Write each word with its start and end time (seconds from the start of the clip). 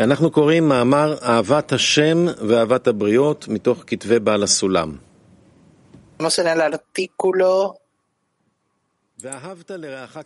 אנחנו 0.00 0.30
קוראים 0.30 0.68
מאמר 0.68 1.14
אהבת 1.22 1.72
השם 1.72 2.26
ואהבת 2.48 2.86
הבריות 2.86 3.48
מתוך 3.48 3.84
כתבי 3.86 4.18
בעל 4.18 4.42
הסולם. 4.42 4.96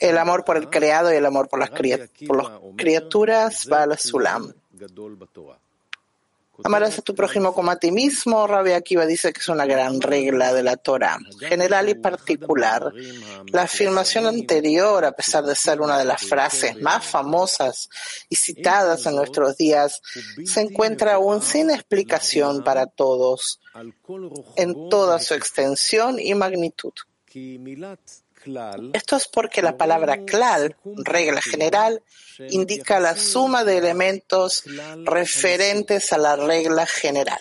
El 0.00 0.19
amor 0.19 0.45
por 0.45 0.56
el 0.56 0.69
creado 0.69 1.08
y 1.12 1.16
el 1.16 1.27
amor 1.27 1.48
por 1.48 1.58
las 1.62 1.71
criaturas 2.80 3.66
va 3.72 3.82
al 3.85 3.98
Sulam. 3.98 4.53
Amarás 6.65 6.99
a 6.99 7.03
tu 7.03 7.15
prójimo 7.15 7.54
como 7.54 7.71
a 7.71 7.76
ti 7.76 7.90
mismo. 7.90 8.47
Rabbi 8.47 8.72
Akiva 8.72 9.06
dice 9.06 9.33
que 9.33 9.40
es 9.40 9.49
una 9.49 9.67
gran 9.67 10.01
regla 10.01 10.53
de 10.53 10.63
la 10.63 10.77
Torah, 10.77 11.19
general 11.38 11.88
y 11.88 11.95
particular. 11.95 12.92
La 13.53 13.63
afirmación 13.63 14.27
anterior, 14.27 15.04
a 15.04 15.13
pesar 15.13 15.45
de 15.45 15.54
ser 15.54 15.81
una 15.81 15.99
de 15.99 16.05
las 16.05 16.23
frases 16.23 16.80
más 16.80 17.05
famosas 17.05 17.88
y 18.28 18.37
citadas 18.37 19.06
en 19.06 19.16
nuestros 19.16 19.56
días, 19.56 20.01
se 20.45 20.60
encuentra 20.60 21.14
aún 21.14 21.42
sin 21.42 21.70
explicación 21.70 22.62
para 22.62 22.86
todos, 22.86 23.60
en 24.56 24.88
toda 24.88 25.19
su 25.19 25.34
extensión 25.34 26.19
y 26.19 26.34
magnitud. 26.34 26.92
Esto 28.92 29.16
es 29.16 29.28
porque 29.28 29.62
la 29.62 29.77
palabra 29.77 30.24
klal, 30.24 30.77
regla 30.84 31.41
general, 31.41 32.02
indica 32.50 33.00
la 33.00 33.16
suma 33.16 33.64
de 33.64 33.78
elementos 33.78 34.64
referentes 35.05 36.12
a 36.12 36.19
la 36.19 36.37
regla 36.37 36.86
general. 36.86 37.41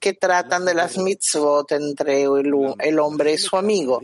que 0.01 0.15
tratan 0.15 0.65
de 0.65 0.75
las 0.75 0.99
mitzvot 0.99 1.71
entre 1.71 2.25
el, 2.25 2.99
hombre 2.99 3.35
y 3.35 3.39
su 3.39 3.57
amigo. 3.57 4.01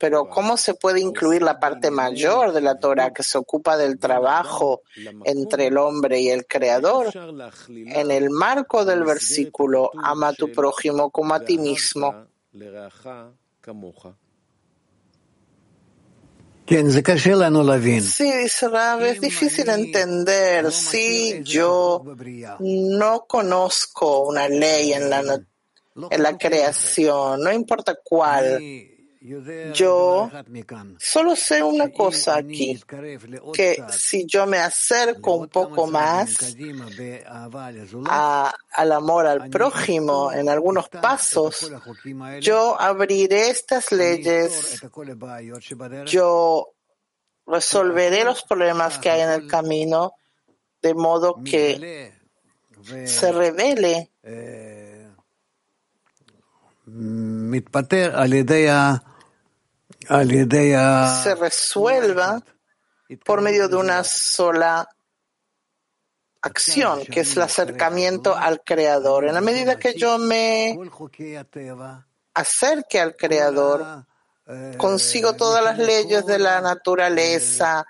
Pero 0.00 0.28
¿cómo 0.28 0.56
se 0.56 0.74
puede 0.74 1.00
incluir 1.00 1.42
la 1.42 1.60
parte 1.60 1.92
mayor 1.92 2.52
de 2.52 2.62
la 2.62 2.80
Torah 2.80 3.12
que 3.12 3.22
se 3.22 3.38
ocupa 3.38 3.76
del 3.76 3.98
trabajo 4.00 4.82
entre 5.24 5.68
el 5.68 5.78
hombre 5.78 6.20
y 6.20 6.30
el 6.30 6.46
Creador 6.46 7.12
en 7.68 8.10
el 8.10 8.30
marco 8.30 8.84
del 8.84 9.04
versículo 9.04 9.92
ama 10.02 10.28
a 10.28 10.34
tu 10.34 10.50
prójimo 10.50 11.10
como 11.10 11.34
a 11.34 11.40
ti 11.40 11.58
mismo? 11.58 12.26
Sí, 18.02 18.32
Rab, 18.62 19.02
es 19.02 19.20
difícil 19.20 19.68
entender 19.68 20.70
si 20.70 21.42
yo 21.42 22.02
no 22.60 23.26
conozco 23.26 24.26
una 24.26 24.48
ley 24.48 24.92
en 24.92 25.10
la, 25.10 25.40
en 26.10 26.22
la 26.22 26.38
creación, 26.38 27.42
no 27.42 27.52
importa 27.52 27.98
cuál. 28.02 28.58
Yo 29.74 30.30
Solo 30.98 31.36
sé 31.36 31.62
una 31.62 31.90
cosa 31.92 32.36
aquí, 32.36 32.72
que 33.52 33.76
si 33.92 34.24
yo 34.26 34.46
me 34.46 34.56
acerco 34.58 35.34
un 35.36 35.48
poco 35.48 35.86
más 35.92 36.38
a- 38.08 38.54
al 38.72 38.92
amor 38.92 39.26
al 39.26 39.50
prójimo 39.50 40.32
en 40.32 40.48
algunos 40.48 40.88
pasos, 40.88 41.70
yo 42.40 42.80
abriré 42.80 43.50
estas 43.50 43.92
leyes, 43.92 44.80
yo 46.06 46.72
resolveré 47.46 48.24
los 48.24 48.42
problemas 48.44 48.96
que 48.98 49.10
hay 49.10 49.20
en 49.20 49.30
el 49.30 49.46
camino, 49.46 50.12
de 50.80 50.94
modo 50.94 51.34
que 51.44 51.74
se 53.06 53.32
revele 53.32 54.10
se 61.22 61.34
resuelva 61.34 62.42
por 63.24 63.42
medio 63.42 63.68
de 63.68 63.76
una 63.76 64.04
sola 64.04 64.88
acción, 66.42 67.04
que 67.04 67.20
es 67.20 67.36
el 67.36 67.42
acercamiento 67.42 68.34
al 68.34 68.62
Creador. 68.62 69.26
En 69.26 69.34
la 69.34 69.40
medida 69.40 69.78
que 69.78 69.94
yo 69.94 70.18
me 70.18 70.78
acerque 72.34 73.00
al 73.00 73.16
Creador, 73.16 74.06
consigo 74.78 75.34
todas 75.34 75.62
las 75.62 75.78
leyes 75.78 76.24
de 76.26 76.38
la 76.38 76.60
naturaleza, 76.60 77.84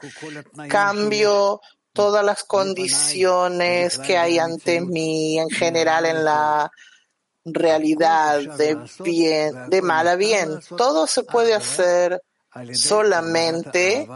cambio 0.69 1.61
todas 1.93 2.25
las 2.25 2.45
condiciones 2.45 3.99
que 3.99 4.17
hay 4.17 4.39
ante 4.39 4.81
mí 4.81 5.39
en 5.39 5.51
general 5.51 6.07
en 6.07 6.25
la 6.25 6.71
realidad 7.45 8.41
de 8.57 8.79
bien, 9.01 9.71
de 9.71 9.83
mal 9.83 10.09
a 10.09 10.17
bien. 10.17 10.61
Todo 10.77 11.07
se 11.07 11.23
puede 11.23 11.55
hacer 11.55 12.23
solamente 12.73 14.09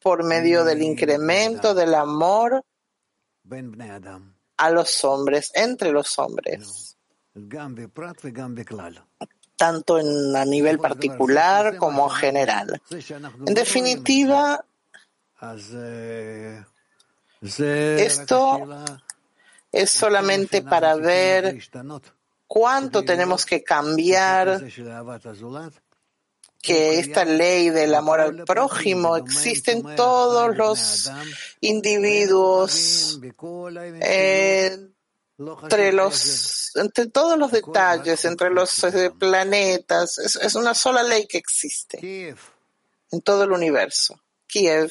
por 0.00 0.24
medio 0.24 0.64
del 0.64 0.82
incremento 0.82 1.74
del 1.74 1.94
amor 1.94 2.64
a 4.56 4.70
los 4.70 5.04
hombres, 5.04 5.50
entre 5.54 5.92
los 5.92 6.18
hombres. 6.18 6.96
Tanto 9.56 9.98
en, 9.98 10.36
a 10.36 10.44
nivel 10.44 10.78
particular 10.78 11.76
como 11.76 12.08
general. 12.08 12.80
En 13.46 13.54
definitiva, 13.54 14.64
esto 17.40 18.84
es 19.72 19.90
solamente 19.90 20.62
para 20.62 20.94
ver 20.96 21.58
cuánto 22.46 23.04
tenemos 23.04 23.44
que 23.44 23.62
cambiar 23.62 24.62
que 26.64 26.98
esta 26.98 27.26
ley 27.26 27.68
del 27.68 27.94
amor 27.94 28.20
al 28.20 28.44
prójimo 28.44 29.18
existe 29.18 29.72
en 29.72 29.96
todos 29.96 30.56
los 30.56 31.10
individuos, 31.60 33.20
eh, 34.00 34.88
entre, 35.38 35.92
los, 35.92 36.74
entre 36.76 37.06
todos 37.08 37.38
los 37.38 37.52
detalles, 37.52 38.24
entre 38.24 38.48
los 38.48 38.82
eh, 38.84 39.10
planetas. 39.10 40.18
Es, 40.18 40.36
es, 40.36 40.54
una 40.54 40.72
sola 40.72 41.02
ley 41.02 41.26
que 41.26 41.36
existe 41.36 42.34
en 43.10 43.20
todo 43.22 43.44
el 43.44 43.52
universo. 43.52 44.18
Kiev. 44.46 44.90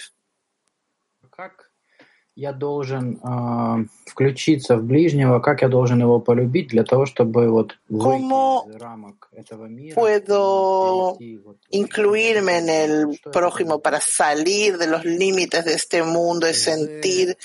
¿Cómo 7.87 8.67
puedo 9.93 11.17
incluirme 11.69 12.57
en 12.57 12.69
el 12.69 13.21
prójimo 13.31 13.81
para 13.81 13.99
salir 14.01 14.79
de 14.79 14.87
los 14.87 15.05
límites 15.05 15.65
de 15.65 15.73
este 15.73 16.01
mundo 16.01 16.49
y 16.49 16.55
sentir 16.55 17.37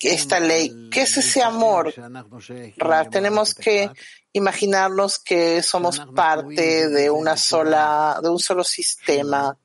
esta 0.00 0.38
ley? 0.38 0.90
¿Qué 0.90 1.02
es 1.02 1.16
ese 1.16 1.42
amor? 1.42 1.94
Tenemos 3.10 3.54
que 3.54 3.90
imaginarnos 4.34 5.18
que 5.18 5.62
somos 5.62 6.00
parte 6.14 6.90
de 6.90 7.08
una 7.08 7.38
sola, 7.38 8.20
de 8.22 8.28
un 8.28 8.38
solo 8.38 8.64
sistema 8.64 9.56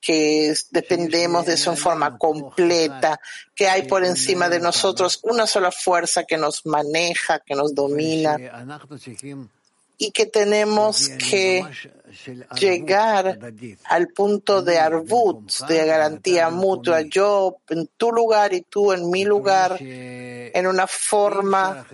que 0.00 0.54
dependemos 0.70 1.46
de 1.46 1.54
eso 1.54 1.70
en 1.70 1.76
forma 1.76 2.16
completa, 2.16 3.20
que 3.54 3.68
hay 3.68 3.82
por 3.82 4.04
encima 4.04 4.48
de 4.48 4.60
nosotros 4.60 5.20
una 5.22 5.46
sola 5.46 5.70
fuerza 5.70 6.24
que 6.24 6.38
nos 6.38 6.64
maneja, 6.64 7.40
que 7.40 7.54
nos 7.54 7.74
domina 7.74 8.36
y 10.02 10.12
que 10.12 10.24
tenemos 10.24 11.10
que 11.10 11.62
llegar 12.58 13.38
al 13.84 14.08
punto 14.08 14.62
de 14.62 14.78
arbut, 14.78 15.52
de 15.68 15.84
garantía 15.84 16.48
mutua, 16.48 17.02
yo 17.02 17.58
en 17.68 17.86
tu 17.98 18.10
lugar 18.10 18.54
y 18.54 18.62
tú 18.62 18.92
en 18.94 19.10
mi 19.10 19.24
lugar, 19.26 19.76
en 19.78 20.66
una 20.66 20.86
forma 20.86 21.86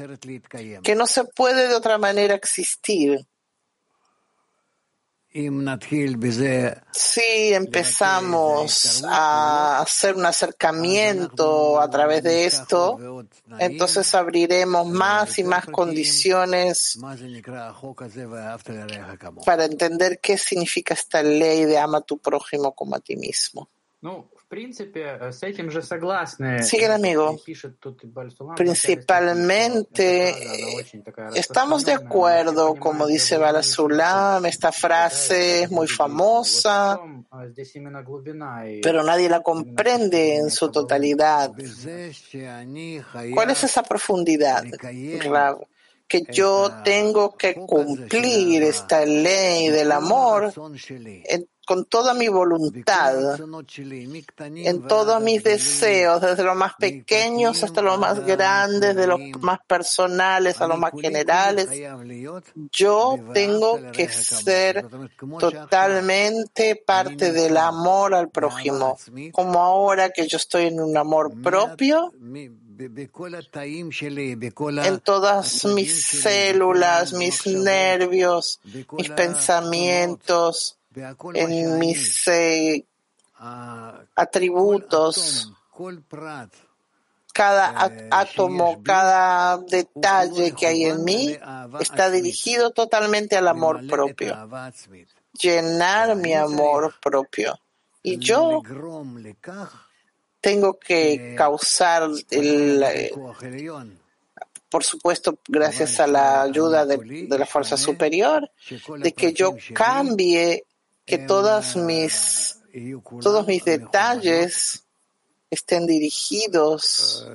que 0.84 0.94
no 0.94 1.08
se 1.08 1.24
puede 1.24 1.66
de 1.66 1.74
otra 1.74 1.98
manera 1.98 2.36
existir. 2.36 3.26
Si 6.92 7.52
empezamos 7.52 9.04
a 9.06 9.80
hacer 9.80 10.14
un 10.14 10.24
acercamiento 10.24 11.78
a 11.78 11.90
través 11.90 12.22
de 12.22 12.46
esto, 12.46 12.98
entonces 13.58 14.14
abriremos 14.14 14.86
más 14.86 15.38
y 15.38 15.44
más 15.44 15.66
condiciones 15.66 16.98
para 19.44 19.64
entender 19.66 20.20
qué 20.20 20.38
significa 20.38 20.94
esta 20.94 21.22
ley 21.22 21.66
de 21.66 21.78
ama 21.78 21.98
a 21.98 22.00
tu 22.00 22.16
prójimo 22.16 22.74
como 22.74 22.96
a 22.96 23.00
ti 23.00 23.16
mismo. 23.16 23.68
Sigue 26.62 26.86
el 26.86 26.92
amigo. 26.92 27.36
Principalmente 28.56 30.34
estamos 31.34 31.84
de 31.84 31.92
acuerdo, 31.92 32.76
como 32.76 33.06
dice 33.06 33.38
Balasulam, 33.38 34.46
esta 34.46 34.70
frase 34.72 35.64
es 35.64 35.70
muy 35.70 35.88
famosa, 35.88 37.00
pero 38.82 39.02
nadie 39.02 39.28
la 39.28 39.42
comprende 39.42 40.36
en 40.36 40.50
su 40.50 40.70
totalidad. 40.70 41.52
¿Cuál 43.34 43.50
es 43.50 43.64
esa 43.64 43.82
profundidad, 43.82 44.64
Rab? 45.24 45.66
que 46.08 46.24
yo 46.30 46.82
tengo 46.84 47.36
que 47.36 47.54
cumplir 47.54 48.62
esta 48.62 49.04
ley 49.04 49.68
del 49.70 49.92
amor 49.92 50.52
con 51.66 51.84
toda 51.84 52.14
mi 52.14 52.28
voluntad, 52.28 53.38
en 54.38 54.86
todos 54.86 55.20
mis 55.20 55.42
deseos, 55.42 56.22
desde 56.22 56.44
los 56.44 56.56
más 56.56 56.74
pequeños 56.78 57.62
hasta 57.64 57.82
los 57.82 57.98
más 57.98 58.24
grandes, 58.24 58.94
de 58.94 59.06
los 59.06 59.20
más 59.40 59.58
personales 59.66 60.60
a 60.60 60.68
los 60.68 60.78
más 60.78 60.92
generales. 60.98 61.68
Yo 62.70 63.18
tengo 63.34 63.80
que 63.90 64.08
ser 64.08 64.86
totalmente 65.38 66.76
parte 66.76 67.32
del 67.32 67.56
amor 67.56 68.14
al 68.14 68.30
prójimo, 68.30 68.96
como 69.32 69.60
ahora 69.60 70.10
que 70.10 70.28
yo 70.28 70.36
estoy 70.36 70.66
en 70.66 70.80
un 70.80 70.96
amor 70.96 71.32
propio, 71.42 72.12
en 72.78 75.00
todas 75.02 75.64
mis 75.64 76.06
células, 76.06 77.12
mis 77.12 77.46
nervios, 77.46 78.60
mis 78.92 79.10
pensamientos, 79.10 80.78
en 81.36 81.50
mis 81.78 82.28
eh, 82.28 82.84
atributos, 84.14 85.52
cada 87.34 87.68
á- 87.68 87.90
átomo, 88.10 88.82
cada 88.82 89.58
detalle 89.58 90.52
que 90.54 90.66
hay 90.66 90.84
en 90.84 91.04
mí 91.04 91.26
está 91.82 92.10
dirigido 92.10 92.70
totalmente 92.70 93.36
al 93.36 93.48
amor 93.48 93.76
propio, 93.90 94.32
llenar 95.38 96.16
mi 96.16 96.32
amor 96.32 96.94
propio. 97.02 97.58
Y 98.02 98.18
yo 98.18 98.62
tengo 100.40 100.78
que 100.78 101.34
causar, 101.36 102.08
el, 102.30 102.82
eh, 102.84 103.10
por 104.70 104.82
supuesto, 104.84 105.38
gracias 105.48 106.00
a 106.00 106.06
la 106.06 106.42
ayuda 106.42 106.86
de, 106.86 106.96
de 107.28 107.38
la 107.38 107.46
fuerza 107.46 107.76
superior, 107.76 108.50
de 109.02 109.12
que 109.12 109.32
yo 109.34 109.50
cambie, 109.74 110.64
que 111.06 111.18
todas 111.18 111.76
mis, 111.76 112.60
todos 113.22 113.46
mis 113.46 113.64
detalles 113.64 114.84
estén 115.50 115.86
dirigidos 115.86 117.26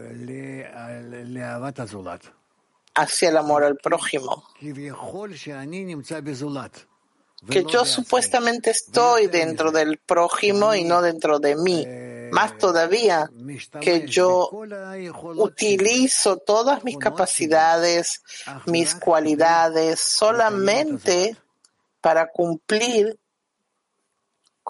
hacia 2.93 3.29
el 3.29 3.37
amor 3.37 3.63
al 3.63 3.77
prójimo. 3.77 4.45
Que 7.49 7.65
yo 7.65 7.85
supuestamente 7.85 8.69
estoy 8.69 9.27
dentro 9.27 9.71
del 9.71 9.97
prójimo 9.97 10.75
y 10.75 10.83
no 10.83 11.01
dentro 11.01 11.39
de 11.39 11.55
mí. 11.55 11.87
Más 12.31 12.57
todavía, 12.57 13.29
que 13.79 14.05
yo 14.05 14.49
utilizo 15.37 16.37
todas 16.37 16.83
mis 16.83 16.97
capacidades, 16.97 18.21
mis 18.67 18.95
cualidades 18.95 19.99
solamente 19.99 21.35
para 21.99 22.29
cumplir 22.31 23.17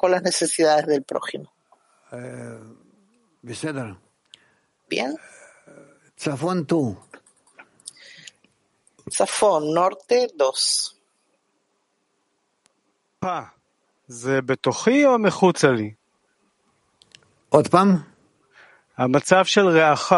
con 0.00 0.10
las 0.10 0.22
necesidades 0.22 0.86
del 0.86 1.02
prójimo. 1.02 1.52
Bien. 4.88 5.16
צפון 6.16 6.64
טו, 6.64 6.94
Zafón, 9.10 9.74
norte 9.74 10.26
2. 10.36 10.94
פה, 13.18 13.40
זה 14.06 14.42
בתוכי 14.42 15.06
או 15.06 15.18
מחוצה 15.18 15.70
לי? 15.70 15.94
עוד 17.48 17.68
פעם, 17.68 17.96
המצב 18.96 19.44
של 19.44 19.68
רעך, 19.68 20.12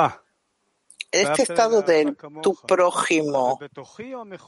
este 1.13 1.43
estado 1.43 1.81
de 1.83 2.15
tu 2.41 2.55
prójimo 2.55 3.59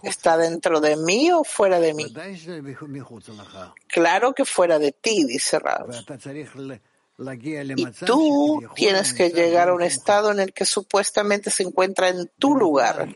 está 0.03 0.35
dentro 0.35 0.81
de 0.81 0.97
mí 0.97 1.31
o 1.31 1.43
fuera 1.43 1.79
de 1.79 1.93
mí? 1.93 2.13
Claro 3.87 4.33
que 4.33 4.45
fuera 4.45 4.79
de 4.79 4.91
ti, 4.91 5.23
dice 5.25 5.59
Rab. 5.59 5.91
Y 7.17 7.85
tú 8.05 8.63
tienes 8.75 9.13
que 9.13 9.29
llegar 9.29 9.69
a 9.69 9.73
un 9.73 9.83
estado 9.83 10.31
en 10.31 10.39
el 10.39 10.53
que 10.53 10.65
supuestamente 10.65 11.49
se 11.49 11.63
encuentra 11.63 12.09
en 12.09 12.29
tu 12.37 12.55
lugar, 12.57 13.07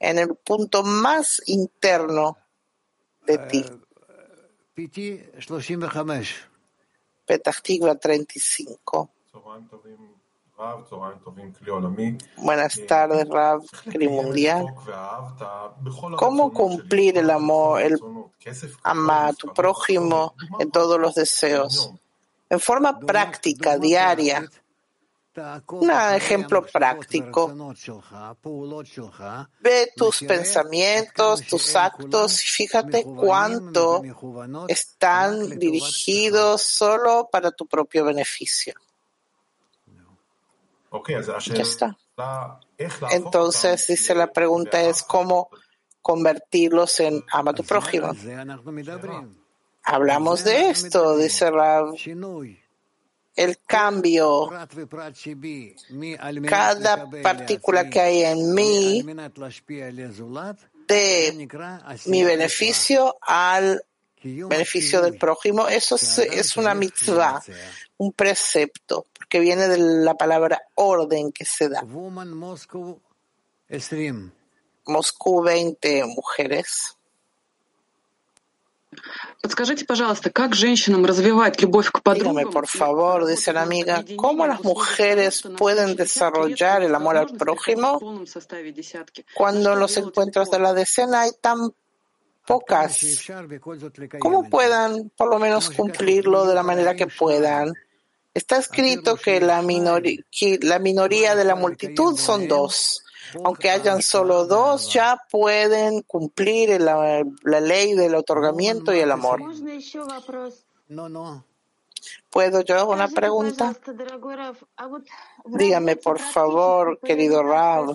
en 0.00 0.18
el 0.18 0.34
punto 0.34 0.82
más 0.82 1.40
interno 1.46 2.38
de 3.26 3.38
ti. 3.38 3.64
Petah 7.24 7.52
35. 8.00 9.10
Buenas 12.36 12.80
tardes, 12.86 13.28
Rab, 13.28 13.62
Mundial. 14.10 14.66
¿Cómo 16.16 16.52
cumplir 16.52 17.18
el 17.18 17.30
amor, 17.30 17.82
el 17.82 17.98
ama 18.82 19.28
a 19.28 19.32
tu 19.32 19.52
prójimo 19.52 20.34
en 20.58 20.70
todos 20.70 21.00
los 21.00 21.14
deseos? 21.14 21.92
En 22.48 22.60
forma 22.60 22.98
práctica, 23.00 23.78
diaria. 23.78 24.48
Un 25.68 25.90
ejemplo 25.90 26.64
práctico. 26.66 27.74
Ve 29.60 29.92
tus 29.96 30.18
pensamientos, 30.20 31.42
tus 31.46 31.74
actos 31.74 32.44
y 32.44 32.46
fíjate 32.46 33.04
cuánto 33.04 34.02
están 34.68 35.58
dirigidos 35.58 36.62
solo 36.62 37.28
para 37.32 37.50
tu 37.50 37.66
propio 37.66 38.04
beneficio. 38.04 38.74
Ya 41.54 41.62
está. 41.62 41.96
Entonces, 43.10 43.86
dice 43.86 44.14
la 44.14 44.32
pregunta 44.32 44.82
es 44.82 45.02
cómo 45.02 45.48
convertirlos 46.00 47.00
en 47.00 47.24
ama 47.30 47.54
tu 47.54 47.64
prójimo. 47.64 48.12
Hablamos 49.84 50.44
de 50.44 50.70
esto, 50.70 51.16
dice 51.16 51.50
Rav. 51.50 51.94
El 53.34 53.58
cambio, 53.66 54.50
cada 56.46 57.08
partícula 57.22 57.88
que 57.88 58.00
hay 58.00 58.24
en 58.24 58.54
mí, 58.54 59.02
de 60.86 61.48
mi 62.06 62.24
beneficio 62.24 63.16
al 63.22 63.82
beneficio 64.23 65.01
del 65.01 65.17
prójimo, 65.17 65.67
eso 65.67 65.95
es, 65.95 66.17
es 66.19 66.57
una 66.57 66.73
mitzvah, 66.73 67.41
un 67.97 68.11
precepto, 68.13 69.05
porque 69.13 69.39
viene 69.39 69.67
de 69.67 69.77
la 69.77 70.15
palabra 70.15 70.61
orden 70.75 71.31
que 71.31 71.45
se 71.45 71.69
da. 71.69 71.81
Woman 71.83 72.33
Moscow 72.33 72.99
20. 73.69 74.31
Moscú 74.87 75.41
20 75.41 76.05
mujeres. 76.05 76.93
Подскажите, 79.41 79.85
пожалуйста, 79.85 80.31
как 80.31 80.55
женщинам 80.55 81.05
развивать 81.05 81.61
любовь 81.61 81.91
к 81.91 82.01
подругам? 82.01 82.37
Dígame, 82.37 82.51
por 82.51 82.67
favor, 82.67 83.27
dice 83.27 83.53
la 83.53 83.61
amiga, 83.61 84.03
¿cómo 84.15 84.47
las 84.47 84.63
mujeres 84.63 85.43
pueden 85.57 85.95
desarrollar 85.95 86.81
el 86.83 86.95
amor 86.95 87.17
al 87.17 87.27
prójimo 87.27 87.99
cuando 89.35 89.73
en 89.73 89.79
los 89.79 89.97
encuentros 89.97 90.49
de 90.49 90.59
la 90.59 90.73
decena 90.73 91.21
hay 91.21 91.31
tan 91.39 91.73
pocas, 92.46 93.00
como 94.18 94.48
puedan 94.48 95.10
por 95.16 95.30
lo 95.30 95.38
menos 95.38 95.70
cumplirlo 95.70 96.46
de 96.46 96.54
la 96.54 96.62
manera 96.62 96.94
que 96.94 97.06
puedan. 97.06 97.72
Está 98.34 98.56
escrito 98.56 99.16
que 99.16 99.40
la, 99.40 99.60
minoría, 99.62 100.18
que 100.30 100.58
la 100.62 100.78
minoría 100.78 101.34
de 101.34 101.44
la 101.44 101.54
multitud 101.54 102.16
son 102.16 102.48
dos. 102.48 103.04
Aunque 103.44 103.70
hayan 103.70 104.02
solo 104.02 104.46
dos, 104.46 104.92
ya 104.92 105.18
pueden 105.30 106.02
cumplir 106.02 106.80
la, 106.80 107.22
ley 107.42 107.94
del 107.94 108.14
otorgamiento 108.14 108.94
y 108.94 109.00
el 109.00 109.10
amor. 109.10 109.40
No, 110.88 111.08
no. 111.08 111.44
¿Puedo 112.30 112.62
yo 112.62 112.88
una 112.88 113.08
pregunta? 113.08 113.74
Dígame, 115.46 115.96
por 115.96 116.18
favor, 116.18 116.98
querido 117.00 117.42
Rab. 117.42 117.94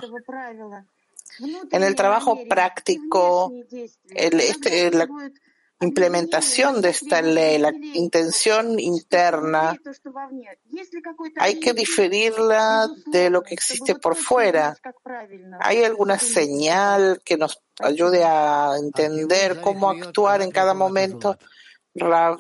En 1.72 1.84
el 1.84 1.96
trabajo 1.96 2.40
práctico, 2.48 3.52
el, 4.10 4.40
este, 4.40 4.92
la 4.92 5.08
implementación 5.80 6.82
de 6.82 6.90
esta 6.90 7.22
ley, 7.22 7.60
la 7.60 7.72
intención 7.94 8.80
interna, 8.80 9.78
hay 11.38 11.60
que 11.60 11.74
diferirla 11.74 12.90
de 13.06 13.30
lo 13.30 13.44
que 13.44 13.54
existe 13.54 13.96
por 13.96 14.16
fuera. 14.16 14.76
¿Hay 15.60 15.84
alguna 15.84 16.18
señal 16.18 17.22
que 17.24 17.38
nos 17.38 17.62
ayude 17.80 18.24
a 18.24 18.74
entender 18.80 19.62
cómo 19.62 19.90
actuar 19.90 20.42
en 20.42 20.52
cada 20.52 20.74
momento? 20.74 21.38
La, 21.94 22.38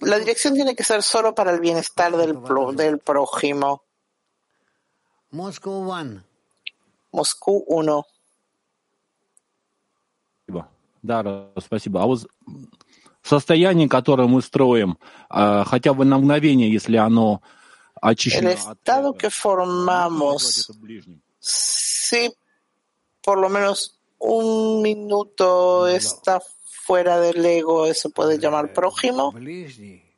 dirección 0.00 0.54
tiene 0.54 0.76
que 0.76 0.84
ser 0.84 1.02
solo 1.02 1.34
para 1.34 1.52
el 1.52 1.60
bienestar 1.60 2.14
del, 2.16 2.38
pro, 2.38 2.72
del 2.72 2.98
prójimo. 2.98 3.82
Moscú 7.10 7.64
1. 7.66 8.06
El 18.38 18.48
estado 18.48 19.14
que 19.14 19.30
formamos, 19.30 20.70
si 21.38 22.32
por 23.22 23.38
lo 23.38 23.48
menos 23.48 23.98
un 24.18 24.82
minuto 24.82 25.86
está 25.88 26.40
fuera 26.64 27.20
del 27.20 27.44
ego, 27.44 27.86
¿eso 27.86 28.10
puede 28.10 28.38
llamar 28.38 28.72
prójimo? 28.72 29.34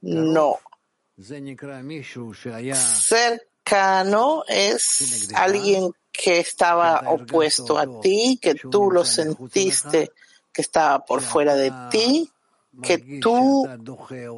No. 0.02 0.58
Cercano 2.74 4.44
es 4.48 5.30
alguien 5.34 5.92
que 6.12 6.40
estaba 6.40 7.10
opuesto 7.10 7.78
a 7.78 8.00
ti, 8.00 8.38
que 8.40 8.54
tú 8.54 8.90
lo 8.90 9.04
sentiste 9.04 10.12
que 10.60 10.66
está 10.66 10.98
por 10.98 11.22
fuera 11.22 11.54
de 11.54 11.72
ti, 11.90 12.30
que 12.82 13.20
tú 13.20 13.66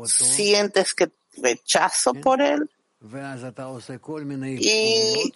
sientes 0.07 0.95
que 0.95 1.11
rechazo 1.37 2.15
por 2.15 2.41
él 2.41 2.71
y 4.61 5.33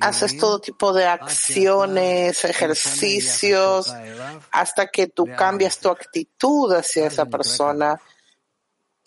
haces 0.00 0.38
todo 0.38 0.60
tipo 0.60 0.92
de 0.92 1.06
acciones, 1.06 2.44
ejercicios, 2.44 3.92
hasta 4.52 4.86
que 4.86 5.08
tú 5.08 5.26
cambias 5.36 5.80
tu 5.80 5.88
actitud 5.88 6.72
hacia 6.72 7.08
esa 7.08 7.26
persona 7.26 8.00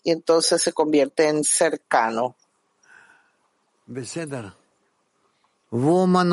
y 0.04 0.12
entonces 0.12 0.62
se 0.62 0.74
convierte 0.74 1.30
en 1.30 1.46
cercano. 1.46 2.36
Woman 5.72 6.30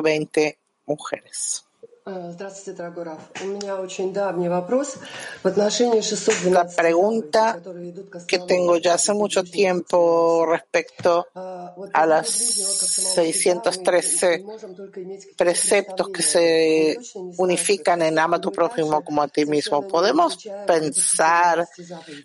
20 0.00 0.58
mujeres. 0.86 1.67
А, 2.07 2.31
Здравствуйте, 2.31 2.77
дорогой 2.77 3.05
Раф. 3.05 3.19
У 3.41 3.45
меня 3.45 3.79
очень 3.79 4.11
давний 4.11 4.49
вопрос 4.49 4.97
в 5.41 5.47
отношении 5.47 6.01
612 6.01 6.51
La 6.51 6.65
pregunta 6.65 7.53
заповедей, 7.53 7.61
которые 7.61 7.85
ведут 7.85 8.09
к 8.09 8.27
que 8.27 8.35
основному 8.35 8.47
tengo 8.47 8.75
ya 8.75 8.93
hace 8.95 9.13
заповеди 9.13 9.23
mucho 9.23 9.41
ближнего 9.41 9.55
tiempo 9.55 10.45
respecto 10.45 11.25
А, 11.33 11.73
вот 11.77 11.89
a 11.93 12.01
по 12.01 12.07
las 12.07 12.27
поводу 12.27 12.43
ближнего, 12.43 12.73
как 12.73 12.89
самого 12.89 14.01
себя, 14.03 14.29
мы 14.29 14.43
613 14.43 14.43
можем 14.43 14.75
только 14.75 15.03
иметь 15.03 15.21
какие-то 15.21 15.43
preceptos 15.43 16.07
que 16.07 16.11
представления. 16.11 16.93
se 16.93 16.93
Мы 16.93 17.03
точно 17.03 17.19
не 17.19 17.31
знаем, 17.31 17.39
unifican 17.39 18.01
en 18.01 18.19
ama 18.19 18.41
tu 18.41 18.51
prójimo 18.51 19.01
como 19.01 19.21
a 19.21 19.27
ti 19.29 19.45
mismo. 19.45 19.87
Podemos 19.87 20.37
pensar, 20.67 21.65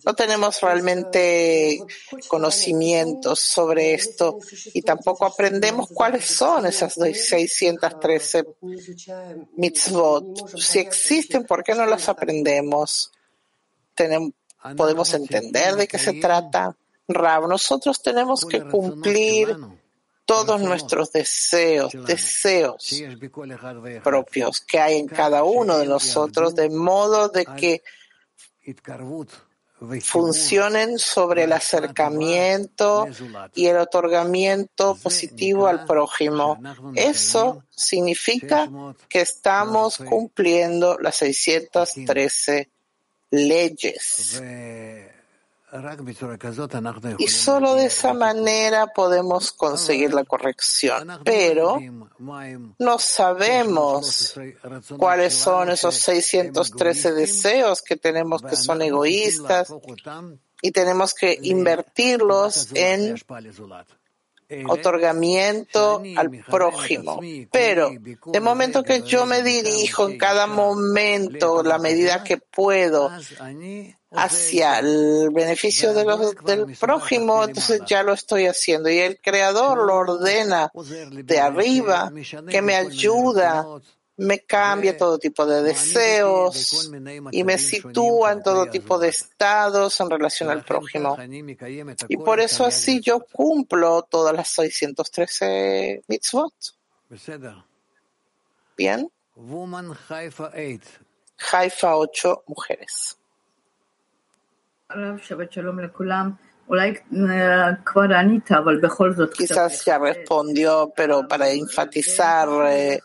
no 0.04 0.14
tenemos 0.14 0.60
realmente 0.60 1.78
conocimientos 2.26 3.38
sobre 3.38 3.94
esto 3.94 4.40
y 4.74 4.82
tampoco 4.82 5.24
aprendemos 5.24 5.88
cuáles 5.94 6.24
son 6.24 6.66
esas 6.66 6.94
613 6.94 8.44
si 9.73 10.79
existen, 10.79 11.45
¿por 11.45 11.63
qué 11.63 11.75
no 11.75 11.85
las 11.85 12.09
aprendemos? 12.09 13.11
¿Podemos 14.77 15.13
entender 15.13 15.75
de 15.75 15.87
qué 15.87 15.97
se 15.97 16.13
trata? 16.13 16.75
Rab, 17.07 17.47
nosotros 17.47 18.01
tenemos 18.01 18.45
que 18.45 18.63
cumplir 18.63 19.57
todos 20.25 20.61
nuestros 20.61 21.11
deseos, 21.11 21.91
deseos 22.05 23.03
propios 24.03 24.61
que 24.61 24.79
hay 24.79 24.99
en 24.99 25.07
cada 25.07 25.43
uno 25.43 25.77
de 25.77 25.85
nosotros, 25.85 26.55
de 26.55 26.69
modo 26.69 27.27
de 27.27 27.45
que 27.45 27.83
funcionen 30.01 30.99
sobre 30.99 31.43
el 31.43 31.53
acercamiento 31.53 33.07
y 33.53 33.67
el 33.67 33.77
otorgamiento 33.77 34.95
positivo 34.95 35.67
al 35.67 35.85
prójimo. 35.85 36.59
Eso 36.95 37.63
significa 37.69 38.69
que 39.09 39.21
estamos 39.21 39.97
cumpliendo 39.97 40.97
las 40.99 41.17
613 41.17 42.69
leyes. 43.31 44.41
Y 47.17 47.27
solo 47.27 47.73
de 47.73 47.85
esa 47.85 48.13
manera 48.13 48.87
podemos 48.87 49.51
conseguir 49.51 50.13
la 50.13 50.23
corrección. 50.23 51.19
Pero 51.23 51.79
no 52.77 52.99
sabemos 52.99 54.35
cuáles 54.97 55.33
son 55.33 55.69
esos 55.69 55.95
613 55.95 57.13
deseos 57.13 57.81
que 57.81 57.97
tenemos 57.97 58.43
que 58.43 58.55
son 58.55 58.81
egoístas 58.83 59.73
y 60.61 60.71
tenemos 60.71 61.13
que 61.13 61.39
invertirlos 61.41 62.69
en 62.73 63.15
otorgamiento 64.67 66.01
al 66.15 66.29
prójimo. 66.49 67.19
Pero 67.51 67.91
de 68.25 68.39
momento 68.39 68.83
que 68.83 69.01
yo 69.01 69.25
me 69.25 69.41
dirijo 69.41 70.09
en 70.09 70.17
cada 70.17 70.47
momento 70.47 71.63
la 71.63 71.77
medida 71.77 72.23
que 72.23 72.37
puedo 72.37 73.11
hacia 74.11 74.79
el 74.79 75.29
beneficio 75.31 75.93
de 75.93 76.05
los, 76.05 76.35
del 76.45 76.77
prójimo, 76.77 77.43
entonces 77.43 77.81
ya 77.87 78.03
lo 78.03 78.13
estoy 78.13 78.45
haciendo. 78.45 78.89
Y 78.89 78.99
el 78.99 79.19
Creador 79.19 79.77
lo 79.85 79.95
ordena 79.95 80.71
de 81.11 81.39
arriba 81.39 82.11
que 82.49 82.61
me 82.61 82.75
ayuda 82.75 83.65
me 84.17 84.41
cambia 84.41 84.95
todo 84.95 85.17
tipo 85.17 85.45
de 85.45 85.63
deseos 85.63 86.91
y 87.31 87.43
me 87.43 87.57
sitúa 87.57 88.31
en 88.33 88.43
todo 88.43 88.69
tipo 88.69 88.99
de 88.99 89.09
estados 89.09 89.99
en 89.99 90.09
relación 90.09 90.49
al 90.49 90.63
prójimo. 90.63 91.17
Y 92.07 92.17
por 92.17 92.39
eso 92.39 92.65
así 92.65 93.01
yo 93.01 93.25
cumplo 93.31 94.03
todas 94.03 94.35
las 94.35 94.49
613 94.49 96.03
mitzvot. 96.07 96.53
Bien. 98.77 99.09
Haifa 101.51 101.95
8, 101.95 102.43
mujeres. 102.47 103.17
Shabbat 104.89 105.51
Shalom 105.51 105.79
Quizás 109.29 109.83
ya 109.85 109.99
respondió, 109.99 110.93
pero 110.95 111.27
para 111.27 111.49
enfatizar, 111.49 112.47
eh, 112.69 113.01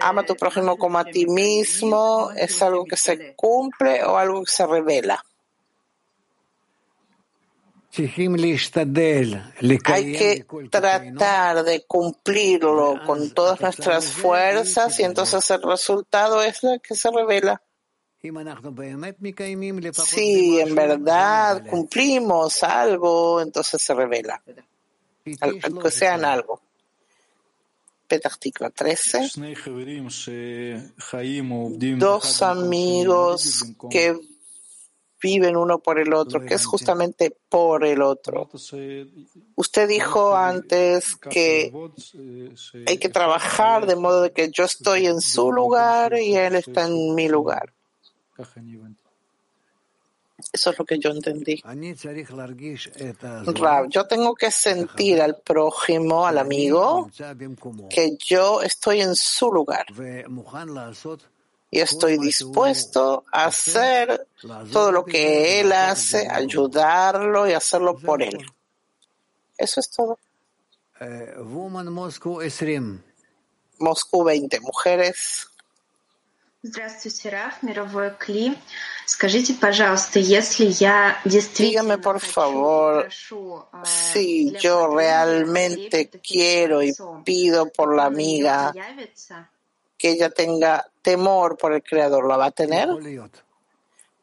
ama 0.00 0.22
a 0.22 0.26
tu 0.26 0.34
prójimo 0.34 0.76
como 0.76 0.98
a 0.98 1.04
ti 1.04 1.26
mismo, 1.26 2.30
¿es 2.36 2.60
algo 2.62 2.84
que 2.84 2.96
se 2.96 3.34
cumple 3.36 4.02
o 4.04 4.16
algo 4.16 4.44
que 4.44 4.50
se 4.50 4.66
revela? 4.66 5.24
Hay 9.86 10.12
que 10.12 10.46
tratar 10.70 11.64
de 11.64 11.84
cumplirlo 11.86 13.00
con 13.04 13.30
todas 13.30 13.60
nuestras 13.60 14.12
fuerzas 14.12 15.00
y 15.00 15.04
entonces 15.04 15.50
el 15.50 15.62
resultado 15.62 16.42
es 16.42 16.62
lo 16.62 16.78
que 16.80 16.94
se 16.94 17.10
revela. 17.10 17.60
Si 20.10 20.58
en 20.58 20.74
verdad 20.74 21.64
cumplimos 21.68 22.62
algo, 22.62 23.40
entonces 23.40 23.80
se 23.80 23.94
revela, 23.94 24.42
aunque 25.40 25.90
sean 25.90 26.24
algo. 26.24 26.60
Petacticla 28.08 28.70
13. 28.70 29.30
Dos 31.98 32.42
amigos 32.42 33.64
que 33.90 34.18
viven 35.20 35.56
uno 35.56 35.78
por 35.78 35.98
el 35.98 36.12
otro, 36.14 36.44
que 36.44 36.54
es 36.54 36.66
justamente 36.66 37.36
por 37.48 37.84
el 37.84 38.02
otro. 38.02 38.48
Usted 39.54 39.88
dijo 39.88 40.34
antes 40.36 41.16
que 41.16 41.72
hay 42.86 42.98
que 42.98 43.08
trabajar 43.08 43.86
de 43.86 43.96
modo 43.96 44.22
de 44.22 44.32
que 44.32 44.50
yo 44.50 44.64
estoy 44.64 45.06
en 45.06 45.20
su 45.20 45.52
lugar 45.52 46.18
y 46.18 46.34
él 46.34 46.56
está 46.56 46.86
en 46.86 47.14
mi 47.14 47.28
lugar. 47.28 47.74
Eso 50.52 50.70
es 50.70 50.78
lo 50.78 50.84
que 50.84 50.98
yo 50.98 51.10
entendí. 51.10 51.60
Rab, 53.56 53.88
yo 53.88 54.06
tengo 54.06 54.34
que 54.34 54.52
sentir 54.52 55.20
al 55.20 55.36
prójimo, 55.40 56.26
al 56.26 56.38
amigo, 56.38 57.10
que 57.90 58.16
yo 58.24 58.62
estoy 58.62 59.00
en 59.00 59.16
su 59.16 59.50
lugar. 59.52 59.86
Y 61.70 61.80
estoy 61.80 62.18
dispuesto 62.18 63.24
a 63.32 63.46
hacer 63.46 64.26
todo 64.72 64.92
lo 64.92 65.04
que 65.04 65.60
él 65.60 65.72
hace, 65.72 66.26
ayudarlo 66.28 67.48
y 67.48 67.52
hacerlo 67.52 67.98
por 67.98 68.22
él. 68.22 68.38
Eso 69.58 69.80
es 69.80 69.90
todo. 69.90 70.18
Moscú 73.80 74.24
20, 74.24 74.60
mujeres. 74.60 75.48
Dígame, 81.56 81.98
por 81.98 82.18
favor, 82.18 83.08
si 83.84 84.50
yo 84.58 84.88
realmente 84.88 86.10
quiero 86.20 86.82
y 86.82 86.92
pido 87.24 87.70
por 87.70 87.94
la 87.94 88.06
amiga 88.06 88.72
que 89.96 90.10
ella 90.10 90.30
tenga 90.30 90.84
temor 91.00 91.56
por 91.56 91.74
el 91.74 91.82
Creador, 91.82 92.26
¿la 92.26 92.36
va 92.36 92.46
a 92.46 92.50
tener? 92.50 92.88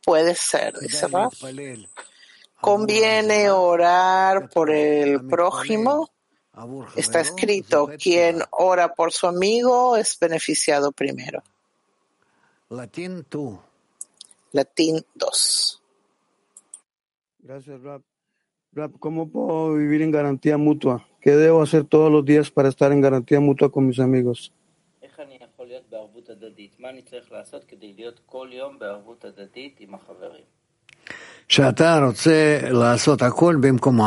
Puede 0.03 0.35
ser, 0.35 0.77
dice 0.79 1.07
Raf. 1.07 1.41
Conviene 2.59 3.49
orar 3.49 4.49
por 4.49 4.71
el 4.71 5.25
prójimo. 5.25 6.09
Está 6.97 7.21
escrito, 7.21 7.91
quien 7.97 8.43
ora 8.51 8.93
por 8.93 9.13
su 9.13 9.27
amigo 9.27 9.95
es 9.95 10.19
beneficiado 10.19 10.91
primero. 10.91 11.41
Latín 12.69 13.23
tú. 13.29 13.59
Latín 14.51 15.05
2. 15.15 15.81
Gracias, 17.39 17.81
Rap. 17.81 18.01
Rap, 18.71 18.91
¿cómo 18.99 19.29
puedo 19.29 19.75
vivir 19.75 20.01
en 20.01 20.11
garantía 20.11 20.57
mutua? 20.57 21.07
¿Qué 21.21 21.31
debo 21.31 21.61
hacer 21.61 21.85
todos 21.85 22.11
los 22.11 22.25
días 22.25 22.51
para 22.51 22.69
estar 22.69 22.91
en 22.91 23.01
garantía 23.01 23.39
mutua 23.39 23.71
con 23.71 23.87
mis 23.87 23.99
amigos? 23.99 24.51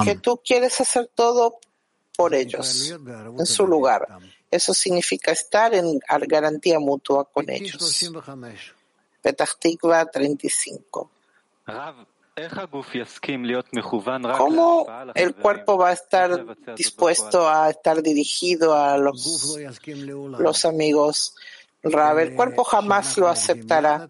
Que 0.04 0.18
tú 0.18 0.40
quieres 0.44 0.80
hacer 0.80 1.10
todo 1.14 1.58
por 2.16 2.34
ellos, 2.34 2.90
en 3.38 3.46
su 3.46 3.66
lugar. 3.66 4.08
Eso 4.50 4.72
significa 4.72 5.32
estar 5.32 5.74
en 5.74 6.00
garantía 6.26 6.78
mutua 6.78 7.24
con 7.24 7.50
ellos. 7.50 8.10
Petahtikva 9.20 10.06
35. 10.06 11.10
¿Cómo 14.36 14.86
el 15.14 15.34
cuerpo 15.34 15.76
va 15.76 15.88
a 15.88 15.92
estar 15.92 16.56
dispuesto 16.76 17.48
a 17.48 17.68
estar 17.70 18.02
dirigido 18.02 18.74
a 18.74 18.96
los, 18.96 19.58
los 20.38 20.64
amigos? 20.64 21.34
Rab, 21.82 22.18
el 22.18 22.34
cuerpo 22.34 22.64
jamás 22.64 23.16
lo 23.18 23.28
aceptará. 23.28 24.08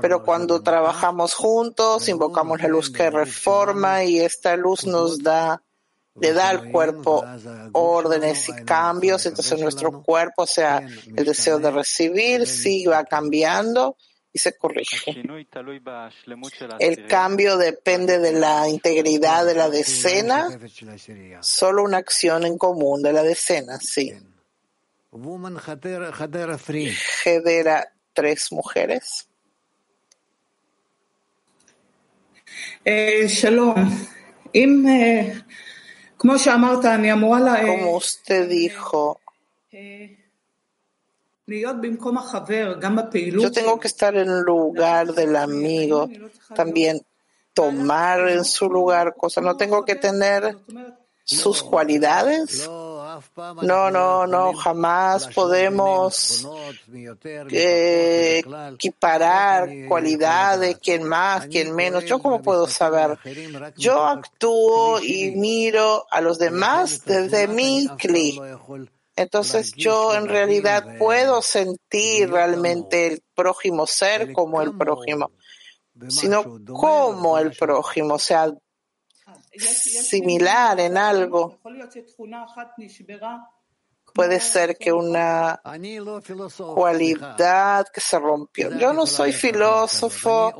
Pero 0.00 0.22
cuando 0.22 0.62
trabajamos 0.62 1.34
juntos, 1.34 2.08
invocamos 2.08 2.60
la 2.60 2.68
luz 2.68 2.90
que 2.90 3.10
reforma 3.10 4.04
y 4.04 4.20
esta 4.20 4.56
luz 4.56 4.86
nos 4.86 5.22
da 5.22 5.62
le 6.20 6.32
da 6.32 6.50
al 6.50 6.70
cuerpo 6.70 7.24
órdenes 7.72 8.48
y 8.48 8.64
cambios, 8.64 9.26
entonces 9.26 9.58
nuestro 9.60 10.02
cuerpo, 10.02 10.42
o 10.42 10.46
sea, 10.46 10.78
el 11.16 11.24
deseo 11.24 11.58
de 11.58 11.70
recibir, 11.70 12.46
sí 12.46 12.86
va 12.86 13.04
cambiando 13.04 13.96
y 14.32 14.38
se 14.38 14.56
corrige. 14.56 15.22
El 16.78 17.06
cambio 17.06 17.56
depende 17.56 18.18
de 18.18 18.32
la 18.32 18.68
integridad 18.68 19.44
de 19.44 19.54
la 19.54 19.70
decena, 19.70 20.48
solo 21.40 21.82
una 21.82 21.98
acción 21.98 22.44
en 22.46 22.58
común 22.58 23.02
de 23.02 23.12
la 23.12 23.22
decena, 23.22 23.78
sí. 23.78 24.12
Hedera, 27.24 27.92
tres 28.12 28.50
mujeres. 28.50 29.28
Eh, 32.84 33.26
shalom. 33.28 34.06
אם 34.54 34.86
como 37.66 37.96
usted 37.96 38.48
dijo, 38.48 39.20
yo 41.46 43.52
tengo 43.52 43.78
que 43.78 43.88
estar 43.88 44.16
en 44.16 44.40
lugar 44.40 45.12
del 45.12 45.36
amigo, 45.36 46.08
también 46.54 47.04
tomar 47.52 48.26
en 48.28 48.44
su 48.44 48.70
lugar 48.70 49.14
cosas. 49.16 49.44
No 49.44 49.56
tengo 49.56 49.84
que 49.84 49.96
tener 49.96 50.56
sus 51.24 51.62
cualidades. 51.62 52.68
No, 53.62 53.90
no, 53.90 54.26
no, 54.26 54.52
jamás 54.54 55.28
podemos 55.28 56.46
eh, 57.50 58.42
equiparar 58.72 59.68
cualidades, 59.88 60.78
quién 60.82 61.04
más, 61.04 61.46
quién 61.46 61.74
menos. 61.74 62.04
Yo 62.04 62.18
cómo 62.18 62.42
puedo 62.42 62.66
saber. 62.66 63.18
Yo 63.76 64.04
actúo 64.04 65.00
y 65.00 65.32
miro 65.32 66.06
a 66.10 66.20
los 66.20 66.38
demás 66.38 67.04
desde 67.04 67.48
mi 67.48 67.88
cli. 67.98 68.40
Entonces 69.16 69.72
yo 69.72 70.14
en 70.14 70.26
realidad 70.26 70.98
puedo 70.98 71.40
sentir 71.40 72.30
realmente 72.30 73.06
el 73.06 73.22
prójimo 73.34 73.86
ser 73.86 74.32
como 74.32 74.60
el 74.60 74.76
prójimo, 74.76 75.30
sino 76.08 76.60
como 76.66 77.38
el 77.38 77.52
prójimo, 77.52 78.14
o 78.14 78.18
sea, 78.18 78.52
similar 79.58 80.80
en 80.80 80.96
algo. 80.96 81.58
Puede 84.14 84.38
ser 84.38 84.76
que 84.76 84.92
una 84.92 85.60
cualidad 86.74 87.86
que 87.92 88.00
se 88.00 88.18
rompió. 88.18 88.70
Yo 88.78 88.92
no 88.92 89.06
soy 89.06 89.32
filósofo, 89.32 90.54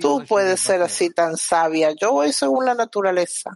tú 0.00 0.24
puedes 0.26 0.60
ser 0.60 0.82
así 0.82 1.10
tan 1.10 1.36
sabia. 1.36 1.92
Yo 1.92 2.12
voy 2.12 2.32
según 2.32 2.64
la 2.64 2.74
naturaleza. 2.74 3.54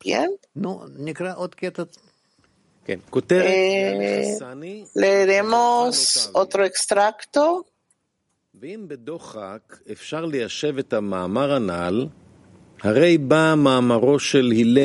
Bien. 0.00 0.38
Eh, 3.44 4.38
leeremos 4.94 6.30
otro 6.34 6.64
extracto. 6.64 7.66
ואם 8.64 8.84
בדוחק 8.88 9.78
אפשר 9.92 10.24
ליישב 10.24 10.78
את 10.78 10.92
המאמר 10.92 11.52
הנ"ל, 11.52 12.06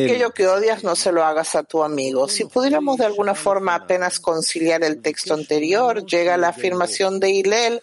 Aquello 0.06 0.32
que 0.32 0.48
odias 0.48 0.86
no 0.86 0.96
se 0.96 1.12
lo 1.12 1.26
hagas 1.26 1.56
a 1.56 1.64
tu 1.64 1.84
amigo. 1.84 2.30
Si 2.30 2.46
pudiéramos 2.46 2.98
de 2.98 3.04
alguna 3.04 3.36
forma 3.36 3.76
apenas 3.76 4.22
conciliar 4.22 4.86
el 4.86 5.02
texto 5.02 5.34
anterior, 5.34 6.06
llega 6.06 6.38
la 6.38 6.48
afirmación 6.48 7.20
de 7.20 7.32
Hillel 7.32 7.82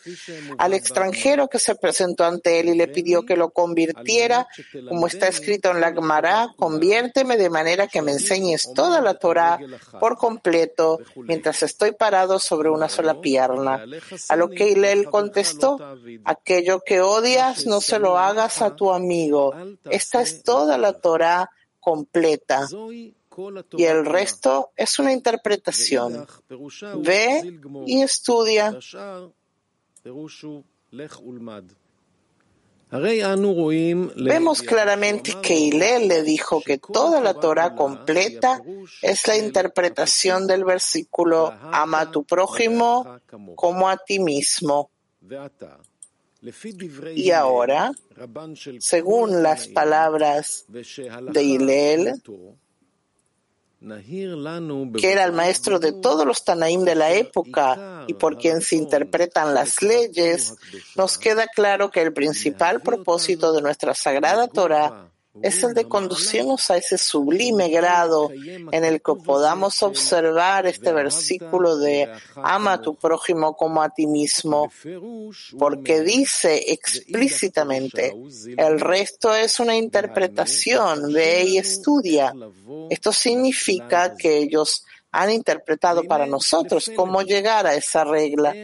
al 0.56 0.72
extranjero 0.72 1.48
que 1.48 1.58
se 1.58 1.74
presentó 1.74 2.24
ante 2.24 2.60
él 2.60 2.70
y 2.70 2.74
le 2.74 2.88
pidió 2.88 3.26
que 3.26 3.36
lo 3.36 3.50
convirtiera, 3.50 4.48
como 4.88 5.06
está 5.06 5.28
escrito 5.28 5.70
en 5.70 5.82
la 5.82 5.92
Gemara, 5.92 6.48
conviérteme 6.56 7.36
de 7.36 7.50
manera 7.50 7.86
que 7.86 8.00
me 8.00 8.12
enseñes 8.12 8.72
toda 8.74 9.02
la 9.02 9.18
Torah 9.18 9.58
por 10.00 10.16
completo 10.16 10.98
mientras 11.16 11.62
estoy 11.62 11.92
parado 11.92 12.38
sobre 12.38 12.70
una 12.70 12.88
sola 12.88 13.20
pierna. 13.20 13.84
A 14.30 14.36
lo 14.36 14.48
que 14.48 14.70
Hillel 14.70 15.10
contestó, 15.10 15.78
aquello 16.24 16.80
que 16.80 17.02
odias 17.02 17.66
no 17.66 17.82
se 17.82 17.98
lo 17.98 18.16
hagas 18.16 18.62
a 18.62 18.74
tu 18.74 18.90
amigo. 18.92 19.52
Esta 20.06 20.22
es 20.22 20.44
toda 20.44 20.78
la 20.78 20.92
Torah 20.92 21.50
completa 21.80 22.64
y 23.76 23.84
el 23.84 24.06
resto 24.06 24.70
es 24.76 25.00
una 25.00 25.12
interpretación. 25.12 26.24
Ve 26.98 27.58
y 27.86 28.02
estudia. 28.02 28.78
Vemos 34.14 34.62
claramente 34.62 35.34
que 35.42 35.58
Hillel 35.58 36.06
le 36.06 36.22
dijo 36.22 36.62
que 36.62 36.78
toda 36.78 37.20
la 37.20 37.34
Torah 37.34 37.74
completa 37.74 38.62
es 39.02 39.26
la 39.26 39.36
interpretación 39.36 40.46
del 40.46 40.64
versículo 40.64 41.52
Ama 41.72 42.02
a 42.02 42.10
tu 42.12 42.22
prójimo 42.22 43.18
como 43.56 43.88
a 43.88 43.96
ti 43.96 44.20
mismo. 44.20 44.88
Y 47.14 47.30
ahora, 47.30 47.92
según 48.78 49.42
las 49.42 49.68
palabras 49.68 50.64
de 50.68 51.42
Hillel, 51.42 52.22
que 55.00 55.12
era 55.12 55.24
el 55.24 55.32
maestro 55.32 55.78
de 55.78 55.92
todos 55.92 56.26
los 56.26 56.44
Tanaim 56.44 56.84
de 56.84 56.94
la 56.94 57.12
época 57.12 58.04
y 58.06 58.14
por 58.14 58.38
quien 58.38 58.60
se 58.60 58.76
interpretan 58.76 59.54
las 59.54 59.82
leyes, 59.82 60.54
nos 60.96 61.18
queda 61.18 61.46
claro 61.46 61.90
que 61.90 62.02
el 62.02 62.12
principal 62.12 62.80
propósito 62.80 63.52
de 63.52 63.62
nuestra 63.62 63.94
sagrada 63.94 64.48
Torah 64.48 65.10
es 65.42 65.62
el 65.62 65.74
de 65.74 65.86
conducirnos 65.86 66.70
a 66.70 66.76
ese 66.76 66.98
sublime 66.98 67.68
grado 67.68 68.30
en 68.30 68.84
el 68.84 69.00
que 69.02 69.14
podamos 69.14 69.82
observar 69.82 70.66
este 70.66 70.92
versículo 70.92 71.76
de 71.76 72.08
ama 72.36 72.74
a 72.74 72.80
tu 72.80 72.94
prójimo 72.94 73.56
como 73.56 73.82
a 73.82 73.90
ti 73.90 74.06
mismo, 74.06 74.70
porque 75.58 76.00
dice 76.00 76.72
explícitamente, 76.72 78.14
el 78.56 78.80
resto 78.80 79.34
es 79.34 79.60
una 79.60 79.76
interpretación, 79.76 81.12
ve 81.12 81.44
y 81.44 81.58
estudia. 81.58 82.32
Esto 82.90 83.12
significa 83.12 84.14
que 84.16 84.38
ellos 84.38 84.84
han 85.16 85.30
interpretado 85.30 86.04
para 86.04 86.26
nosotros 86.26 86.90
cómo 86.94 87.22
llegar 87.22 87.66
a 87.66 87.74
esa 87.74 88.04
regla. 88.04 88.54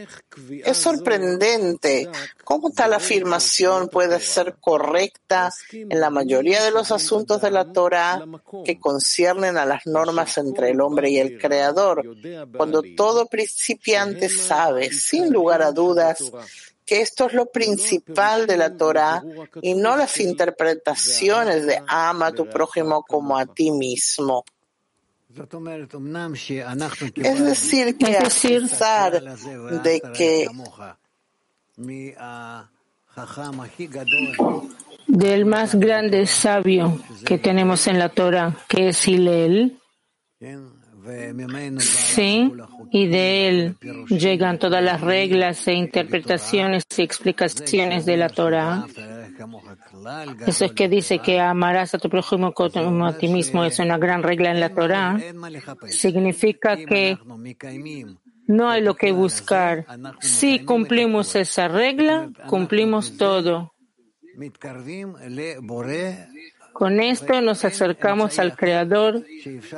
Es 0.63 0.77
sorprendente 0.77 2.07
cómo 2.43 2.69
tal 2.69 2.93
afirmación 2.93 3.87
puede 3.87 4.19
ser 4.19 4.57
correcta 4.61 5.51
en 5.71 5.99
la 5.99 6.11
mayoría 6.11 6.63
de 6.63 6.69
los 6.69 6.91
asuntos 6.91 7.41
de 7.41 7.49
la 7.49 7.73
Torah 7.73 8.23
que 8.63 8.79
conciernen 8.79 9.57
a 9.57 9.65
las 9.65 9.87
normas 9.87 10.37
entre 10.37 10.69
el 10.69 10.81
hombre 10.81 11.09
y 11.09 11.17
el 11.17 11.39
Creador, 11.39 12.03
cuando 12.55 12.83
todo 12.95 13.25
principiante 13.25 14.29
sabe, 14.29 14.91
sin 14.91 15.33
lugar 15.33 15.63
a 15.63 15.71
dudas, 15.71 16.31
que 16.85 17.01
esto 17.01 17.25
es 17.25 17.33
lo 17.33 17.47
principal 17.47 18.45
de 18.45 18.57
la 18.57 18.77
Torah 18.77 19.23
y 19.59 19.73
no 19.73 19.97
las 19.97 20.19
interpretaciones 20.19 21.65
de 21.65 21.81
ama 21.87 22.27
a 22.27 22.33
tu 22.33 22.47
prójimo 22.47 23.03
como 23.03 23.39
a 23.39 23.47
ti 23.47 23.71
mismo. 23.71 24.45
Es 27.15 27.43
decir, 27.43 27.97
que 27.97 28.17
a 28.17 28.21
pesar 28.21 29.21
de 29.83 30.01
que 30.15 30.47
del 35.07 35.45
más 35.45 35.75
grande 35.75 36.25
sabio 36.27 36.99
que 37.25 37.37
tenemos 37.37 37.87
en 37.87 37.99
la 37.99 38.09
Torah, 38.09 38.55
que 38.67 38.89
es 38.89 39.07
Hillel, 39.07 39.79
Sí, 41.79 42.51
y 42.91 43.07
de 43.07 43.47
él 43.47 43.75
llegan 44.07 44.57
todas 44.57 44.81
las 44.81 45.01
reglas 45.01 45.67
e 45.67 45.73
interpretaciones 45.73 46.83
y 46.97 47.01
explicaciones 47.01 48.05
de 48.05 48.17
la 48.17 48.29
Torah. 48.29 48.85
Eso 50.45 50.65
es 50.65 50.71
que 50.73 50.89
dice 50.89 51.19
que 51.19 51.39
amarás 51.39 51.93
a 51.95 51.99
tu 51.99 52.09
prójimo 52.09 52.53
como 52.53 53.05
a 53.05 53.17
ti 53.17 53.27
mismo. 53.27 53.63
Es 53.63 53.79
una 53.79 53.97
gran 53.97 54.23
regla 54.23 54.51
en 54.51 54.59
la 54.59 54.73
Torah. 54.73 55.19
Significa 55.87 56.77
que 56.77 57.17
no 58.47 58.69
hay 58.69 58.81
lo 58.81 58.95
que 58.95 59.11
buscar. 59.11 59.85
Si 60.19 60.59
cumplimos 60.65 61.35
esa 61.35 61.67
regla, 61.67 62.29
cumplimos 62.47 63.17
todo. 63.17 63.73
Con 66.73 66.99
esto 66.99 67.39
nos 67.41 67.65
acercamos 67.65 68.39
al 68.39 68.55
Creador 68.55 69.23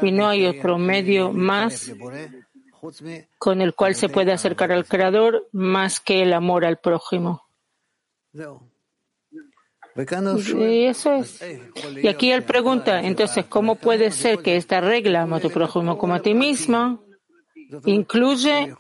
y 0.01 0.11
no 0.11 0.27
hay 0.27 0.45
otro 0.45 0.77
medio 0.77 1.31
más 1.33 1.91
con 3.37 3.61
el 3.61 3.73
cual 3.73 3.95
se 3.95 4.09
puede 4.09 4.31
acercar 4.31 4.71
al 4.71 4.85
Creador 4.85 5.47
más 5.51 5.99
que 5.99 6.21
el 6.21 6.33
amor 6.33 6.65
al 6.65 6.77
prójimo. 6.77 7.43
Y 10.59 10.85
eso 10.85 11.13
es. 11.13 11.41
Y 12.01 12.07
aquí 12.07 12.31
él 12.31 12.43
pregunta, 12.43 13.01
entonces, 13.01 13.45
¿cómo 13.45 13.75
puede 13.75 14.11
ser 14.11 14.39
que 14.39 14.57
esta 14.57 14.81
regla, 14.81 15.21
ama 15.21 15.39
tu 15.39 15.49
prójimo 15.49 15.97
como 15.97 16.15
a 16.15 16.21
ti 16.21 16.33
mismo, 16.33 17.01
incluye, 17.85 18.75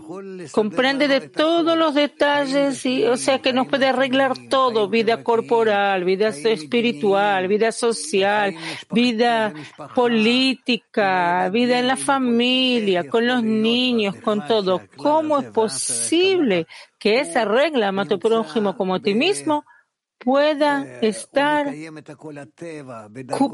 comprende 0.51 1.07
de 1.07 1.21
todos 1.29 1.77
los 1.77 1.95
detalles, 1.95 2.85
y, 2.85 3.05
o 3.05 3.15
sea 3.15 3.39
que 3.39 3.53
nos 3.53 3.67
puede 3.67 3.87
arreglar 3.87 4.33
todo, 4.49 4.89
vida 4.89 5.23
corporal, 5.23 6.03
vida 6.03 6.27
espiritual, 6.27 7.47
vida 7.47 7.71
social, 7.71 8.53
vida 8.91 9.53
política, 9.95 11.49
vida 11.49 11.79
en 11.79 11.87
la 11.87 11.97
familia, 11.97 13.07
con 13.07 13.25
los 13.25 13.41
niños, 13.41 14.17
con 14.17 14.45
todo. 14.45 14.81
¿Cómo 14.97 15.39
es 15.39 15.45
posible 15.45 16.67
que 16.99 17.21
esa 17.21 17.45
regla, 17.45 17.87
ama 17.87 18.05
tu 18.05 18.19
prójimo 18.19 18.75
como 18.75 18.95
a 18.95 18.99
ti 18.99 19.13
mismo, 19.13 19.63
pueda 20.25 20.99
estar, 21.01 21.71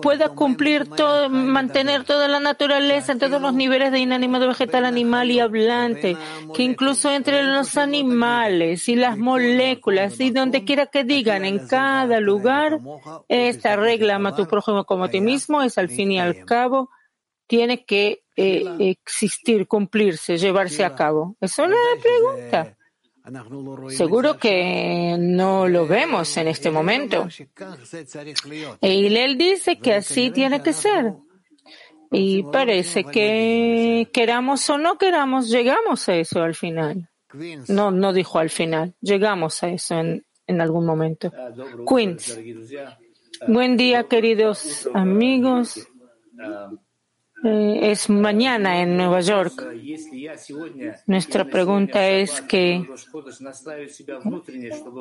pueda 0.01 0.29
cumplir 0.29 0.87
todo, 0.87 1.29
mantener 1.29 2.05
toda 2.05 2.29
la 2.29 2.39
naturaleza 2.39 3.11
en 3.11 3.19
todos 3.19 3.41
los 3.41 3.53
niveles 3.53 3.91
de 3.91 3.99
inanimado, 3.99 4.47
vegetal, 4.47 4.85
animal 4.85 5.29
y 5.31 5.41
hablante, 5.41 6.15
que 6.55 6.63
incluso 6.63 7.11
entre 7.11 7.43
los 7.43 7.75
animales 7.75 8.87
y 8.87 8.95
las 8.95 9.17
moléculas 9.17 10.17
y 10.21 10.31
donde 10.31 10.63
quiera 10.63 10.85
que 10.85 11.03
digan, 11.03 11.43
en 11.43 11.67
cada 11.67 12.21
lugar, 12.21 12.79
esta 13.27 13.75
regla, 13.75 14.15
ama 14.15 14.29
a 14.29 14.35
tu 14.35 14.47
prójimo 14.47 14.85
como 14.85 15.03
a 15.03 15.09
ti 15.09 15.19
mismo, 15.19 15.61
es 15.61 15.77
al 15.77 15.89
fin 15.89 16.13
y 16.13 16.19
al 16.21 16.45
cabo, 16.45 16.89
tiene 17.47 17.83
que 17.83 18.23
eh, 18.37 18.63
existir, 18.79 19.67
cumplirse, 19.67 20.37
llevarse 20.37 20.85
a 20.85 20.95
cabo. 20.95 21.35
Es 21.41 21.59
una 21.59 21.75
pregunta. 22.01 22.77
Seguro 23.89 24.37
que 24.37 25.15
no 25.19 25.67
lo 25.67 25.87
vemos 25.87 26.35
en 26.37 26.47
este 26.47 26.71
momento. 26.71 27.27
Y 28.81 29.15
él 29.15 29.37
dice 29.37 29.77
que 29.77 29.93
así 29.93 30.31
tiene 30.31 30.61
que 30.61 30.73
ser. 30.73 31.13
Y 32.11 32.43
parece 32.43 33.05
que 33.05 34.09
queramos 34.11 34.69
o 34.69 34.77
no 34.77 34.97
queramos, 34.97 35.49
llegamos 35.49 36.09
a 36.09 36.15
eso 36.15 36.41
al 36.41 36.55
final. 36.55 37.09
No, 37.69 37.91
no 37.91 38.11
dijo 38.11 38.39
al 38.39 38.49
final, 38.49 38.95
llegamos 38.99 39.63
a 39.63 39.69
eso 39.69 39.95
en, 39.99 40.25
en 40.47 40.61
algún 40.61 40.85
momento. 40.85 41.31
Queens. 41.87 42.37
Buen 43.47 43.77
día, 43.77 44.03
queridos 44.03 44.89
amigos. 44.93 45.87
Eh, 47.43 47.91
es 47.91 48.07
mañana 48.09 48.81
en 48.81 48.97
Nueva 48.97 49.21
York. 49.21 49.65
Nuestra 51.07 51.45
pregunta 51.45 52.07
es 52.07 52.39
que 52.41 52.87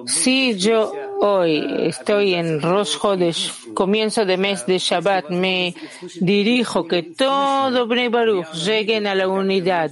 si 0.07 0.57
yo 0.57 0.93
hoy 1.21 1.67
estoy 1.81 2.35
en 2.35 2.63
Rosh 2.63 2.97
Hodesh, 3.01 3.53
comienzo 3.75 4.25
de 4.25 4.39
mes 4.39 4.65
de 4.65 4.79
Shabbat, 4.79 5.29
me 5.29 5.75
dirijo 6.21 6.87
que 6.87 7.03
todo 7.03 7.87
Bnei 7.87 8.09
Baruch 8.09 8.53
lleguen 8.55 9.07
a 9.07 9.15
la 9.15 9.29
unidad. 9.29 9.91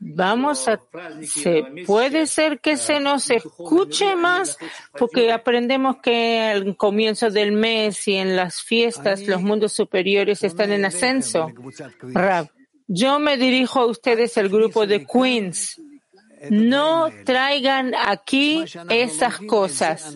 Vamos 0.00 0.68
a, 0.68 0.80
se, 1.22 1.84
puede 1.86 2.26
ser 2.26 2.60
que 2.60 2.78
se 2.78 3.00
nos 3.00 3.30
escuche 3.30 4.16
más 4.16 4.56
porque 4.98 5.30
aprendemos 5.30 5.96
que 6.02 6.40
al 6.40 6.74
comienzo 6.76 7.30
del 7.30 7.52
mes 7.52 8.08
y 8.08 8.14
en 8.14 8.34
las 8.34 8.62
fiestas 8.62 9.26
los 9.26 9.42
mundos 9.42 9.74
superiores 9.74 10.42
están 10.42 10.72
en 10.72 10.86
ascenso. 10.86 11.52
Rab, 12.02 12.48
yo 12.86 13.18
me 13.18 13.36
dirijo 13.36 13.80
a 13.80 13.86
ustedes, 13.86 14.36
el 14.36 14.48
grupo 14.48 14.86
de 14.86 15.06
Queens. 15.06 15.80
No 16.50 17.08
traigan 17.24 17.94
aquí 17.94 18.64
esas 18.90 19.38
cosas. 19.38 20.14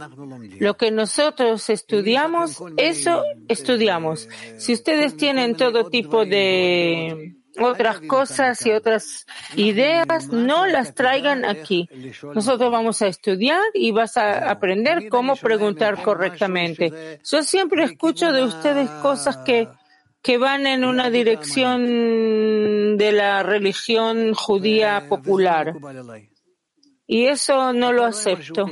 Lo 0.59 0.76
que 0.76 0.90
nosotros 0.90 1.70
estudiamos, 1.70 2.61
eso 2.76 3.22
estudiamos. 3.46 4.29
Si 4.59 4.72
ustedes 4.72 5.16
tienen 5.16 5.55
todo 5.57 5.88
tipo 5.88 6.26
de 6.26 7.37
otras 7.59 8.00
cosas 8.00 8.64
y 8.66 8.72
otras 8.72 9.26
ideas, 9.55 10.29
no 10.29 10.66
las 10.66 10.94
traigan 10.94 11.44
aquí. 11.44 11.88
Nosotros 12.35 12.70
vamos 12.70 13.02
a 13.02 13.07
estudiar 13.07 13.62
y 13.74 13.92
vas 13.92 14.16
a 14.16 14.50
aprender 14.50 15.09
cómo 15.09 15.37
preguntar 15.37 16.02
correctamente. 16.02 17.20
Yo 17.24 17.42
siempre 17.42 17.85
escucho 17.85 18.33
de 18.33 18.44
ustedes 18.44 18.90
cosas 19.02 19.38
que 19.38 19.68
que 20.27 20.39
van 20.39 20.67
en 20.67 20.85
una 20.85 21.09
dirección 21.09 22.97
de 22.99 23.12
la 23.12 23.45
religión 23.45 24.35
judía 24.35 25.07
popular. 25.09 25.73
Y 27.07 27.27
eso 27.27 27.73
no 27.73 27.93
lo 27.93 28.05
acepto. 28.05 28.67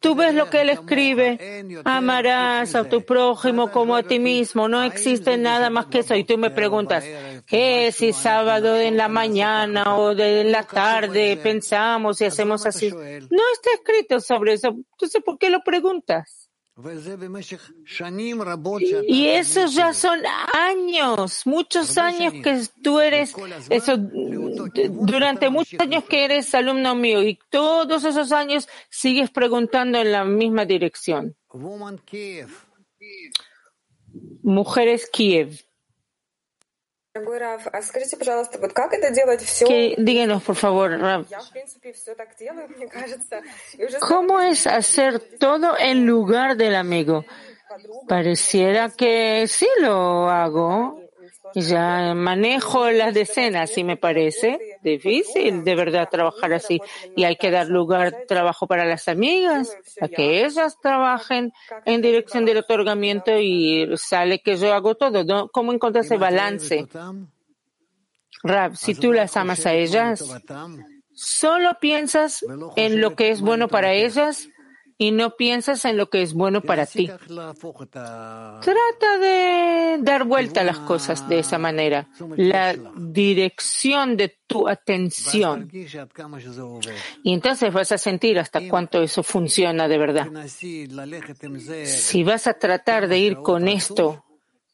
Tú 0.00 0.14
ves 0.14 0.34
lo 0.34 0.48
que 0.48 0.62
él 0.62 0.70
escribe, 0.70 1.66
amarás 1.84 2.74
a 2.74 2.88
tu 2.88 3.04
prójimo 3.04 3.70
como 3.70 3.96
a 3.96 4.02
ti 4.02 4.18
mismo, 4.18 4.66
no 4.66 4.82
existe 4.82 5.36
nada 5.36 5.68
más 5.68 5.86
que 5.86 5.98
eso. 5.98 6.14
Y 6.14 6.24
tú 6.24 6.38
me 6.38 6.50
preguntas, 6.50 7.04
¿qué 7.46 7.92
si 7.92 8.14
sábado 8.14 8.78
en 8.78 8.96
la 8.96 9.08
mañana 9.08 9.98
o 9.98 10.14
de 10.14 10.40
en 10.40 10.52
la 10.52 10.62
tarde 10.62 11.36
pensamos 11.36 12.18
y 12.22 12.24
hacemos 12.24 12.64
así? 12.64 12.90
No 12.90 13.42
está 13.52 13.74
escrito 13.74 14.20
sobre 14.20 14.54
eso. 14.54 14.68
Entonces, 14.68 15.22
¿por 15.22 15.36
qué 15.36 15.50
lo 15.50 15.60
preguntas? 15.62 16.43
Y 19.06 19.26
esos 19.28 19.74
ya 19.74 19.92
son 19.92 20.20
años, 20.52 21.42
muchos 21.46 21.96
años 21.98 22.32
que 22.42 22.62
tú 22.82 22.98
eres, 22.98 23.32
eso, 23.70 23.96
durante 23.96 25.50
muchos 25.50 25.78
años 25.78 26.02
que 26.04 26.24
eres 26.24 26.52
alumno 26.52 26.96
mío 26.96 27.22
y 27.22 27.38
todos 27.48 28.04
esos 28.04 28.32
años 28.32 28.68
sigues 28.90 29.30
preguntando 29.30 29.98
en 29.98 30.10
la 30.10 30.24
misma 30.24 30.64
dirección. 30.64 31.36
Mujeres 34.42 35.08
Kiev. 35.12 35.64
Que, 39.68 39.94
díganos, 39.98 40.42
por 40.42 40.56
favor, 40.56 40.98
Rav, 40.98 41.26
¿cómo 44.00 44.40
es 44.40 44.66
hacer 44.66 45.20
todo 45.38 45.78
en 45.78 46.06
lugar 46.06 46.56
del 46.56 46.74
amigo? 46.74 47.24
Pareciera 48.08 48.90
que 48.90 49.46
sí 49.46 49.68
lo 49.80 50.28
hago. 50.28 51.03
Ya 51.54 52.14
manejo 52.14 52.90
las 52.90 53.14
decenas 53.14 53.76
y 53.78 53.84
me 53.84 53.96
parece 53.96 54.78
difícil 54.82 55.62
de 55.62 55.74
verdad 55.76 56.08
trabajar 56.10 56.52
así. 56.52 56.80
Y 57.16 57.24
hay 57.24 57.36
que 57.36 57.50
dar 57.50 57.68
lugar 57.68 58.24
trabajo 58.26 58.66
para 58.66 58.84
las 58.84 59.06
amigas, 59.08 59.76
a 60.00 60.08
que 60.08 60.44
ellas 60.44 60.76
trabajen 60.82 61.52
en 61.84 62.02
dirección 62.02 62.44
del 62.44 62.58
otorgamiento 62.58 63.38
y 63.38 63.88
sale 63.96 64.40
que 64.40 64.56
yo 64.56 64.74
hago 64.74 64.96
todo. 64.96 65.48
¿Cómo 65.50 65.72
encontrar 65.72 66.04
ese 66.04 66.16
balance? 66.16 66.86
Rab, 68.42 68.76
si 68.76 68.94
tú 68.94 69.12
las 69.12 69.36
amas 69.36 69.64
a 69.64 69.74
ellas, 69.74 70.24
solo 71.14 71.78
piensas 71.80 72.44
en 72.76 73.00
lo 73.00 73.14
que 73.14 73.30
es 73.30 73.40
bueno 73.40 73.68
para 73.68 73.92
ellas 73.92 74.48
y 74.96 75.10
no 75.10 75.36
piensas 75.36 75.84
en 75.84 75.96
lo 75.96 76.08
que 76.08 76.22
es 76.22 76.34
bueno 76.34 76.60
para 76.60 76.86
ti. 76.86 77.08
Trata 77.08 77.58
de 79.20 79.98
dar 80.00 80.24
vuelta 80.24 80.60
a 80.60 80.64
las 80.64 80.78
cosas 80.80 81.28
de 81.28 81.40
esa 81.40 81.58
manera, 81.58 82.08
la 82.36 82.76
dirección 82.96 84.16
de 84.16 84.36
tu 84.46 84.68
atención. 84.68 85.70
Y 87.22 87.32
entonces 87.32 87.72
vas 87.72 87.92
a 87.92 87.98
sentir 87.98 88.38
hasta 88.38 88.68
cuánto 88.68 89.02
eso 89.02 89.22
funciona 89.22 89.88
de 89.88 89.98
verdad. 89.98 90.28
Si 91.84 92.24
vas 92.24 92.46
a 92.46 92.54
tratar 92.54 93.08
de 93.08 93.18
ir 93.18 93.36
con 93.36 93.68
esto 93.68 94.24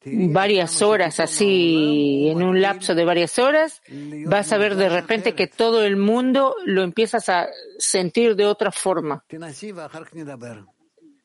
varias 0.05 0.83
horas 0.83 1.21
así, 1.21 2.29
en 2.29 2.43
un 2.43 2.61
lapso 2.61 2.95
de 2.95 3.05
varias 3.05 3.39
horas, 3.39 3.83
vas 4.27 4.53
a 4.53 4.59
ver 4.59 4.77
de 4.77 4.89
repente 4.89 5.35
que 5.35 5.47
todo 5.47 5.85
el 5.85 5.97
mundo 5.97 6.55
lo 6.65 6.83
empiezas 6.83 7.29
a 7.29 7.49
sentir 7.79 8.37
de 8.37 8.47
otra 8.47 8.73
forma. 8.73 9.25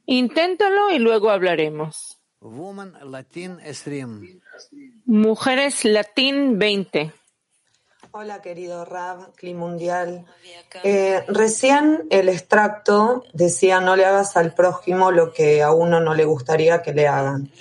Inténtalo 0.05 0.91
y 0.91 0.99
luego 0.99 1.29
hablaremos. 1.31 2.19
Mujeres 5.05 5.85
Latín 5.85 6.59
20. 6.59 7.11
Hola, 8.17 8.41
querido 8.41 8.85
Rab, 8.85 9.33
Cli 9.35 9.53
Mundial. 9.53 10.23
Eh, 10.85 11.25
recién 11.27 12.07
el 12.09 12.29
extracto 12.29 13.25
decía 13.33 13.81
no 13.81 13.97
le 13.97 14.05
hagas 14.05 14.37
al 14.37 14.53
prójimo 14.53 15.11
lo 15.11 15.33
que 15.33 15.61
a 15.61 15.73
uno 15.73 15.99
no 15.99 16.13
le 16.13 16.23
gustaría 16.23 16.81
que 16.81 16.93
le 16.93 17.09
hagan. 17.09 17.51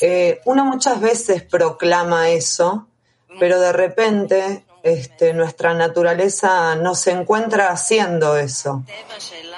Eh, 0.00 0.40
uno 0.46 0.64
muchas 0.64 1.02
veces 1.02 1.42
proclama 1.42 2.30
eso, 2.30 2.86
pero 3.38 3.60
de 3.60 3.70
repente 3.70 4.64
este, 4.82 5.34
nuestra 5.34 5.74
naturaleza 5.74 6.74
no 6.74 6.94
se 6.94 7.10
encuentra 7.10 7.68
haciendo 7.68 8.38
eso. 8.38 8.84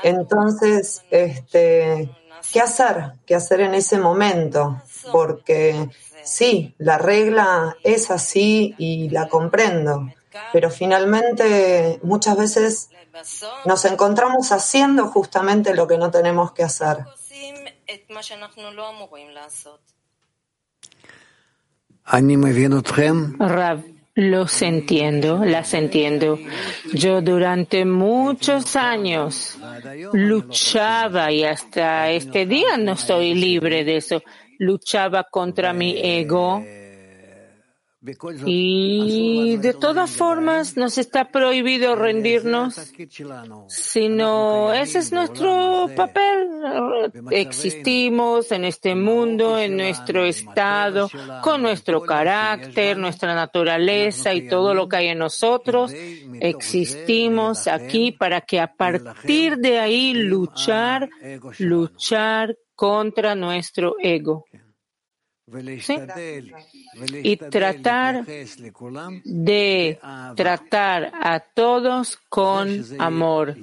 Entonces, 0.03 1.05
este, 1.13 2.11
¿qué 2.53 2.61
hacer? 2.61 3.13
¿Qué 3.25 3.37
hacer 3.37 3.61
en 3.61 3.75
ese 3.75 3.99
momento? 3.99 4.83
Porque 5.13 5.89
sí, 6.25 6.75
la 6.79 6.99
regla 6.99 7.77
es 7.85 8.11
así 8.11 8.75
y 8.79 9.11
la 9.11 9.29
comprendo 9.29 10.09
pero 10.53 10.71
finalmente 10.71 11.99
muchas 12.03 12.37
veces 12.37 12.91
nos 13.65 13.85
encontramos 13.85 14.53
haciendo 14.53 15.07
justamente 15.07 15.75
lo 15.75 15.87
que 15.87 15.99
no 15.99 16.11
tenemos 16.11 16.53
que 16.53 16.63
hacer. 16.63 16.99
Rab, 23.39 23.85
los 24.15 24.63
entiendo, 24.63 25.45
las 25.45 25.75
entiendo. 25.75 26.39
Yo 26.93 27.21
durante 27.21 27.85
muchos 27.85 28.75
años 28.77 29.59
luchaba 30.13 31.31
y 31.31 31.45
hasta 31.45 32.11
este 32.11 32.47
día 32.47 32.77
no 32.77 32.93
estoy 32.93 33.35
libre 33.35 33.85
de 33.85 33.97
eso. 33.97 34.23
Luchaba 34.59 35.25
contra 35.31 35.73
mi 35.73 35.97
ego 35.99 36.65
y 38.47 39.59
de 39.59 39.75
todas 39.75 40.11
formas 40.11 40.75
nos 40.79 40.97
está 40.97 41.31
prohibido 41.31 41.95
rendirnos, 41.97 42.93
sino 43.69 44.73
ese 44.73 45.01
es 45.01 45.13
nuestro 45.13 45.87
papel. 45.95 46.49
Existimos 47.31 48.53
en 48.53 48.65
este 48.65 48.95
mundo, 48.95 49.59
en 49.59 49.77
nuestro 49.77 50.25
estado, 50.25 51.11
con 51.43 51.61
nuestro 51.61 52.01
carácter, 52.01 52.97
nuestra 52.97 53.35
naturaleza 53.35 54.33
y 54.33 54.49
todo 54.49 54.73
lo 54.73 54.89
que 54.89 54.97
hay 54.97 55.09
en 55.09 55.19
nosotros. 55.19 55.93
Existimos 56.41 57.69
aquí 57.69 58.13
para 58.13 58.41
que 58.41 58.61
a 58.61 58.73
partir 58.73 59.59
de 59.59 59.79
ahí 59.79 60.15
luchar, 60.15 61.11
luchar 61.59 62.57
contra 62.75 63.35
nuestro 63.35 63.97
ego. 64.01 64.47
¿Sí? 65.81 65.99
y 67.23 67.37
tratar 67.37 68.25
de 69.25 69.99
tratar 70.37 71.13
a 71.13 71.41
todos 71.41 72.19
con 72.29 72.85
amor. 72.99 73.57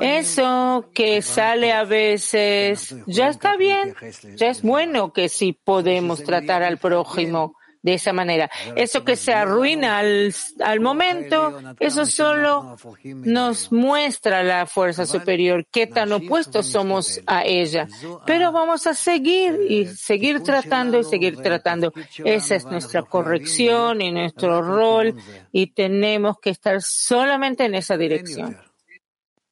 Eso 0.00 0.90
que 0.94 1.20
sale 1.20 1.72
a 1.72 1.84
veces 1.84 2.96
ya 3.06 3.28
está 3.28 3.56
bien, 3.56 3.94
ya 4.36 4.48
es 4.48 4.62
bueno 4.62 5.12
que 5.12 5.28
sí 5.28 5.52
podemos 5.52 6.24
tratar 6.24 6.62
al 6.62 6.78
prójimo 6.78 7.57
de 7.82 7.94
esa 7.94 8.12
manera. 8.12 8.50
Eso 8.76 9.04
que 9.04 9.16
se 9.16 9.32
arruina 9.32 9.98
al, 9.98 10.34
al, 10.60 10.80
momento, 10.80 11.58
eso 11.80 12.06
solo 12.06 12.76
nos 13.04 13.72
muestra 13.72 14.42
la 14.42 14.66
fuerza 14.66 15.06
superior, 15.06 15.66
qué 15.70 15.86
tan 15.86 16.12
opuestos 16.12 16.66
somos 16.66 17.20
a 17.26 17.44
ella. 17.44 17.88
Pero 18.26 18.52
vamos 18.52 18.86
a 18.86 18.94
seguir 18.94 19.58
y 19.68 19.86
seguir 19.86 20.42
tratando 20.42 20.98
y 20.98 21.04
seguir 21.04 21.36
tratando. 21.40 21.92
Esa 22.24 22.56
es 22.56 22.64
nuestra 22.66 23.02
corrección 23.02 24.00
y 24.00 24.10
nuestro 24.10 24.62
rol 24.62 25.14
y 25.52 25.68
tenemos 25.72 26.38
que 26.40 26.50
estar 26.50 26.82
solamente 26.82 27.64
en 27.64 27.74
esa 27.74 27.96
dirección. 27.96 28.56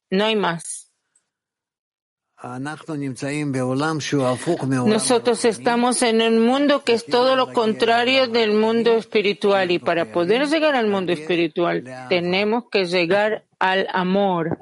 No 0.09 0.25
hay 0.25 0.35
más. 0.35 0.76
Nosotros 4.85 5.43
estamos 5.43 6.03
en 6.03 6.21
un 6.21 6.45
mundo 6.45 6.83
que 6.83 6.93
es 6.93 7.05
todo 7.05 7.35
lo 7.35 7.51
contrario 7.51 8.27
del 8.27 8.53
mundo 8.53 8.91
espiritual 8.95 9.71
y 9.71 9.79
para 9.79 10.11
poder 10.11 10.47
llegar 10.47 10.75
al 10.75 10.87
mundo 10.87 11.13
espiritual 11.13 11.83
tenemos 12.09 12.65
que 12.71 12.85
llegar 12.85 13.43
al 13.57 13.87
amor. 13.91 14.59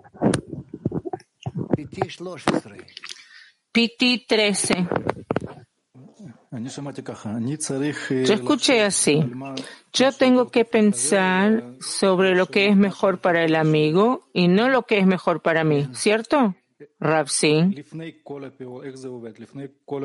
Piti 3.74 4.26
13. 4.26 4.88
Yo 8.26 8.34
escuché 8.36 8.84
así. 8.84 9.20
Yo 9.92 10.14
tengo 10.14 10.50
que 10.50 10.64
pensar 10.64 11.76
sobre 11.82 12.36
lo 12.36 12.46
que 12.46 12.68
es 12.68 12.78
mejor 12.78 13.20
para 13.20 13.44
el 13.44 13.56
amigo 13.56 14.30
y 14.32 14.48
no 14.48 14.70
lo 14.70 14.84
que 14.84 15.00
es 15.00 15.06
mejor 15.06 15.42
para 15.42 15.66
mí, 15.66 15.90
¿cierto? 15.92 16.56
Ravsi, 17.00 17.86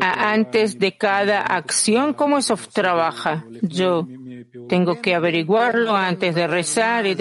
antes 0.01 0.79
de 0.79 0.97
cada 0.97 1.41
acción, 1.41 2.15
¿cómo 2.15 2.39
eso 2.39 2.57
trabaja? 2.73 3.45
Yo 3.63 4.07
tengo 4.69 5.01
que 5.01 5.15
averiguarlo 5.17 5.97
antes 5.97 6.35
de 6.35 6.47
rezar. 6.47 7.07
Y 7.07 7.17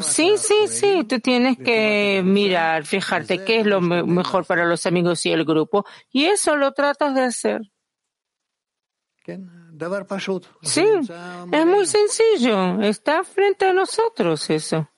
sí, 0.00 0.32
sí, 0.36 0.66
sí, 0.66 1.04
tú 1.04 1.20
tienes 1.20 1.58
que 1.58 2.22
mirar, 2.24 2.84
fijarte 2.84 3.44
qué 3.44 3.60
es 3.60 3.66
lo 3.66 3.80
mejor 3.80 4.44
para 4.44 4.64
los 4.66 4.84
amigos 4.86 5.24
y 5.24 5.30
el 5.30 5.44
grupo. 5.44 5.84
Y 6.10 6.24
eso 6.24 6.56
lo 6.56 6.72
tratas 6.72 7.14
de 7.14 7.22
hacer. 7.22 7.60
Sí, 10.62 10.86
es 11.52 11.66
muy 11.66 11.86
sencillo. 11.86 12.80
Está 12.80 13.22
frente 13.22 13.66
a 13.66 13.72
nosotros 13.72 14.50
eso. 14.50 14.88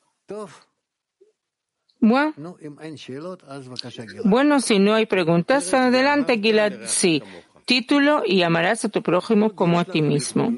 Bueno, 4.25 4.61
si 4.61 4.79
no 4.81 4.95
hay 4.95 5.07
preguntas, 5.07 5.73
adelante, 5.73 6.39
Gilad. 6.39 6.73
Sí. 6.87 7.23
Título 7.65 8.25
y 8.27 8.43
amarás 8.43 8.85
a 8.85 8.89
tu 8.89 9.03
prójimo 9.03 9.55
como 9.55 9.79
a 9.79 9.85
ti 9.85 10.03
mismo. 10.03 10.53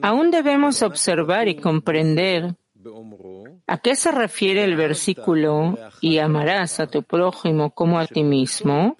Aún 0.00 0.30
debemos 0.30 0.82
observar 0.82 1.48
y 1.48 1.56
comprender 1.56 2.54
a 3.66 3.78
qué 3.78 3.96
se 3.96 4.12
refiere 4.12 4.62
el 4.62 4.76
versículo 4.76 5.76
y 6.00 6.18
amarás 6.18 6.78
a 6.78 6.86
tu 6.86 7.02
prójimo 7.02 7.70
como 7.70 7.98
a 7.98 8.06
ti 8.06 8.22
mismo. 8.22 8.96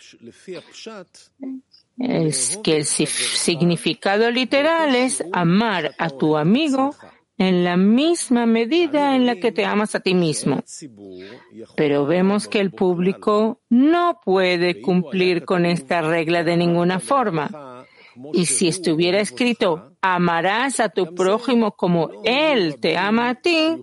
Es 1.98 2.58
que 2.62 2.78
el 2.78 2.84
significado 2.84 4.30
literal 4.30 4.94
es 4.96 5.24
amar 5.32 5.94
a 5.98 6.10
tu 6.10 6.36
amigo 6.36 6.94
en 7.38 7.64
la 7.64 7.76
misma 7.76 8.46
medida 8.46 9.14
en 9.14 9.24
la 9.24 9.36
que 9.36 9.52
te 9.52 9.64
amas 9.64 9.94
a 9.94 10.00
ti 10.00 10.14
mismo. 10.14 10.62
Pero 11.76 12.04
vemos 12.04 12.48
que 12.48 12.60
el 12.60 12.72
público 12.72 13.60
no 13.70 14.20
puede 14.24 14.80
cumplir 14.82 15.44
con 15.44 15.64
esta 15.64 16.02
regla 16.02 16.42
de 16.42 16.56
ninguna 16.56 16.98
forma. 16.98 17.86
Y 18.32 18.46
si 18.46 18.66
estuviera 18.66 19.20
escrito, 19.20 19.92
amarás 20.00 20.80
a 20.80 20.88
tu 20.88 21.14
prójimo 21.14 21.76
como 21.76 22.10
él 22.24 22.80
te 22.80 22.96
ama 22.96 23.30
a 23.30 23.34
ti, 23.36 23.80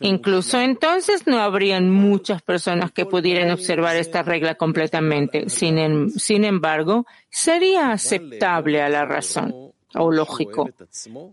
incluso 0.00 0.60
entonces 0.60 1.26
no 1.26 1.38
habrían 1.38 1.90
muchas 1.90 2.42
personas 2.42 2.90
que 2.90 3.06
pudieran 3.06 3.52
observar 3.52 3.96
esta 3.96 4.24
regla 4.24 4.56
completamente. 4.56 5.48
Sin, 5.48 6.10
sin 6.10 6.44
embargo, 6.44 7.06
sería 7.30 7.92
aceptable 7.92 8.82
a 8.82 8.88
la 8.88 9.04
razón. 9.04 9.71
O 9.94 10.10
lógico. 10.10 10.70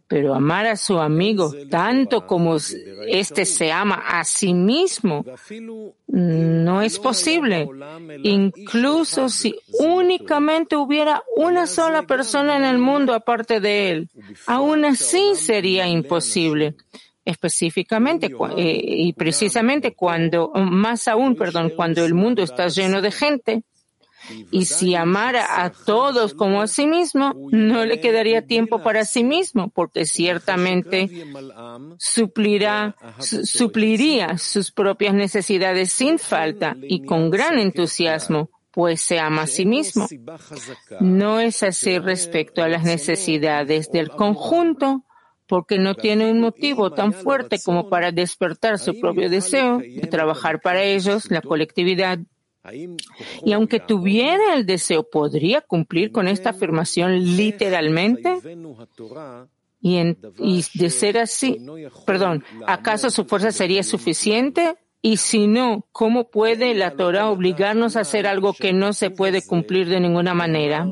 Pero 0.07 0.33
amar 0.33 0.65
a 0.65 0.75
su 0.75 0.99
amigo 0.99 1.53
tanto 1.69 2.25
como 2.25 2.57
éste 3.07 3.45
se 3.45 3.71
ama 3.71 4.03
a 4.07 4.23
sí 4.23 4.53
mismo 4.53 5.25
no 6.07 6.81
es 6.81 6.99
posible. 6.99 7.67
Incluso 8.23 9.29
si 9.29 9.55
únicamente 9.79 10.75
hubiera 10.75 11.23
una 11.35 11.67
sola 11.67 12.03
persona 12.03 12.57
en 12.57 12.65
el 12.65 12.77
mundo 12.77 13.13
aparte 13.13 13.59
de 13.59 13.91
él, 13.91 14.09
aún 14.47 14.85
así 14.85 15.35
sería 15.35 15.87
imposible 15.87 16.75
específicamente 17.25 18.31
eh, 18.57 18.81
y 18.83 19.13
precisamente 19.13 19.93
cuando, 19.93 20.51
más 20.55 21.07
aún, 21.07 21.35
perdón, 21.35 21.73
cuando 21.75 22.03
el 22.03 22.15
mundo 22.15 22.41
está 22.41 22.69
lleno 22.69 23.01
de 23.01 23.11
gente, 23.11 23.63
y 24.51 24.65
si 24.65 24.95
amara 24.95 25.63
a 25.63 25.71
todos 25.71 26.33
como 26.33 26.61
a 26.61 26.67
sí 26.67 26.87
mismo, 26.87 27.33
no 27.51 27.85
le 27.85 27.99
quedaría 27.99 28.45
tiempo 28.45 28.81
para 28.83 29.05
sí 29.05 29.23
mismo, 29.23 29.69
porque 29.69 30.05
ciertamente 30.05 31.09
supliría 31.97 32.95
sus 34.37 34.71
propias 34.71 35.13
necesidades 35.13 35.91
sin 35.91 36.19
falta 36.19 36.75
y 36.81 37.05
con 37.05 37.29
gran 37.29 37.59
entusiasmo, 37.59 38.49
pues 38.71 39.01
se 39.01 39.19
ama 39.19 39.43
a 39.43 39.47
sí 39.47 39.65
mismo. 39.65 40.07
No 40.99 41.39
es 41.39 41.63
así 41.63 41.99
respecto 41.99 42.61
a 42.61 42.69
las 42.69 42.83
necesidades 42.83 43.91
del 43.91 44.09
conjunto, 44.09 45.05
porque 45.47 45.79
no 45.79 45.95
tiene 45.95 46.31
un 46.31 46.39
motivo 46.39 46.91
tan 46.91 47.11
fuerte 47.11 47.59
como 47.65 47.89
para 47.89 48.11
despertar 48.11 48.77
su 48.77 48.99
propio 48.99 49.31
deseo 49.31 49.79
de 49.79 50.07
trabajar 50.07 50.61
para 50.61 50.83
ellos, 50.83 51.31
la 51.31 51.41
colectividad. 51.41 52.19
Y 53.43 53.53
aunque 53.53 53.79
tuviera 53.79 54.53
el 54.55 54.65
deseo, 54.65 55.09
¿podría 55.09 55.61
cumplir 55.61 56.11
con 56.11 56.27
esta 56.27 56.51
afirmación 56.51 57.35
literalmente? 57.35 58.39
Y, 59.81 59.99
y 60.37 60.65
de 60.73 60.89
ser 60.89 61.17
así, 61.17 61.57
perdón, 62.05 62.43
¿acaso 62.67 63.09
su 63.09 63.25
fuerza 63.25 63.51
sería 63.51 63.83
suficiente? 63.83 64.75
Y 65.01 65.17
si 65.17 65.47
no, 65.47 65.85
¿cómo 65.91 66.29
puede 66.29 66.73
la 66.73 66.91
Torah 66.91 67.29
obligarnos 67.29 67.95
a 67.95 68.01
hacer 68.01 68.27
algo 68.27 68.53
que 68.53 68.73
no 68.73 68.91
se 68.91 69.09
puede 69.09 69.41
cumplir 69.41 69.87
de 69.87 70.01
ninguna 70.01 70.33
manera? 70.33 70.91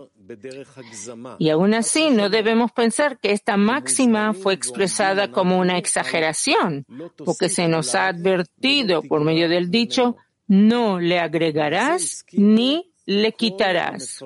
Y 1.40 1.50
aún 1.50 1.74
así, 1.74 2.10
no 2.10 2.30
debemos 2.30 2.72
pensar 2.72 3.20
que 3.20 3.32
esta 3.32 3.58
máxima 3.58 4.34
fue 4.34 4.54
expresada 4.54 5.32
como 5.32 5.58
una 5.58 5.78
exageración, 5.78 6.86
porque 7.24 7.50
se 7.50 7.68
nos 7.68 7.96
ha 7.96 8.08
advertido 8.08 9.04
por 9.04 9.24
medio 9.24 9.48
del 9.48 9.70
dicho, 9.70 10.18
no 10.48 11.00
le 11.00 11.20
agregarás 11.20 12.26
ni 12.32 12.94
le 13.06 13.32
quitarás 13.32 14.22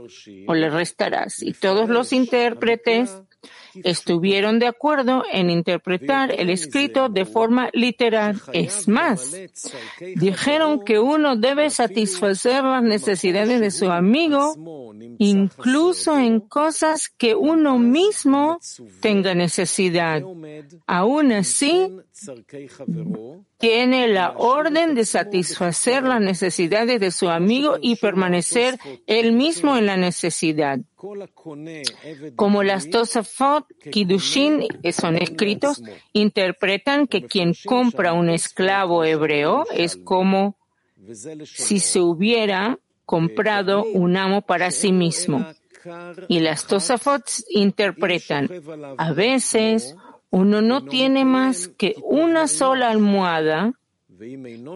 o 0.48 0.54
le 0.54 0.70
restarás. 0.70 1.42
Y 1.42 1.54
todos 1.54 1.90
los 1.90 2.12
intérpretes 2.14 3.22
estuvieron 3.84 4.60
de 4.60 4.68
acuerdo 4.68 5.24
en 5.32 5.50
interpretar 5.50 6.32
el 6.38 6.50
escrito 6.50 7.10
de 7.10 7.26
forma 7.26 7.70
literal. 7.74 8.42
Es 8.54 8.88
más, 8.88 9.36
dijeron 10.16 10.84
que 10.84 11.00
uno 11.00 11.36
debe 11.36 11.70
satisfacer 11.70 12.64
las 12.64 12.84
necesidades 12.84 13.60
de 13.60 13.72
su 13.72 13.90
amigo, 13.92 14.56
incluso 15.18 16.18
en 16.18 16.40
cosas 16.40 17.10
que 17.10 17.36
uno 17.36 17.78
mismo 17.80 18.60
tenga 19.00 19.34
necesidad. 19.34 20.22
Aún 20.88 21.32
así, 21.32 21.88
tiene 23.62 24.08
la 24.08 24.32
orden 24.32 24.96
de 24.96 25.06
satisfacer 25.06 26.04
las 26.04 26.20
necesidades 26.20 27.00
de 27.00 27.12
su 27.12 27.30
amigo 27.30 27.78
y 27.80 27.96
permanecer 27.96 28.78
él 29.06 29.32
mismo 29.32 29.78
en 29.78 29.86
la 29.86 29.98
necesidad. 29.98 30.80
Como 32.36 32.64
las 32.64 32.90
Tosafot 32.90 33.66
Kiddushin 33.92 34.68
son 34.92 35.16
escritos, 35.18 35.82
interpretan 36.12 37.08
que 37.08 37.24
quien 37.24 37.54
compra 37.66 38.14
un 38.14 38.30
esclavo 38.30 39.04
hebreo 39.04 39.66
es 39.74 39.96
como 39.96 40.56
si 41.46 41.80
se 41.80 42.00
hubiera 42.00 42.80
comprado 43.06 43.84
un 43.84 44.18
amo 44.18 44.42
para 44.42 44.72
sí 44.72 44.92
mismo. 44.92 45.46
Y 46.28 46.40
las 46.40 46.66
Tosafot 46.66 47.24
interpretan, 47.50 48.50
a 48.98 49.14
veces 49.14 49.96
uno 50.32 50.62
no 50.62 50.86
tiene 50.86 51.26
más 51.26 51.68
que 51.68 51.96
una 52.04 52.48
sola 52.48 52.90
almohada 52.90 53.74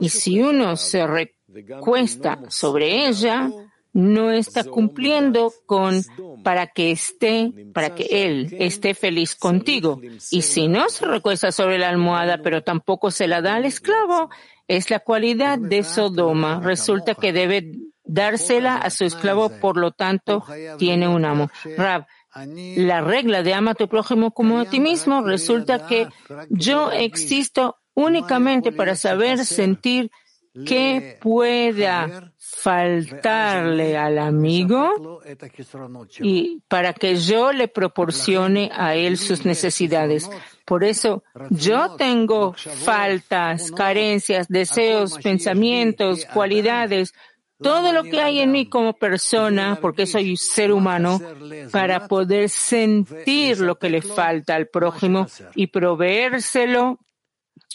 y 0.02 0.10
si 0.10 0.42
uno 0.42 0.76
se 0.76 1.08
recuesta 1.08 2.40
sobre 2.50 3.08
ella, 3.08 3.50
no 3.94 4.32
está 4.32 4.66
cumpliendo 4.66 5.54
con 5.66 6.02
para 6.44 6.68
que 6.68 6.92
esté, 6.92 7.54
para 7.74 7.96
que 7.96 8.26
él 8.26 8.56
esté 8.60 8.94
feliz 8.94 9.36
contigo. 9.36 10.02
Y 10.32 10.42
si 10.42 10.68
no 10.68 10.90
se 10.90 11.06
recuesta 11.06 11.52
sobre 11.54 11.80
la 11.80 11.90
almohada, 11.90 12.40
pero 12.44 12.62
tampoco 12.62 13.10
se 13.10 13.28
la 13.28 13.42
da 13.42 13.56
al 13.56 13.66
esclavo, 13.66 14.30
es 14.68 14.90
la 14.90 15.00
cualidad 15.00 15.58
de 15.58 15.84
Sodoma. 15.84 16.60
Resulta 16.62 17.16
que 17.16 17.32
debe 17.32 17.72
dársela 18.04 18.78
a 18.78 18.90
su 18.90 19.06
esclavo, 19.06 19.50
por 19.62 19.78
lo 19.78 19.92
tanto, 19.92 20.44
tiene 20.78 21.08
un 21.08 21.24
amo. 21.24 21.50
Rab, 21.78 22.06
la 22.36 23.02
regla 23.02 23.44
de 23.44 23.54
ama 23.54 23.72
a 23.72 23.76
tu 23.76 23.88
prójimo 23.88 24.32
como 24.32 24.60
a 24.60 24.66
ti 24.66 24.80
mismo 24.80 25.22
resulta 25.22 25.88
que 25.88 26.08
yo 26.50 26.92
existo 26.92 27.78
únicamente 27.94 28.72
para 28.72 28.96
saber 28.96 29.46
sentir 29.46 30.12
que 30.66 31.18
pueda 31.22 32.34
faltarle 32.38 33.98
al 33.98 34.20
amigo 34.20 35.22
y 36.20 36.62
para 36.68 36.94
que 36.94 37.18
yo 37.18 37.52
le 37.52 37.68
proporcione 37.68 38.72
a 38.74 38.96
él 38.96 39.18
sus 39.18 39.46
necesidades. 39.46 40.30
Por 40.64 40.84
eso 40.84 41.24
yo 41.50 41.96
tengo 41.98 42.54
faltas, 42.54 43.72
carencias, 43.72 44.48
deseos, 44.48 45.18
pensamientos, 45.22 46.26
cualidades, 46.26 47.14
todo 47.62 47.94
lo 47.94 48.04
que 48.04 48.22
hay 48.22 48.40
en 48.40 48.52
mí 48.52 48.68
como 48.68 48.94
persona, 48.94 49.78
porque 49.82 50.06
soy 50.06 50.38
ser 50.38 50.72
humano, 50.72 51.22
para 51.72 52.08
poder 52.08 52.50
sentir 52.50 53.60
lo 53.60 53.78
que 53.78 53.90
le 53.90 54.02
falta 54.02 54.56
al 54.56 54.68
prójimo 54.68 55.28
y 55.56 55.68
proveérselo 55.68 57.00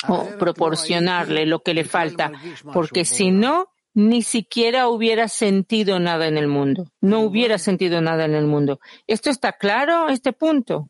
o 0.09 0.27
proporcionarle 0.39 1.47
lo 1.47 1.63
que 1.63 1.75
le 1.75 1.85
falta, 1.85 2.33
porque 2.73 3.05
si 3.05 3.31
no, 3.31 3.69
ni 3.95 4.23
siquiera 4.23 4.89
hubiera 4.89 5.29
sentido 5.29 5.99
nada 5.99 6.27
en 6.29 6.37
el 6.37 6.47
mundo. 6.47 6.87
No 7.01 7.21
hubiera 7.21 7.59
sentido 7.59 8.01
nada 8.01 8.25
en 8.25 8.35
el 8.35 8.47
mundo. 8.47 8.81
¿Esto 9.07 9.31
está 9.31 9.53
claro, 9.53 10.09
este 10.09 10.33
punto? 10.33 10.89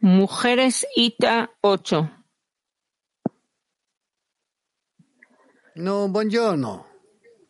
Mujeres 0.00 0.86
ITA 0.96 1.50
8. 1.60 2.10
No, 5.74 6.08
buongiorno. 6.08 6.86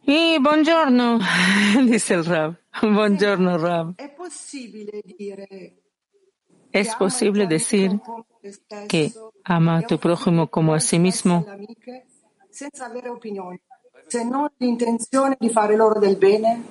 Y 0.05 0.39
buongiorno, 0.39 1.19
dice 1.87 2.15
el 2.15 2.25
Rab. 2.25 2.57
Buongiorno, 2.83 3.59
Rab. 3.59 3.95
Es 6.73 6.95
posible 6.97 7.47
decir 7.47 8.01
que 8.89 9.13
ama 9.45 9.79
a 9.79 9.83
tu 9.83 9.99
prójimo 9.99 10.49
como 10.49 10.75
a 10.75 10.81
sí 10.81 10.99
mismo 10.99 11.45
senza 12.53 12.85
avere 12.85 13.09
opinioni, 13.09 13.59
se 14.07 14.25
non 14.25 14.47
l'intenzione 14.59 15.37
di 15.41 15.49
fare 15.49 15.75
loro 15.75 15.99
del 15.99 16.17
bene? 16.17 16.63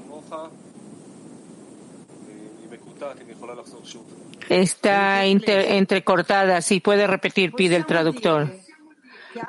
Está 4.48 5.26
entrecortada. 5.26 6.62
Si 6.62 6.82
puede 6.82 7.08
repetir, 7.08 7.54
pide 7.54 7.76
el 7.76 7.86
traductor. 7.86 8.61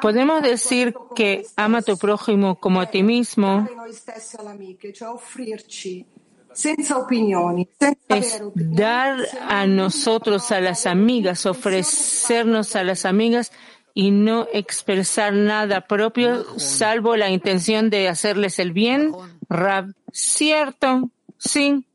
Podemos 0.01 0.43
decir 0.43 0.95
que 1.15 1.45
ama 1.57 1.79
a 1.79 1.83
tu 1.83 1.97
prójimo 1.97 2.57
como 2.59 2.81
a 2.81 2.87
ti 2.87 3.03
mismo 3.03 3.67
es 8.09 8.43
dar 8.55 9.17
a 9.49 9.67
nosotros, 9.67 10.53
a 10.53 10.61
las 10.61 10.87
amigas, 10.87 11.47
ofrecernos 11.47 12.77
a 12.77 12.85
las 12.85 13.05
amigas 13.05 13.53
y 13.95 14.11
no 14.11 14.47
expresar 14.53 15.33
nada 15.33 15.83
propio 15.83 16.59
salvo 16.59 17.17
la 17.17 17.31
intención 17.31 17.91
de 17.91 18.09
hacerles 18.09 18.59
el 18.59 18.73
bien. 18.73 19.13
Rab, 19.49 19.95
cierto, 20.13 21.11
sí, 21.39 21.87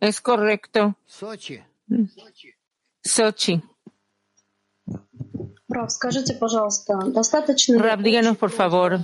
es 0.00 0.20
correcto. 0.20 0.96
Sochi. 3.02 3.62
Rab, 7.78 8.02
díganos 8.02 8.36
por 8.36 8.50
favor, 8.50 8.98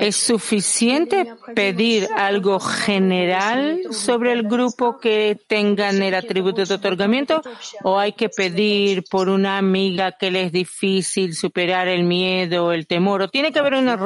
¿es 0.00 0.16
suficiente 0.16 1.34
pedir 1.54 2.08
algo 2.16 2.58
general 2.60 3.82
sobre 3.90 4.32
el 4.32 4.42
grupo 4.42 4.98
que 4.98 5.38
tengan 5.48 6.02
el 6.02 6.14
atributo 6.14 6.64
de 6.64 6.74
otorgamiento 6.74 7.42
o 7.84 7.98
hay 7.98 8.12
que 8.12 8.28
pedir 8.28 9.04
por 9.10 9.28
una 9.28 9.58
amiga 9.58 10.12
que 10.12 10.30
le 10.30 10.42
es 10.42 10.52
difícil 10.52 11.34
superar 11.34 11.88
el 11.88 12.04
miedo 12.04 12.72
el 12.72 12.86
temor 12.86 13.22
o 13.22 13.28
tiene 13.28 13.52
que 13.52 13.58
haber 13.58 13.74
una 13.74 13.96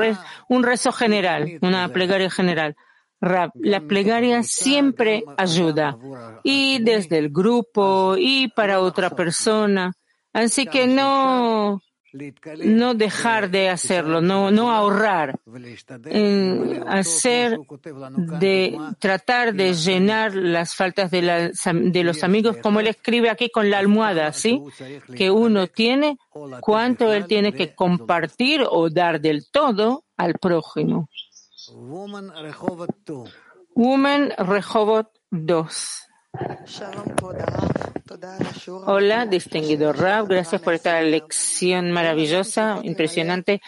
un 0.48 0.62
rezo 0.62 0.92
general, 0.92 1.58
una 1.62 1.88
plegaria 1.88 2.30
general? 2.30 2.76
Rab, 3.20 3.50
la 3.54 3.80
plegaria 3.80 4.42
siempre 4.42 5.24
ayuda, 5.36 5.98
y 6.42 6.82
desde 6.82 7.18
el 7.18 7.28
grupo 7.28 8.16
y 8.18 8.48
para 8.48 8.80
otra 8.80 9.10
persona. 9.10 9.92
Así 10.32 10.66
que 10.66 10.86
no, 10.86 11.82
no 12.64 12.94
dejar 12.94 13.50
de 13.50 13.68
hacerlo, 13.68 14.20
no, 14.20 14.50
no 14.50 14.70
ahorrar, 14.72 15.38
en 16.10 16.82
hacer 16.88 17.52
de 18.40 18.76
tratar 18.98 19.54
de 19.54 19.74
llenar 19.74 20.34
las 20.34 20.74
faltas 20.74 21.10
de, 21.10 21.22
la- 21.22 21.50
de 21.72 22.04
los 22.04 22.22
amigos, 22.24 22.56
como 22.62 22.80
él 22.80 22.86
escribe 22.88 23.30
aquí 23.30 23.48
con 23.50 23.70
la 23.70 23.78
almohada, 23.78 24.32
¿sí? 24.32 24.60
Que 25.16 25.30
uno 25.30 25.66
tiene, 25.68 26.16
cuánto 26.60 27.12
él 27.12 27.26
tiene 27.28 27.52
que 27.52 27.74
compartir 27.74 28.64
o 28.68 28.90
dar 28.90 29.20
del 29.20 29.48
todo 29.50 30.04
al 30.16 30.34
prójimo. 30.34 31.08
Woman 33.74 34.32
Rehovot 34.36 35.08
2. 35.30 36.06
Woman 36.32 36.58
Rehovot 36.66 37.36
2. 37.36 38.68
Hola, 38.86 39.26
distinguido 39.26 39.92
Rab, 39.92 40.28
gracias 40.28 40.60
por 40.60 40.74
esta 40.74 41.00
lección 41.00 41.90
maravillosa, 41.90 42.80
impresionante. 42.82 43.60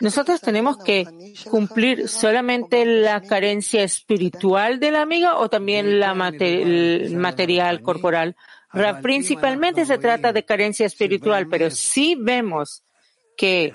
Nosotros 0.00 0.40
tenemos 0.40 0.76
que 0.78 1.06
cumplir 1.50 2.08
solamente 2.08 2.84
la 2.84 3.20
carencia 3.20 3.82
espiritual 3.82 4.80
de 4.80 4.90
la 4.90 5.02
amiga 5.02 5.38
o 5.38 5.48
también 5.48 6.00
la 6.00 6.14
material 6.14 7.80
corporal. 7.82 8.36
Rab, 8.72 9.02
principalmente 9.02 9.84
se 9.84 9.98
trata 9.98 10.32
de 10.32 10.44
carencia 10.44 10.86
espiritual, 10.86 11.48
pero 11.48 11.70
si 11.70 12.14
vemos 12.14 12.84
que 13.40 13.72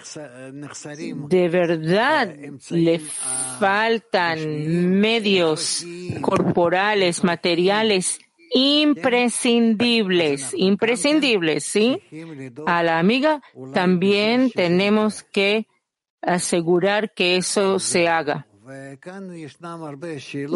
de 1.27 1.49
verdad 1.49 2.35
le 2.69 2.99
faltan 2.99 4.99
medios 4.99 5.83
corporales, 6.21 7.23
materiales 7.23 8.19
imprescindibles, 8.53 10.53
imprescindibles, 10.55 11.63
¿sí? 11.63 11.99
A 12.67 12.83
la 12.83 12.99
amiga 12.99 13.41
también 13.73 14.51
tenemos 14.51 15.23
que 15.23 15.65
asegurar 16.21 17.15
que 17.15 17.37
eso 17.37 17.79
se 17.79 18.07
haga. 18.07 18.45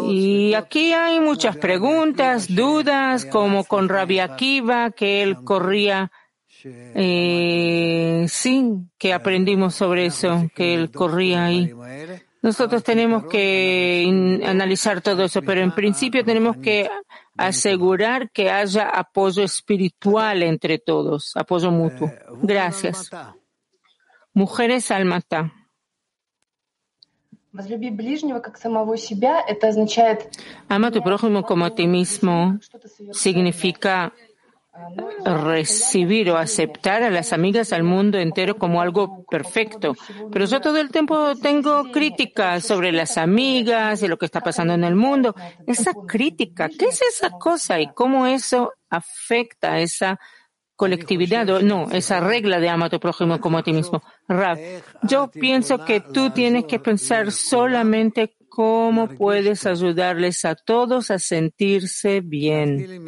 Y 0.08 0.54
aquí 0.54 0.92
hay 0.92 1.18
muchas 1.18 1.56
preguntas, 1.56 2.54
dudas, 2.54 3.24
como 3.24 3.64
con 3.64 3.88
Rabbi 3.88 4.20
Akiva, 4.20 4.92
que 4.92 5.24
él 5.24 5.42
corría, 5.42 6.12
eh, 6.64 8.26
sí 8.28 8.74
que 8.98 9.12
aprendimos 9.12 9.74
sobre 9.74 10.06
eso, 10.06 10.50
que 10.54 10.74
él 10.74 10.90
corría 10.90 11.46
ahí. 11.46 11.72
Nosotros 12.42 12.82
tenemos 12.82 13.26
que 13.26 14.40
analizar 14.46 15.02
todo 15.02 15.24
eso, 15.24 15.42
pero 15.42 15.60
en 15.60 15.72
principio 15.72 16.24
tenemos 16.24 16.56
que 16.56 16.88
asegurar 17.36 18.30
que 18.30 18.50
haya 18.50 18.88
apoyo 18.88 19.42
espiritual 19.42 20.42
entre 20.42 20.78
todos, 20.78 21.36
apoyo 21.36 21.70
mutuo. 21.70 22.10
Gracias. 22.42 23.10
Mujeres 24.32 24.90
al 24.90 25.04
mata. 25.04 25.52
Ama 30.68 30.90
tu 30.92 31.02
prójimo 31.02 31.42
como 31.42 31.64
a 31.64 31.74
ti 31.74 31.86
mismo 31.86 32.58
significa 33.12 34.12
recibir 35.24 36.30
o 36.30 36.36
aceptar 36.36 37.02
a 37.02 37.10
las 37.10 37.32
amigas 37.32 37.72
al 37.72 37.82
mundo 37.82 38.18
entero 38.18 38.56
como 38.56 38.80
algo 38.80 39.24
perfecto. 39.30 39.94
Pero 40.30 40.44
yo 40.46 40.60
todo 40.60 40.78
el 40.78 40.90
tiempo 40.90 41.34
tengo 41.36 41.84
críticas 41.90 42.64
sobre 42.64 42.92
las 42.92 43.18
amigas 43.18 44.02
y 44.02 44.08
lo 44.08 44.16
que 44.16 44.26
está 44.26 44.40
pasando 44.40 44.74
en 44.74 44.84
el 44.84 44.96
mundo. 44.96 45.34
Esa 45.66 45.92
crítica, 46.06 46.68
¿qué 46.68 46.86
es 46.86 47.00
esa 47.02 47.30
cosa 47.30 47.80
y 47.80 47.92
cómo 47.92 48.26
eso 48.26 48.72
afecta 48.88 49.74
a 49.74 49.80
esa 49.80 50.18
colectividad 50.76 51.48
o 51.50 51.60
no, 51.60 51.90
esa 51.90 52.20
regla 52.20 52.58
de 52.58 52.70
ama 52.70 52.86
a 52.86 52.90
tu 52.90 52.98
prójimo 52.98 53.38
como 53.40 53.58
a 53.58 53.62
ti 53.62 53.72
mismo? 53.72 54.02
Rab, 54.28 54.58
yo 55.02 55.30
pienso 55.30 55.84
que 55.84 56.00
tú 56.00 56.30
tienes 56.30 56.64
que 56.64 56.78
pensar 56.78 57.32
solamente 57.32 58.36
cómo 58.48 59.08
puedes 59.08 59.66
ayudarles 59.66 60.44
a 60.44 60.54
todos 60.54 61.10
a 61.10 61.18
sentirse 61.18 62.20
bien. 62.20 63.04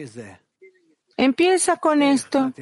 Empieza 1.17 1.77
con 1.77 2.03
esto. 2.03 2.53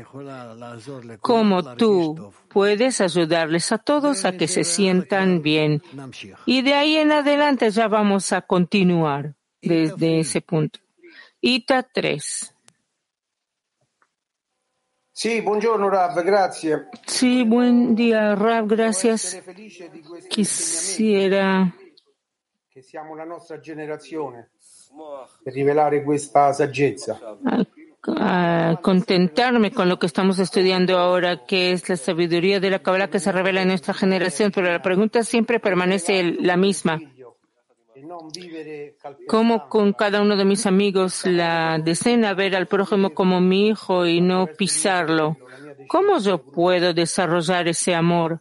Como 1.21 1.77
tú 1.77 2.33
puedes 2.49 3.01
ayudarles 3.01 3.73
a 3.73 3.79
todos 3.79 4.25
a 4.25 4.33
que 4.33 4.49
se 4.49 4.65
sientan 4.65 5.43
bien. 5.43 5.83
Y 6.47 6.63
de 6.63 6.75
ahí 6.75 6.97
en 6.97 7.13
adelante 7.13 7.71
ya 7.71 7.89
vamos 7.89 8.33
a 8.33 8.43
continuar 8.43 9.35
desde 9.63 10.21
ese 10.21 10.41
punto. 10.41 10.81
Ita 11.41 11.83
3. 11.83 12.55
Sì, 15.13 15.43
buongiorno 15.43 15.91
Rav, 15.91 16.23
grazie. 16.23 16.89
Sí, 17.07 17.45
buen 17.45 17.95
día, 17.95 18.35
Rab, 18.35 18.67
gracias. 18.67 19.39
Quisiera 20.31 21.71
Che 22.73 22.83
siamo 22.83 23.15
la 23.17 23.25
nostra 23.25 23.59
generazione 23.59 24.53
per 25.43 25.53
rivelare 25.53 26.05
questa 26.05 26.53
saggezza. 26.53 27.19
Contentarme 28.03 29.73
con 29.73 29.89
lo 29.89 29.99
que 29.99 30.07
estamos 30.07 30.39
estudiando 30.39 30.99
ahora, 30.99 31.45
que 31.45 31.73
es 31.73 31.89
la 31.89 31.97
sabiduría 31.97 32.61
de 32.61 32.71
la 32.71 32.79
Kabbalah 32.81 33.11
que 33.11 33.21
se 33.21 33.33
revela 33.33 33.63
en 33.63 33.69
nuestra 33.69 33.95
generación, 33.95 34.53
pero 34.55 34.71
la 34.71 34.83
pregunta 34.83 35.23
siempre 35.23 35.61
permanece 35.61 36.37
la 36.41 36.57
misma. 36.57 36.99
¿Cómo 39.29 39.69
con 39.69 39.93
cada 39.93 40.23
uno 40.23 40.37
de 40.37 40.45
mis 40.45 40.67
amigos 40.67 41.27
la 41.27 41.79
decena 41.79 42.35
ver 42.35 42.57
al 42.57 42.67
prójimo 42.67 43.11
como 43.11 43.41
mi 43.41 43.69
hijo 43.69 44.07
y 44.07 44.21
no 44.21 44.47
pisarlo? 44.47 45.37
¿Cómo 45.89 46.19
yo 46.19 46.39
puedo 46.39 46.95
desarrollar 46.95 47.69
ese 47.69 47.95
amor 47.95 48.41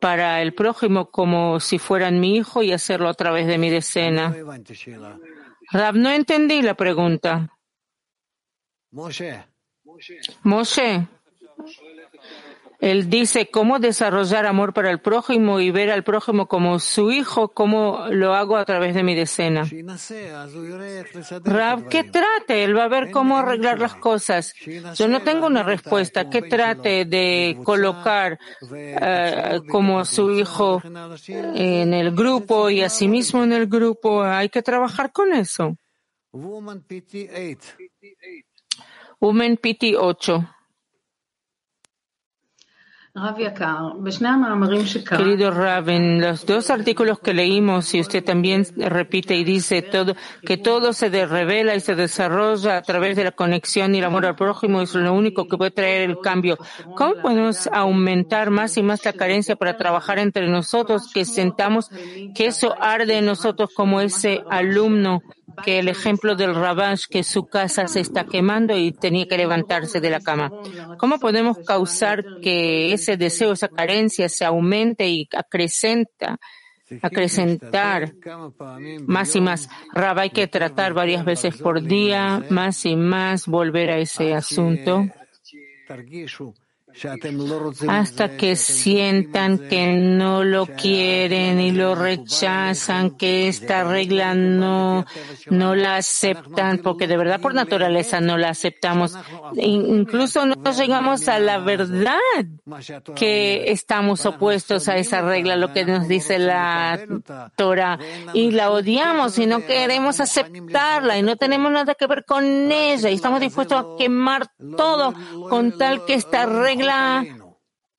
para 0.00 0.42
el 0.42 0.54
prójimo 0.54 1.10
como 1.10 1.60
si 1.60 1.78
fueran 1.78 2.18
mi 2.18 2.36
hijo 2.36 2.62
y 2.62 2.72
hacerlo 2.72 3.08
a 3.08 3.14
través 3.14 3.46
de 3.46 3.58
mi 3.58 3.70
decena? 3.70 4.34
Rab, 5.70 5.94
no 5.94 6.10
entendí 6.10 6.62
la 6.62 6.74
pregunta. 6.74 7.50
Moshe. 8.92 9.44
Moshe, 10.42 11.08
él 12.82 13.08
dice 13.08 13.48
cómo 13.48 13.78
desarrollar 13.78 14.44
amor 14.44 14.74
para 14.74 14.90
el 14.90 15.00
prójimo 15.00 15.60
y 15.60 15.70
ver 15.70 15.92
al 15.92 16.02
prójimo 16.02 16.46
como 16.46 16.80
su 16.80 17.12
hijo, 17.12 17.48
cómo 17.48 18.06
lo 18.10 18.34
hago 18.34 18.56
a 18.56 18.64
través 18.64 18.96
de 18.96 19.04
mi 19.04 19.14
decena. 19.14 19.62
Rab, 21.44 21.88
que 21.88 22.02
trate, 22.02 22.64
él 22.64 22.76
va 22.76 22.84
a 22.84 22.88
ver 22.88 23.12
cómo 23.12 23.38
arreglar 23.38 23.78
las 23.78 23.94
cosas. 23.94 24.52
Yo 24.96 25.06
no 25.06 25.22
tengo 25.22 25.46
una 25.46 25.62
respuesta. 25.62 26.28
Que 26.28 26.42
trate 26.42 27.04
de 27.04 27.56
colocar 27.62 28.40
eh, 28.74 29.60
como 29.70 30.04
su 30.04 30.32
hijo 30.32 30.82
en 31.28 31.94
el 31.94 32.10
grupo 32.10 32.68
y 32.68 32.82
asimismo 32.82 33.44
en 33.44 33.52
el 33.52 33.68
grupo. 33.68 34.24
Hay 34.24 34.48
que 34.48 34.60
trabajar 34.60 35.12
con 35.12 35.32
eso. 35.32 35.76
Women 39.22 39.56
Pity 39.56 39.94
8. 39.94 40.48
Querido 45.16 45.50
Rav, 45.52 45.88
en 45.90 46.20
los 46.20 46.44
dos 46.44 46.70
artículos 46.70 47.20
que 47.20 47.32
leímos, 47.32 47.94
y 47.94 48.00
usted 48.00 48.24
también 48.24 48.66
repite 48.76 49.36
y 49.36 49.44
dice 49.44 49.80
todo, 49.82 50.16
que 50.44 50.56
todo 50.56 50.92
se 50.92 51.08
revela 51.08 51.76
y 51.76 51.80
se 51.80 51.94
desarrolla 51.94 52.78
a 52.78 52.82
través 52.82 53.14
de 53.14 53.22
la 53.22 53.30
conexión 53.30 53.94
y 53.94 53.98
el 53.98 54.04
amor 54.06 54.26
al 54.26 54.34
prójimo, 54.34 54.82
es 54.82 54.92
lo 54.92 55.14
único 55.14 55.46
que 55.46 55.56
puede 55.56 55.70
traer 55.70 56.10
el 56.10 56.18
cambio. 56.18 56.58
¿Cómo 56.96 57.14
podemos 57.22 57.68
aumentar 57.68 58.50
más 58.50 58.76
y 58.76 58.82
más 58.82 59.04
la 59.04 59.12
carencia 59.12 59.54
para 59.54 59.76
trabajar 59.76 60.18
entre 60.18 60.48
nosotros, 60.48 61.12
que 61.14 61.24
sentamos 61.24 61.90
que 62.34 62.46
eso 62.46 62.74
arde 62.80 63.18
en 63.18 63.26
nosotros 63.26 63.70
como 63.72 64.00
ese 64.00 64.42
alumno? 64.50 65.22
Que 65.64 65.78
el 65.78 65.88
ejemplo 65.88 66.34
del 66.34 66.54
Rabash, 66.54 67.04
que 67.10 67.22
su 67.22 67.46
casa 67.46 67.88
se 67.88 68.00
está 68.00 68.24
quemando 68.24 68.76
y 68.76 68.92
tenía 68.92 69.26
que 69.26 69.36
levantarse 69.36 70.00
de 70.00 70.10
la 70.10 70.20
cama. 70.20 70.50
¿Cómo 70.98 71.18
podemos 71.18 71.58
causar 71.66 72.24
que 72.42 72.92
ese 72.92 73.16
deseo, 73.16 73.52
esa 73.52 73.68
carencia 73.68 74.28
se 74.28 74.44
aumente 74.44 75.08
y 75.08 75.28
acrecenta, 75.36 76.38
acrecentar 77.00 78.12
más 79.06 79.34
y 79.36 79.40
más? 79.40 79.68
Rab, 79.92 80.18
hay 80.20 80.30
que 80.30 80.46
tratar 80.46 80.94
varias 80.94 81.24
veces 81.24 81.56
por 81.56 81.82
día, 81.82 82.44
más 82.50 82.84
y 82.86 82.96
más, 82.96 83.46
volver 83.46 83.90
a 83.90 83.98
ese 83.98 84.34
asunto 84.34 85.06
hasta 87.88 88.36
que 88.36 88.56
sientan 88.56 89.58
que 89.58 89.94
no 89.94 90.44
lo 90.44 90.66
quieren 90.66 91.60
y 91.60 91.72
lo 91.72 91.94
rechazan, 91.94 93.12
que 93.12 93.48
esta 93.48 93.84
regla 93.84 94.34
no, 94.34 95.04
no 95.50 95.74
la 95.74 95.96
aceptan, 95.96 96.78
porque 96.78 97.06
de 97.06 97.16
verdad 97.16 97.40
por 97.40 97.54
naturaleza 97.54 98.20
no 98.20 98.36
la 98.36 98.50
aceptamos. 98.50 99.16
E 99.56 99.68
incluso 99.68 100.44
no 100.46 100.56
llegamos 100.72 101.28
a 101.28 101.38
la 101.38 101.58
verdad 101.58 102.18
que 103.16 103.70
estamos 103.70 104.26
opuestos 104.26 104.88
a 104.88 104.96
esa 104.96 105.22
regla, 105.22 105.56
lo 105.56 105.72
que 105.72 105.84
nos 105.84 106.08
dice 106.08 106.38
la 106.38 107.00
Torah, 107.56 107.98
y 108.34 108.50
la 108.50 108.70
odiamos 108.70 109.38
y 109.38 109.46
no 109.46 109.64
queremos 109.64 110.20
aceptarla 110.20 111.18
y 111.18 111.22
no 111.22 111.36
tenemos 111.36 111.72
nada 111.72 111.94
que 111.94 112.06
ver 112.06 112.24
con 112.26 112.44
ella 112.70 113.10
y 113.10 113.14
estamos 113.14 113.40
dispuestos 113.40 113.78
a 113.78 113.86
quemar 113.98 114.48
todo 114.76 115.14
con 115.48 115.76
tal 115.78 116.04
que 116.04 116.14
esta 116.14 116.46
regla 116.46 116.81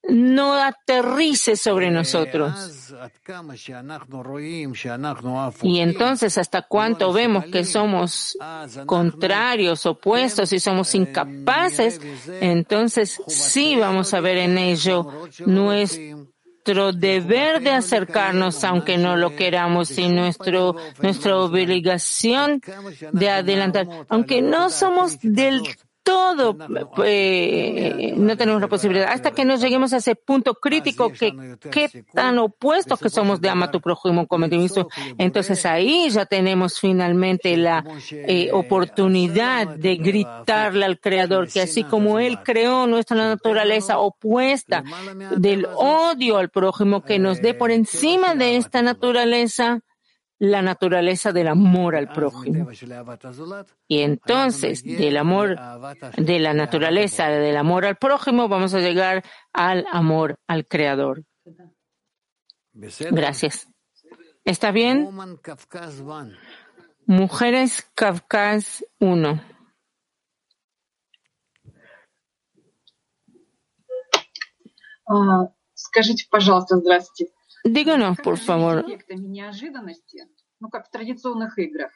no 0.10 0.54
aterrice 0.54 1.56
sobre 1.56 1.90
nosotros. 1.90 2.94
Y 5.62 5.80
entonces, 5.80 6.38
¿hasta 6.38 6.64
cuánto 6.64 7.14
vemos 7.14 7.46
que 7.46 7.64
somos 7.64 8.38
contrarios, 8.86 9.86
opuestos 9.86 10.52
y 10.52 10.60
somos 10.60 10.94
incapaces? 10.94 12.02
Entonces, 12.42 13.22
sí 13.28 13.78
vamos 13.78 14.14
a 14.14 14.20
ver 14.20 14.38
en 14.38 14.58
ello 14.58 15.10
nuestro 15.46 16.92
deber 16.92 17.62
de 17.62 17.72
acercarnos, 17.72 18.64
aunque 18.66 18.98
no 18.98 19.16
lo 19.16 19.36
queramos, 19.36 19.98
y 19.98 20.10
nuestro, 20.10 20.76
nuestra 21.02 21.38
obligación 21.38 22.62
de 23.14 23.30
adelantar. 23.30 23.88
Aunque 24.10 24.42
no 24.42 24.70
somos 24.70 25.18
del 25.22 25.62
todo 26.04 26.58
eh, 27.06 28.14
no 28.18 28.36
tenemos 28.36 28.62
la 28.62 28.68
posibilidad. 28.68 29.10
hasta 29.10 29.32
que 29.32 29.46
no 29.46 29.56
lleguemos 29.56 29.94
a 29.94 29.98
ese 29.98 30.16
punto 30.16 30.56
crítico 30.56 31.12
que 31.12 31.58
qué 31.72 32.06
tan 32.14 32.38
opuestos 32.40 33.00
que 33.00 33.10
somos 33.10 33.40
de 33.40 33.50
ama 33.50 33.72
tu 33.72 33.80
prójimo 33.80 34.28
como 34.28 34.50
te 34.50 34.58
entonces 35.18 35.66
ahí 35.66 36.10
ya 36.10 36.26
tenemos 36.26 36.80
finalmente 36.80 37.56
la 37.58 37.86
eh, 38.12 38.50
oportunidad 38.52 39.68
de 39.68 39.96
gritarle 39.96 40.86
al 40.86 41.00
creador 41.00 41.48
que 41.48 41.62
así 41.62 41.84
como 41.84 42.20
él 42.20 42.40
creó 42.44 42.86
nuestra 42.86 43.18
naturaleza 43.18 44.00
opuesta 44.00 44.84
del 45.38 45.66
odio 45.76 46.38
al 46.38 46.50
prójimo 46.50 47.04
que 47.04 47.18
nos 47.18 47.42
dé 47.42 47.54
por 47.54 47.72
encima 47.72 48.36
de 48.36 48.58
esta 48.58 48.82
naturaleza 48.82 49.82
la 50.44 50.62
naturaleza 50.62 51.32
del 51.32 51.48
amor 51.48 51.96
al 51.96 52.10
prójimo. 52.10 52.68
Y 53.88 54.02
entonces, 54.02 54.84
del 54.84 55.16
amor, 55.16 55.58
de 56.18 56.40
la 56.40 56.54
naturaleza 56.54 57.30
del 57.30 57.56
amor 57.56 57.86
al 57.86 57.96
prójimo, 57.96 58.50
vamos 58.50 58.74
a 58.74 58.82
llegar 58.82 59.24
al 59.54 59.86
amor 59.90 60.38
al 60.46 60.68
Creador. 60.68 61.24
Gracias. 62.74 63.70
¿Está 64.44 64.72
bien? 64.72 65.10
Mujeres 67.06 67.90
Kafkaz 67.96 68.84
1. 69.00 69.42
Díganos, 77.64 78.18
por 78.18 78.38
favor. 78.38 78.86
Ну, 80.64 80.70
как 80.70 80.88
в 80.88 80.92
традиционных 80.92 81.60
играх. 81.60 81.92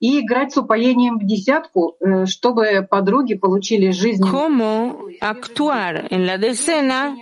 И 0.00 0.20
играть 0.20 0.52
с 0.52 0.58
упоением 0.58 1.18
в 1.18 1.24
десятку, 1.24 1.96
чтобы 2.26 2.86
подруги 2.90 3.34
получили 3.34 3.92
жизнь. 3.92 4.22
¿Cómo 4.22 5.06
actuar 5.20 6.08
en 6.10 6.26
la 6.26 6.36
decena 6.36 7.16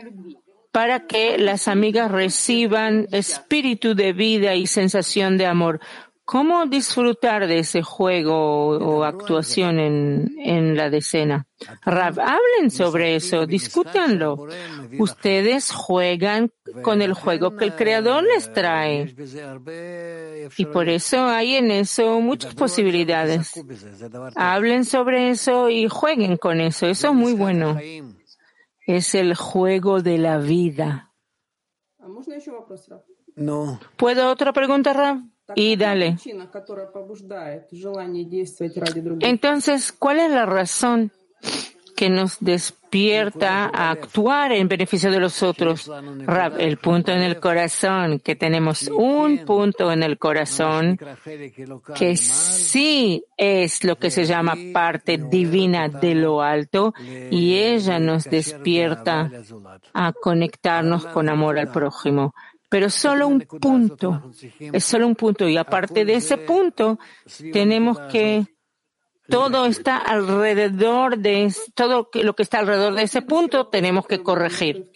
para 0.72 1.06
que 1.06 1.38
las 1.38 1.68
amigas 1.68 2.10
reciban 2.10 3.06
espíritu 3.12 3.94
de 3.94 4.12
vida 4.12 4.54
y 4.56 4.66
sensación 4.66 5.36
de 5.36 5.46
amor? 5.46 5.80
¿Cómo 6.24 6.64
disfrutar 6.64 7.46
de 7.46 7.58
ese 7.58 7.82
juego 7.82 8.68
o 8.78 9.04
actuación 9.04 9.78
en, 9.78 10.34
en 10.38 10.74
la 10.74 10.88
decena? 10.88 11.46
Rab, 11.84 12.18
hablen 12.18 12.70
sobre 12.70 13.14
eso, 13.14 13.46
discútanlo. 13.46 14.46
Ustedes 14.98 15.70
juegan 15.70 16.50
con 16.82 17.02
el 17.02 17.12
juego 17.12 17.56
que 17.56 17.66
el 17.66 17.74
Creador 17.74 18.22
les 18.22 18.50
trae. 18.54 19.14
Y 20.56 20.64
por 20.64 20.88
eso 20.88 21.26
hay 21.26 21.56
en 21.56 21.70
eso 21.70 22.18
muchas 22.20 22.54
posibilidades. 22.54 23.52
Hablen 24.34 24.86
sobre 24.86 25.28
eso 25.28 25.68
y 25.68 25.88
jueguen 25.88 26.38
con 26.38 26.60
eso. 26.60 26.86
Eso 26.86 27.08
es 27.08 27.14
muy 27.14 27.34
bueno. 27.34 27.78
Es 28.86 29.14
el 29.14 29.34
juego 29.34 30.00
de 30.00 30.16
la 30.16 30.38
vida. 30.38 31.12
No. 33.36 33.80
¿Puedo 33.96 34.30
otra 34.30 34.52
pregunta, 34.54 34.92
Rab? 34.94 35.33
Y 35.54 35.76
dale. 35.76 36.16
Entonces, 39.20 39.92
¿cuál 39.92 40.20
es 40.20 40.30
la 40.30 40.46
razón 40.46 41.12
que 41.94 42.10
nos 42.10 42.38
despierta 42.40 43.70
a 43.72 43.90
actuar 43.90 44.52
en 44.52 44.68
beneficio 44.68 45.10
de 45.10 45.20
los 45.20 45.42
otros? 45.42 45.90
Rab, 46.26 46.58
el 46.58 46.78
punto 46.78 47.12
en 47.12 47.22
el 47.22 47.38
corazón, 47.38 48.20
que 48.20 48.36
tenemos 48.36 48.88
un 48.88 49.44
punto 49.44 49.92
en 49.92 50.02
el 50.02 50.18
corazón 50.18 50.98
que 51.94 52.16
sí 52.16 53.24
es 53.36 53.84
lo 53.84 53.96
que 53.96 54.10
se 54.10 54.24
llama 54.24 54.54
parte 54.72 55.18
divina 55.18 55.88
de 55.88 56.14
lo 56.14 56.42
alto 56.42 56.94
y 57.30 57.54
ella 57.54 57.98
nos 57.98 58.24
despierta 58.24 59.30
a 59.92 60.12
conectarnos 60.12 61.06
con 61.06 61.28
amor 61.28 61.58
al 61.58 61.70
prójimo 61.70 62.34
pero 62.74 62.90
solo 62.90 63.28
un 63.28 63.38
punto, 63.38 64.32
es 64.58 64.82
solo 64.82 65.06
un 65.06 65.14
punto. 65.14 65.48
Y 65.48 65.56
aparte 65.56 66.04
de 66.04 66.14
ese 66.14 66.38
punto, 66.38 66.98
tenemos 67.52 68.00
que 68.10 68.46
todo 69.28 69.66
está 69.66 69.96
alrededor 69.96 71.16
de 71.18 71.54
todo 71.76 72.10
lo 72.14 72.34
que 72.34 72.42
está 72.42 72.58
alrededor 72.58 72.94
de 72.94 73.04
ese 73.04 73.22
punto 73.22 73.68
tenemos 73.68 74.08
que 74.08 74.24
corregir. 74.24 74.90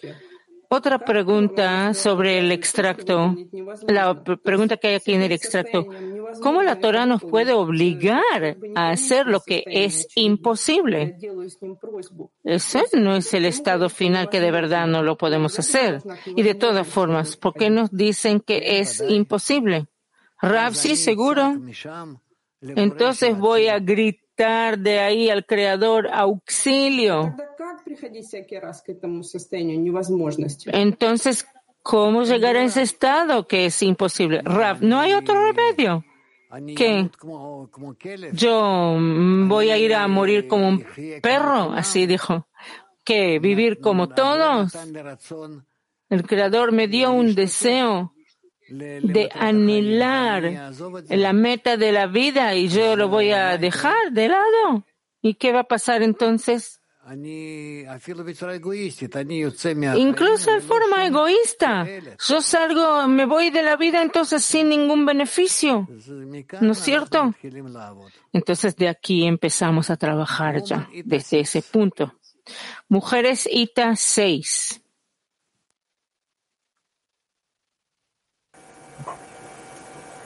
Otra 0.70 0.98
pregunta 0.98 1.94
sobre 1.94 2.38
el 2.38 2.52
extracto, 2.52 3.34
la 3.86 4.22
pregunta 4.22 4.76
que 4.76 4.88
hay 4.88 4.94
aquí 4.96 5.14
en 5.14 5.22
el 5.22 5.32
extracto. 5.32 5.86
¿Cómo 6.42 6.62
la 6.62 6.78
Torah 6.78 7.06
nos 7.06 7.22
puede 7.22 7.54
obligar 7.54 8.58
a 8.74 8.90
hacer 8.90 9.26
lo 9.26 9.40
que 9.40 9.64
es 9.66 10.08
imposible? 10.14 11.16
Ese 12.44 12.82
no 12.98 13.16
es 13.16 13.32
el 13.32 13.46
estado 13.46 13.88
final 13.88 14.28
que 14.28 14.40
de 14.40 14.50
verdad 14.50 14.86
no 14.86 15.02
lo 15.02 15.16
podemos 15.16 15.58
hacer. 15.58 16.02
Y 16.26 16.42
de 16.42 16.54
todas 16.54 16.86
formas, 16.86 17.38
¿por 17.38 17.54
qué 17.54 17.70
nos 17.70 17.90
dicen 17.90 18.40
que 18.40 18.80
es 18.80 19.02
imposible? 19.08 19.86
Rav, 20.42 20.74
sí, 20.74 20.96
seguro. 20.96 21.56
Entonces 22.60 23.38
voy 23.38 23.68
a 23.68 23.78
gritar 23.78 24.78
de 24.78 24.98
ahí 25.00 25.30
al 25.30 25.46
Creador 25.46 26.08
auxilio. 26.12 27.34
Entonces, 30.72 31.46
¿cómo 31.82 32.24
llegar 32.24 32.56
a 32.56 32.64
ese 32.64 32.82
estado 32.82 33.46
que 33.46 33.66
es 33.66 33.82
imposible? 33.82 34.42
Rav, 34.42 34.82
¿no 34.82 35.00
hay 35.00 35.12
otro 35.14 35.34
remedio? 35.52 36.04
¿Qué? 36.76 37.10
Yo 38.32 38.96
voy 39.46 39.70
a 39.70 39.76
ir 39.76 39.94
a 39.94 40.08
morir 40.08 40.48
como 40.48 40.68
un 40.68 40.84
perro, 41.22 41.72
así 41.72 42.06
dijo. 42.06 42.48
¿Qué? 43.04 43.38
¿Vivir 43.38 43.80
como 43.80 44.08
todos? 44.08 44.74
El 46.10 46.26
Creador 46.26 46.72
me 46.72 46.88
dio 46.88 47.10
un 47.10 47.34
deseo 47.34 48.14
de 48.68 49.30
anhelar 49.34 50.72
la 51.08 51.32
meta 51.32 51.76
de 51.76 51.92
la 51.92 52.06
vida 52.06 52.54
y 52.54 52.68
yo 52.68 52.96
lo 52.96 53.08
voy 53.08 53.32
a 53.32 53.58
dejar 53.58 54.12
de 54.12 54.28
lado. 54.28 54.84
¿Y 55.20 55.34
qué 55.34 55.52
va 55.52 55.60
a 55.60 55.64
pasar 55.64 56.02
entonces? 56.02 56.80
Incluso 59.96 60.50
en 60.50 60.62
forma 60.62 61.06
egoísta. 61.06 61.86
Yo 62.26 62.42
salgo, 62.42 63.08
me 63.08 63.24
voy 63.24 63.50
de 63.50 63.62
la 63.62 63.76
vida 63.76 64.02
entonces 64.02 64.44
sin 64.44 64.68
ningún 64.68 65.06
beneficio. 65.06 65.88
¿No 66.60 66.72
es 66.72 66.78
cierto? 66.78 67.34
Entonces 68.32 68.76
de 68.76 68.88
aquí 68.88 69.26
empezamos 69.26 69.88
a 69.90 69.96
trabajar 69.96 70.62
ya, 70.62 70.88
desde 71.04 71.40
ese 71.40 71.62
punto. 71.62 72.14
Mujeres 72.88 73.48
ITA 73.50 73.96
6. 73.96 74.82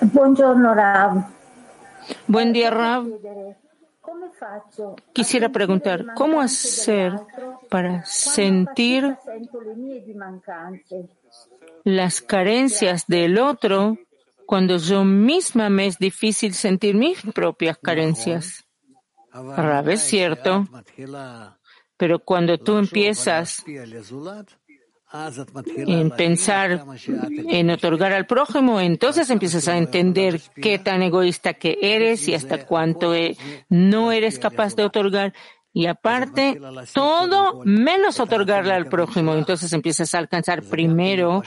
Buongiorno 0.00 0.74
Rav. 0.74 1.24
Buen 2.26 2.52
día, 2.52 2.70
Rav. 2.70 3.06
Quisiera 5.12 5.48
preguntar, 5.50 6.14
¿cómo 6.14 6.40
hacer 6.40 7.12
para 7.68 8.04
sentir 8.04 9.16
las 11.84 12.20
carencias 12.20 13.06
del 13.06 13.38
otro 13.38 13.96
cuando 14.46 14.76
yo 14.78 15.04
misma 15.04 15.70
me 15.70 15.86
es 15.86 15.98
difícil 15.98 16.54
sentir 16.54 16.94
mis 16.94 17.22
propias 17.34 17.78
carencias? 17.78 18.64
Rav, 19.32 19.88
es 19.88 20.02
cierto. 20.02 20.66
Pero 21.96 22.18
cuando 22.18 22.58
tú 22.58 22.78
empiezas 22.78 23.64
en 25.76 26.10
pensar 26.10 26.84
en 27.06 27.70
otorgar 27.70 28.12
al 28.12 28.26
prójimo, 28.26 28.80
entonces 28.80 29.28
empiezas 29.30 29.68
a 29.68 29.76
entender 29.76 30.40
qué 30.54 30.78
tan 30.78 31.02
egoísta 31.02 31.54
que 31.54 31.78
eres 31.80 32.28
y 32.28 32.34
hasta 32.34 32.66
cuánto 32.66 33.14
eh, 33.14 33.36
no 33.68 34.12
eres 34.12 34.38
capaz 34.38 34.74
de 34.74 34.84
otorgar. 34.84 35.32
Y 35.74 35.86
aparte, 35.86 36.60
todo 36.92 37.62
menos 37.64 38.20
otorgarle 38.20 38.74
al 38.74 38.86
prójimo. 38.86 39.34
Entonces 39.34 39.72
empiezas 39.72 40.14
a 40.14 40.18
alcanzar 40.18 40.62
primero 40.62 41.42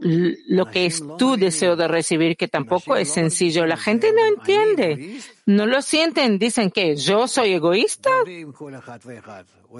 lo 0.00 0.66
que 0.66 0.86
es 0.86 1.02
tu 1.18 1.36
deseo 1.36 1.76
de 1.76 1.88
recibir, 1.88 2.36
que 2.36 2.48
tampoco 2.48 2.96
es 2.96 3.12
sencillo. 3.12 3.66
La 3.66 3.76
gente 3.76 4.12
no 4.12 4.24
entiende, 4.26 5.20
no 5.46 5.66
lo 5.66 5.82
sienten. 5.82 6.38
Dicen 6.38 6.70
que 6.70 6.96
yo 6.96 7.28
soy 7.28 7.52
egoísta. 7.54 8.10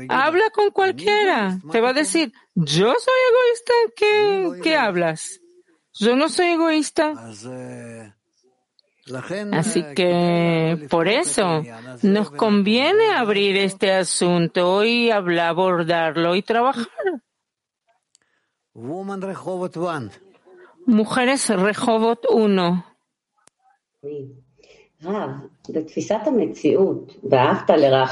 Habla 0.09 0.51
con 0.51 0.71
cualquiera. 0.71 1.59
Te 1.73 1.81
va 1.81 1.91
a 1.91 1.95
decir, 1.95 2.33
yo 2.55 2.93
soy 2.93 3.21
egoísta. 3.31 3.73
¿Qué, 3.97 4.61
qué 4.63 4.77
hablas? 4.77 5.41
Yo 5.95 6.17
no 6.17 6.29
soy 6.29 6.49
egoísta. 6.49 7.15
Así 9.53 9.85
que 9.97 10.87
por 10.89 11.09
eso 11.09 11.63
nos 12.03 12.31
conviene 12.31 13.13
abrir 13.13 13.57
este 13.57 13.93
asunto 13.93 14.85
y 14.85 15.11
hablar, 15.11 15.49
abordarlo 15.49 16.37
y 16.37 16.43
trabajar. 16.43 16.87
Mujeres 20.87 21.49
Rehovot 21.49 22.25
1. 22.31 22.85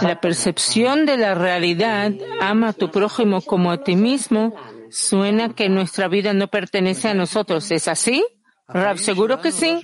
La 0.03 0.21
percepción 0.21 1.07
de 1.07 1.17
la 1.17 1.35
realidad, 1.35 2.13
ama 2.41 2.69
a 2.71 2.73
tu 2.73 2.91
prójimo 2.91 3.41
como 3.41 3.71
a 3.71 3.85
ti 3.85 3.95
mismo, 3.95 4.55
suena 4.91 5.55
que 5.55 5.69
nuestra 5.69 6.09
vida 6.09 6.33
no 6.33 6.49
pertenece 6.49 7.09
a 7.09 7.15
nosotros. 7.15 7.71
¿Es 7.71 7.87
así? 7.87 8.25
Rab, 8.67 8.99
seguro 8.99 9.41
que 9.41 9.53
sí. 9.53 9.81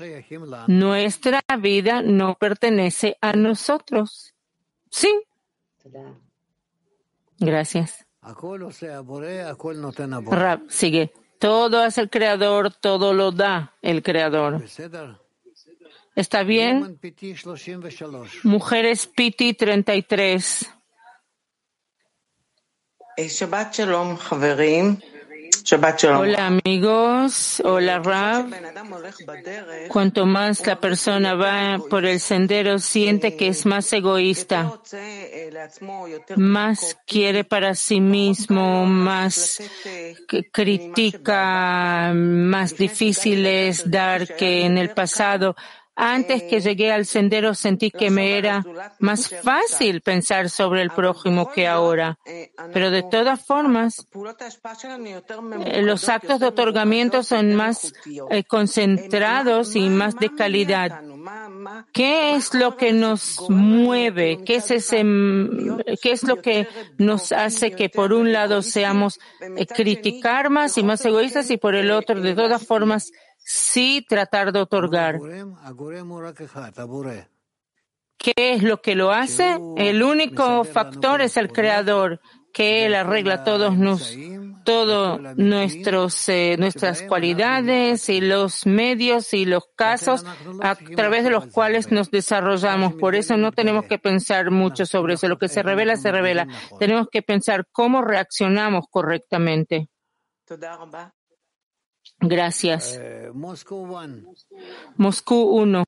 Nuestra 0.67 1.41
vida 1.59 2.03
no 2.03 2.35
pertenece 2.35 3.17
a 3.21 3.33
nosotros. 3.35 4.35
Sí. 4.91 5.09
Gracias. 7.39 8.04
Rab, 10.31 10.63
sigue. 10.69 11.13
Todo 11.39 11.83
hace 11.83 12.01
el 12.01 12.11
creador, 12.11 12.73
todo 12.73 13.13
lo 13.13 13.33
da 13.33 13.75
el 13.83 14.03
creador. 14.03 14.63
¿Está 16.17 16.43
bien? 16.43 16.99
Mujeres 18.45 19.07
Piti 19.07 19.53
33. 19.55 20.71
Shabbat 23.17 23.75
Shalom, 23.75 24.17
Hola 26.19 26.47
amigos, 26.47 27.63
hola 27.65 27.99
Rav. 27.99 28.51
Cuanto 29.89 30.27
más 30.27 30.67
la 30.67 30.79
persona 30.79 31.35
va 31.35 31.79
por 31.89 32.05
el 32.05 32.21
sendero, 32.21 32.79
siente 32.79 33.35
que 33.35 33.49
es 33.49 33.65
más 33.65 33.91
egoísta, 33.95 34.79
más 36.37 36.99
quiere 37.07 37.45
para 37.45 37.75
sí 37.75 37.99
mismo, 37.99 38.85
más 38.85 39.63
critica, 40.53 42.13
más 42.15 42.77
difícil 42.77 43.47
es 43.47 43.91
dar 43.91 44.37
que 44.37 44.67
en 44.67 44.77
el 44.77 44.91
pasado. 44.91 45.57
Antes 45.97 46.43
que 46.43 46.61
llegué 46.61 46.91
al 46.91 47.07
sendero 47.07 47.55
sentí 47.55 47.91
que 47.91 48.11
me 48.11 48.37
era 48.37 48.65
más 48.99 49.29
fácil 49.43 50.01
pensar 50.01 50.51
sobre 50.51 50.83
el 50.83 50.91
prójimo 50.91 51.51
que 51.53 51.69
ahora. 51.69 52.19
Pero 52.73 52.91
de 52.91 53.05
todas 53.05 53.45
formas, 53.45 54.07
eh, 55.65 55.83
los 55.83 56.09
actos 56.09 56.41
de 56.41 56.47
otorgamiento 56.47 57.23
son 57.23 57.55
más 57.55 57.93
eh, 58.31 58.43
concentrados 58.45 59.77
y 59.77 59.89
más 59.89 60.17
de 60.17 60.35
calidad. 60.35 61.01
¿Qué 61.93 62.35
es 62.35 62.55
lo 62.55 62.77
que 62.77 62.93
nos 62.93 63.49
mueve? 63.49 64.41
¿Qué 64.45 64.57
es, 64.57 64.71
ese, 64.71 65.03
qué 66.03 66.11
es 66.11 66.25
lo 66.25 66.43
que 66.43 66.69
nos 66.99 67.33
hace 67.33 67.73
que 67.73 67.89
por 67.89 68.13
un 68.13 68.33
lado 68.33 68.63
seamos 68.63 69.21
eh, 69.41 69.67
criticar 69.67 70.51
más 70.51 70.77
y 70.77 70.83
más 70.83 71.05
egoístas 71.05 71.51
y 71.51 71.57
por 71.57 71.75
el 71.75 71.91
otro, 71.91 72.21
de 72.21 72.35
todas 72.35 72.67
formas, 72.67 73.13
sí 73.45 74.05
tratar 74.09 74.53
de 74.53 74.61
otorgar. 74.61 75.21
¿Qué 78.17 78.35
es 78.37 78.63
lo 78.63 78.81
que 78.81 78.95
lo 78.95 79.13
hace? 79.13 79.59
El 79.77 80.03
único 80.03 80.65
factor 80.65 81.21
es 81.21 81.37
el 81.37 81.53
creador, 81.53 82.21
que 82.55 82.87
él 82.87 82.95
arregla 82.95 83.45
todos 83.45 83.77
nos, 83.77 84.17
todo 84.65 85.19
nuestros, 85.19 86.29
eh, 86.29 86.57
nuestras 86.59 87.03
cualidades 87.03 88.09
y 88.09 88.21
los 88.21 88.65
medios 88.65 89.35
y 89.35 89.45
los 89.45 89.65
casos 89.77 90.25
a 90.63 90.77
través 90.77 91.25
de 91.25 91.31
los 91.31 91.47
cuales 91.49 91.91
nos 91.91 92.11
desarrollamos. 92.11 92.95
Por 92.95 93.15
eso 93.15 93.37
no 93.37 93.53
tenemos 93.53 93.85
que 93.87 93.99
pensar 93.99 94.51
mucho 94.51 94.87
sobre 94.87 95.15
eso. 95.15 95.29
Lo 95.29 95.39
que 95.39 95.49
se 95.49 95.63
revela, 95.63 95.97
se 95.97 96.13
revela. 96.13 96.47
Tenemos 96.79 97.09
que 97.11 97.23
pensar 97.23 97.67
cómo 97.73 98.03
reaccionamos 98.03 98.87
correctamente. 98.89 99.91
Gracias. 102.22 103.00
Moscú 103.34 103.86
1. 105.60 105.86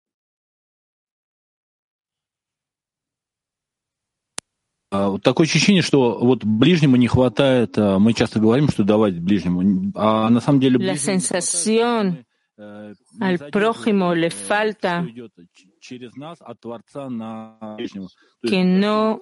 Такое 5.24 5.47
ощущение, 5.47 5.82
что 5.82 6.19
вот 6.19 6.43
ближнему 6.43 6.97
не 6.97 7.07
хватает, 7.07 7.78
мы 7.78 8.13
часто 8.13 8.41
говорим, 8.41 8.67
что 8.67 8.84
давать 8.84 9.17
ближнему, 9.19 9.91
а 9.95 10.30
на 10.30 10.41
самом 10.41 10.59
деле... 10.59 10.78
La 10.80 10.97
sensación 10.97 12.26
al 13.19 13.39
prójimo 13.49 14.13
le 14.13 14.30
falta 14.30 15.05
que 18.43 18.64
no 18.64 19.20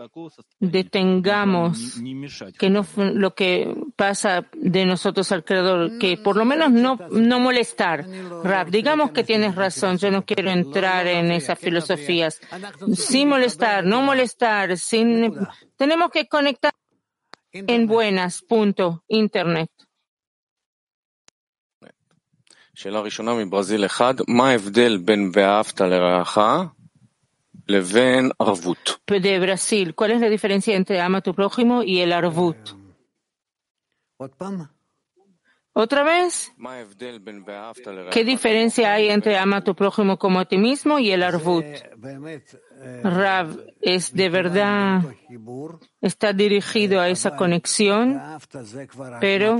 detengamos 0.61 2.01
que 2.59 2.71
no 2.71 2.87
lo 2.97 3.35
que 3.35 3.75
pasa 3.97 4.47
de 4.53 4.87
nosotros 4.87 5.31
al 5.33 5.45
creador, 5.45 5.99
que 5.99 6.17
por 6.17 6.37
lo 6.37 6.45
menos 6.45 6.71
no, 6.71 6.99
no 7.11 7.41
molestar. 7.41 8.07
Rab, 8.43 8.71
digamos 8.71 9.11
que 9.12 9.25
tienes 9.25 9.55
razón, 9.55 9.99
yo 9.99 10.11
no 10.11 10.25
quiero 10.25 10.51
entrar 10.51 11.07
en 11.07 11.31
esas 11.31 11.59
filosofías. 11.59 12.41
Sin 12.95 13.29
molestar, 13.29 13.85
no 13.85 14.03
molestar, 14.03 14.77
sin, 14.77 15.35
tenemos 15.77 16.11
que 16.11 16.27
conectar 16.27 16.73
en 17.53 17.87
buenas, 17.87 18.43
punto, 18.43 19.05
internet. 19.09 19.71
שאלה 22.76 23.00
ראשונה 23.00 23.34
מברזיל 23.34 23.86
אחד, 23.86 24.14
מה 24.28 24.50
ההבדל 24.50 24.97
בין 24.97 25.32
ואהבת 25.34 25.82
לרעך 25.82 26.38
לבין 27.68 28.30
ערבות? 28.39 28.97
De 29.12 29.39
Brasil, 29.39 29.93
¿cuál 29.95 30.12
es 30.12 30.22
la 30.22 30.30
diferencia 30.30 30.76
entre 30.76 31.02
ama 31.02 31.20
a 31.20 31.22
tu 31.22 31.34
prójimo 31.36 31.84
y 31.84 32.00
el 32.00 32.12
arvut? 32.12 32.62
¿Otra 35.74 36.04
vez? 36.04 36.52
¿Qué 38.12 38.24
diferencia 38.26 38.93
hay 38.93 39.10
entre 39.10 39.38
ama 39.38 39.58
a 39.58 39.64
tu 39.64 39.76
prójimo 39.76 40.18
como 40.18 40.39
a 40.39 40.45
ti 40.45 40.58
mismo 40.58 41.00
y 41.00 41.12
el 41.12 41.24
arvut? 41.24 41.66
Rav 43.03 43.59
es 43.81 44.12
de 44.12 44.29
verdad, 44.29 45.03
está 46.01 46.33
dirigido 46.33 47.01
a 47.01 47.09
esa 47.09 47.37
conexión, 47.37 48.20
pero 49.20 49.59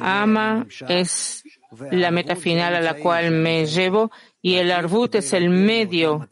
ama 0.00 0.66
es 0.88 1.42
la 1.90 2.10
meta 2.10 2.36
final 2.36 2.74
a 2.74 2.80
la 2.80 2.94
cual 2.94 3.30
me 3.30 3.66
llevo 3.66 4.10
y 4.40 4.56
el 4.56 4.70
arvut 4.70 5.16
es 5.16 5.32
el 5.32 5.50
medio 5.50 6.28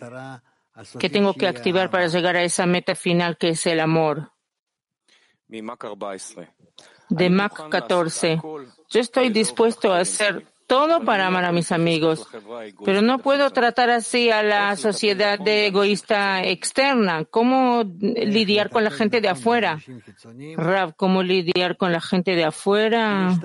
que 0.99 1.11
tengo 1.11 1.35
que 1.35 1.47
activar 1.47 1.91
para 1.91 2.07
llegar 2.07 2.37
a 2.37 2.43
esa 2.43 2.67
meta 2.67 2.95
final 2.95 3.37
que 3.37 3.51
es 3.51 3.67
el 3.67 3.81
amor 3.81 4.33
de 7.09 7.31
Mac 7.31 7.69
14. 7.69 8.41
Yo 8.89 9.01
estoy 9.01 9.29
dispuesto 9.31 9.93
a 9.93 10.01
hacer 10.01 10.47
todo 10.73 11.05
para 11.05 11.27
amar 11.27 11.45
a 11.45 11.53
mis 11.53 11.71
amigos, 11.71 12.27
pero 12.83 13.03
no 13.03 13.19
puedo 13.19 13.51
tratar 13.51 13.91
así 13.91 14.31
a 14.31 14.43
la 14.43 14.75
sociedad 14.77 15.39
de 15.39 15.67
egoísta 15.67 16.43
externa. 16.45 17.27
¿Cómo 17.27 17.85
lidiar 17.85 18.71
con 18.71 18.83
la 18.83 18.91
gente 18.91 19.21
de 19.21 19.29
afuera? 19.29 19.79
Rav, 20.57 20.95
¿cómo 20.97 21.23
lidiar 21.23 21.77
con 21.77 21.93
la 21.93 22.01
gente 22.01 22.35
de 22.35 22.45
afuera? 22.45 23.39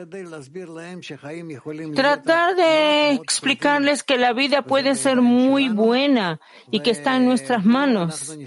Tratar 1.95 2.55
de 2.55 3.11
explicarles 3.11 4.03
que 4.03 4.17
la 4.17 4.32
vida 4.32 4.61
puede 4.61 4.95
ser 4.95 5.19
muy 5.19 5.67
buena 5.67 6.39
y 6.71 6.80
que 6.80 6.91
está 6.91 7.17
en 7.17 7.25
nuestras 7.25 7.65
manos. 7.65 8.38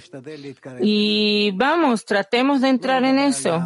Y 0.80 1.50
vamos, 1.50 2.06
tratemos 2.06 2.62
de 2.62 2.70
entrar 2.70 3.04
en 3.04 3.18
eso. 3.18 3.58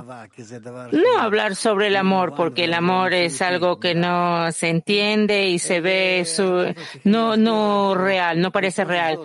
No 0.91 1.21
hablar 1.21 1.55
sobre 1.55 1.87
el 1.87 1.95
amor, 1.95 2.35
porque 2.37 2.65
el 2.65 2.75
amor 2.75 3.15
es 3.15 3.41
algo 3.43 3.79
que 3.79 3.95
no 3.95 4.51
se 4.51 4.71
entiende 4.71 5.04
y 5.13 5.59
se 5.59 5.81
ve 5.81 6.27
no, 7.05 7.37
no 7.37 7.95
real, 7.95 8.41
no 8.41 8.51
parece 8.51 8.85
real. 8.85 9.19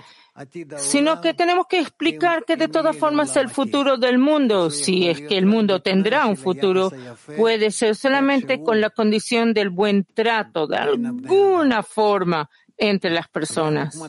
sino 0.78 1.22
que 1.22 1.34
tenemos 1.34 1.68
que 1.68 1.80
explicar 1.80 2.46
que 2.46 2.56
de 2.56 2.68
todas 2.68 2.96
formas 2.96 3.36
el 3.38 3.50
futuro 3.50 3.98
del 3.98 4.18
mundo, 4.18 4.70
si 4.70 5.08
es 5.08 5.22
que 5.22 5.38
el 5.38 5.46
mundo 5.46 5.82
tendrá 5.82 6.26
un 6.28 6.38
futuro, 6.38 6.92
puede 7.38 7.72
ser 7.72 7.96
solamente 7.96 8.62
con 8.64 8.80
la 8.80 8.90
condición 8.90 9.54
del 9.54 9.70
buen 9.70 10.06
trato, 10.06 10.68
de 10.68 10.78
alguna 10.78 11.84
forma 11.84 12.50
entre 12.78 13.12
las 13.12 13.28
personas. 13.28 14.00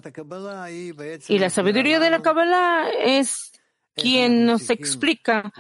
Y 1.29 1.39
la 1.39 1.51
sabiduría 1.51 1.99
de 1.99 2.11
la 2.11 2.23
Kabbalah 2.23 2.89
es 3.05 3.51
quien 3.95 4.47
nos 4.47 4.71
explica 4.71 5.53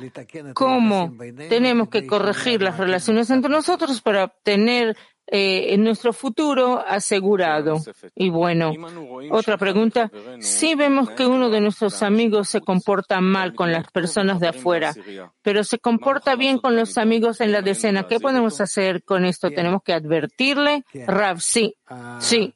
cómo 0.54 1.14
tenemos 1.48 1.88
que 1.88 2.06
corregir 2.06 2.62
las 2.62 2.78
relaciones 2.78 3.30
entre 3.30 3.50
nosotros 3.50 4.00
para 4.00 4.24
obtener 4.24 4.96
eh, 5.32 5.76
nuestro 5.78 6.12
futuro 6.12 6.84
asegurado. 6.86 7.80
Y 8.14 8.30
bueno, 8.30 8.72
otra 9.30 9.56
pregunta. 9.56 10.10
Si 10.40 10.74
vemos 10.74 11.10
que 11.10 11.26
uno 11.26 11.50
de 11.50 11.60
nuestros 11.60 12.02
amigos 12.02 12.48
se 12.48 12.60
comporta 12.60 13.20
mal 13.20 13.54
con 13.54 13.70
las 13.70 13.90
personas 13.90 14.40
de 14.40 14.48
afuera, 14.48 14.92
pero 15.42 15.62
se 15.62 15.78
comporta 15.78 16.34
bien 16.34 16.58
con 16.58 16.74
los 16.74 16.98
amigos 16.98 17.40
en 17.40 17.52
la 17.52 17.62
decena, 17.62 18.06
¿qué 18.06 18.18
podemos 18.18 18.60
hacer 18.60 19.02
con 19.04 19.24
esto? 19.24 19.50
¿Tenemos 19.50 19.82
que 19.84 19.92
advertirle? 19.92 20.84
Rav, 21.06 21.40
sí, 21.40 21.76
sí. 22.18 22.54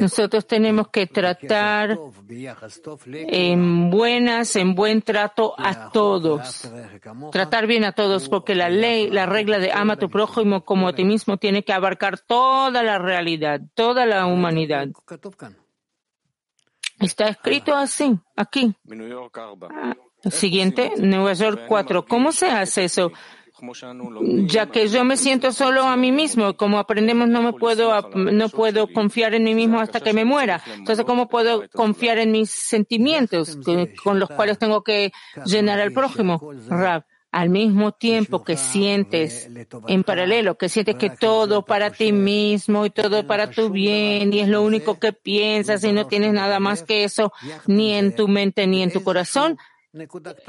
Nosotros 0.00 0.46
tenemos 0.46 0.88
que 0.88 1.06
tratar 1.06 1.98
en 3.10 3.90
buenas, 3.90 4.56
en 4.56 4.74
buen 4.74 5.02
trato 5.02 5.54
a 5.58 5.90
todos. 5.90 6.70
Tratar 7.30 7.66
bien 7.66 7.84
a 7.84 7.92
todos, 7.92 8.30
porque 8.30 8.54
la 8.54 8.70
ley, 8.70 9.10
la 9.10 9.26
regla 9.26 9.58
de 9.58 9.72
ama 9.72 9.94
a 9.94 9.98
tu 9.98 10.08
prójimo 10.08 10.64
como 10.64 10.88
a 10.88 10.94
ti 10.94 11.04
mismo 11.04 11.36
tiene 11.36 11.64
que 11.64 11.74
abarcar 11.74 12.18
toda 12.18 12.82
la 12.82 12.98
realidad, 12.98 13.60
toda 13.74 14.06
la 14.06 14.24
humanidad. 14.24 14.88
Está 17.00 17.28
escrito 17.28 17.74
así, 17.74 18.18
aquí. 18.36 18.74
Siguiente, 20.30 20.92
Nueva 20.96 21.34
York 21.34 21.62
4. 21.68 22.06
¿Cómo 22.06 22.32
se 22.32 22.46
hace 22.46 22.84
eso? 22.84 23.12
Ya 24.46 24.66
que 24.66 24.88
yo 24.88 25.04
me 25.04 25.16
siento 25.16 25.52
solo 25.52 25.82
a 25.82 25.96
mí 25.96 26.12
mismo, 26.12 26.56
como 26.56 26.78
aprendemos 26.78 27.28
no 27.28 27.42
me 27.42 27.52
puedo 27.52 28.10
no 28.14 28.48
puedo 28.48 28.92
confiar 28.92 29.34
en 29.34 29.44
mí 29.44 29.54
mismo 29.54 29.80
hasta 29.80 30.00
que 30.00 30.12
me 30.12 30.24
muera. 30.24 30.62
Entonces, 30.74 31.04
¿cómo 31.04 31.28
puedo 31.28 31.68
confiar 31.70 32.18
en 32.18 32.32
mis 32.32 32.50
sentimientos 32.50 33.58
con 34.02 34.18
los 34.18 34.30
cuales 34.30 34.58
tengo 34.58 34.82
que 34.82 35.12
llenar 35.44 35.80
al 35.80 35.92
prójimo? 35.92 36.40
Rab, 36.68 37.04
al 37.34 37.50
mismo 37.50 37.90
tiempo 37.90 38.44
que 38.44 38.56
sientes 38.56 39.50
en 39.88 40.04
paralelo, 40.04 40.56
que 40.56 40.68
sientes 40.68 40.94
que 40.94 41.10
todo 41.10 41.64
para 41.64 41.90
ti 41.90 42.12
mismo 42.12 42.86
y 42.86 42.90
todo 42.90 43.26
para 43.26 43.50
tu 43.50 43.70
bien 43.70 44.32
y 44.32 44.38
es 44.38 44.48
lo 44.48 44.62
único 44.62 45.00
que 45.00 45.12
piensas 45.12 45.82
y 45.82 45.92
no 45.92 46.06
tienes 46.06 46.32
nada 46.32 46.60
más 46.60 46.84
que 46.84 47.02
eso 47.02 47.32
ni 47.66 47.92
en 47.94 48.14
tu 48.14 48.28
mente 48.28 48.68
ni 48.68 48.84
en 48.84 48.92
tu 48.92 49.02
corazón, 49.02 49.58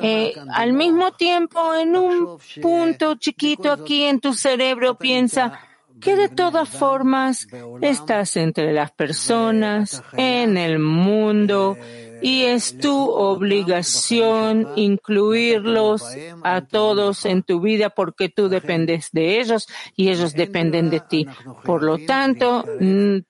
eh, 0.02 0.34
al 0.54 0.74
mismo 0.74 1.12
tiempo, 1.14 1.76
en 1.76 1.96
un 1.96 2.38
punto 2.62 3.16
chiquito 3.16 3.72
aquí 3.72 4.04
en 4.04 4.20
tu 4.20 4.34
cerebro, 4.34 4.96
piensa 4.96 5.60
que 6.02 6.16
de 6.16 6.30
todas 6.30 6.70
formas 6.70 7.48
estás 7.82 8.36
entre 8.38 8.74
las 8.74 8.91
personas, 8.91 10.04
en 10.18 10.58
el 10.58 10.80
mundo, 10.80 11.78
y 12.22 12.43
es 12.43 12.78
tu 12.78 13.10
obligación 13.10 14.68
incluirlos 14.76 16.04
a 16.43 16.62
todos 16.62 17.26
en 17.26 17.43
tu 17.43 17.60
vida 17.60 17.89
porque 17.89 18.30
tú 18.30 18.50
dependes 18.50 19.10
de 19.12 19.39
ellos 19.39 19.68
y 19.96 20.10
ellos 20.10 20.34
dependen 20.34 20.89
de 20.89 21.02
ti. 21.02 21.28
Por 21.64 21.84
lo 21.84 21.98
tanto, 22.00 22.66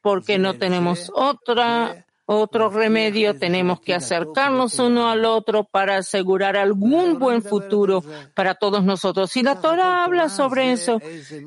porque 0.01 0.38
no 0.38 0.53
tenemos 0.55 1.11
otra 1.13 2.05
otro 2.26 2.69
remedio, 2.69 3.38
tenemos 3.38 3.80
que 3.80 3.93
acercarnos 3.93 4.80
uno 4.80 5.09
al 5.09 5.26
otro 5.26 5.63
para 5.63 5.97
asegurar 5.97 6.57
algún 6.57 7.19
buen 7.19 7.41
futuro 7.41 8.03
para 8.34 8.55
todos 8.55 8.84
nosotros. 8.84 9.36
Y 9.38 9.43
la 9.43 9.59
Torah 9.61 10.03
habla 10.03 10.30
sobre 10.30 10.71
eso. 10.71 10.99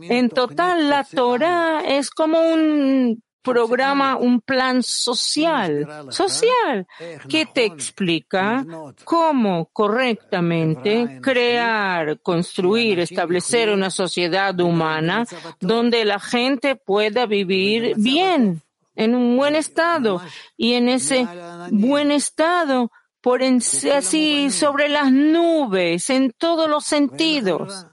En 0.02 0.28
total, 0.28 0.88
la 0.88 1.04
Torah 1.04 1.82
es 1.84 2.10
como 2.10 2.40
un 2.40 3.22
programa, 3.42 4.16
un 4.16 4.40
plan 4.40 4.82
social, 4.82 5.86
social, 6.10 6.86
que 7.28 7.46
te 7.46 7.64
explica 7.64 8.64
cómo 9.04 9.70
correctamente 9.72 11.18
crear, 11.22 12.20
construir, 12.20 13.00
establecer 13.00 13.70
una 13.70 13.90
sociedad 13.90 14.58
humana 14.60 15.24
donde 15.60 16.04
la 16.04 16.20
gente 16.20 16.76
pueda 16.76 17.26
vivir 17.26 17.94
bien 17.96 18.62
en 18.98 19.14
un 19.14 19.36
buen 19.36 19.54
estado 19.54 20.20
y 20.56 20.74
en 20.74 20.88
ese 20.88 21.26
buen 21.70 22.10
estado 22.10 22.90
por 23.20 23.42
así 23.42 24.50
sobre 24.50 24.88
las 24.88 25.12
nubes 25.12 26.10
en 26.10 26.32
todos 26.36 26.68
los 26.68 26.84
sentidos 26.84 27.86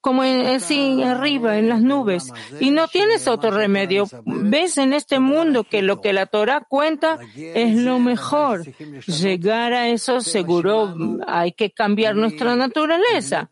como 0.00 0.22
así 0.22 1.02
arriba 1.02 1.58
en 1.58 1.68
las 1.68 1.82
nubes. 1.82 2.32
Y 2.58 2.70
no 2.70 2.88
tienes 2.88 3.28
otro 3.28 3.50
remedio. 3.50 4.06
Ves 4.24 4.78
en 4.78 4.94
este 4.94 5.20
mundo 5.20 5.64
que 5.64 5.82
lo 5.82 6.00
que 6.00 6.14
la 6.14 6.24
Torah 6.24 6.66
cuenta 6.66 7.18
es 7.36 7.76
lo 7.76 7.98
mejor. 7.98 8.64
Llegar 9.04 9.74
a 9.74 9.88
eso 9.88 10.22
seguro 10.22 10.94
hay 11.26 11.52
que 11.52 11.70
cambiar 11.70 12.16
nuestra 12.16 12.56
naturaleza 12.56 13.50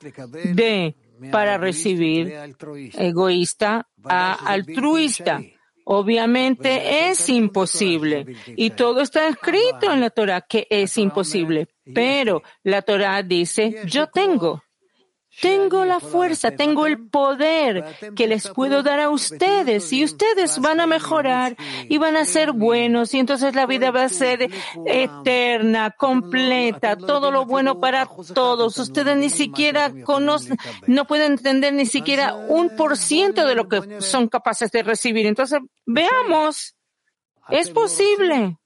de 0.54 0.96
para 1.30 1.58
recibir 1.58 2.32
egoísta 2.96 3.86
a 4.04 4.32
altruista 4.32 5.42
Obviamente 5.90 7.08
es 7.08 7.30
imposible. 7.30 8.26
Y 8.56 8.70
todo 8.70 9.00
está 9.00 9.26
escrito 9.26 9.90
en 9.90 10.02
la 10.02 10.10
Torah 10.10 10.42
que 10.42 10.66
es 10.68 10.98
imposible. 10.98 11.68
Pero 11.94 12.42
la 12.62 12.82
Torah 12.82 13.22
dice, 13.22 13.84
yo 13.86 14.08
tengo. 14.08 14.62
Tengo 15.40 15.84
la 15.84 16.00
fuerza, 16.00 16.50
tengo 16.50 16.86
el 16.86 17.08
poder 17.08 17.84
que 18.16 18.26
les 18.26 18.48
puedo 18.48 18.82
dar 18.82 19.00
a 19.00 19.10
ustedes 19.10 19.92
y 19.92 20.04
ustedes 20.04 20.58
van 20.58 20.80
a 20.80 20.86
mejorar 20.86 21.56
y 21.88 21.98
van 21.98 22.16
a 22.16 22.24
ser 22.24 22.52
buenos 22.52 23.14
y 23.14 23.18
entonces 23.18 23.54
la 23.54 23.66
vida 23.66 23.90
va 23.90 24.04
a 24.04 24.08
ser 24.08 24.50
eterna, 24.86 25.90
completa, 25.92 26.96
todo 26.96 27.30
lo 27.30 27.46
bueno 27.46 27.80
para 27.80 28.08
todos. 28.34 28.78
Ustedes 28.78 29.16
ni 29.16 29.30
siquiera 29.30 29.92
conocen, 30.04 30.56
no 30.86 31.06
pueden 31.06 31.32
entender 31.32 31.72
ni 31.72 31.86
siquiera 31.86 32.34
un 32.34 32.76
por 32.76 32.96
ciento 32.96 33.46
de 33.46 33.54
lo 33.54 33.68
que 33.68 34.00
son 34.00 34.28
capaces 34.28 34.70
de 34.72 34.82
recibir. 34.82 35.26
Entonces, 35.26 35.60
veamos, 35.86 36.74
es 37.48 37.70
posible. 37.70 38.56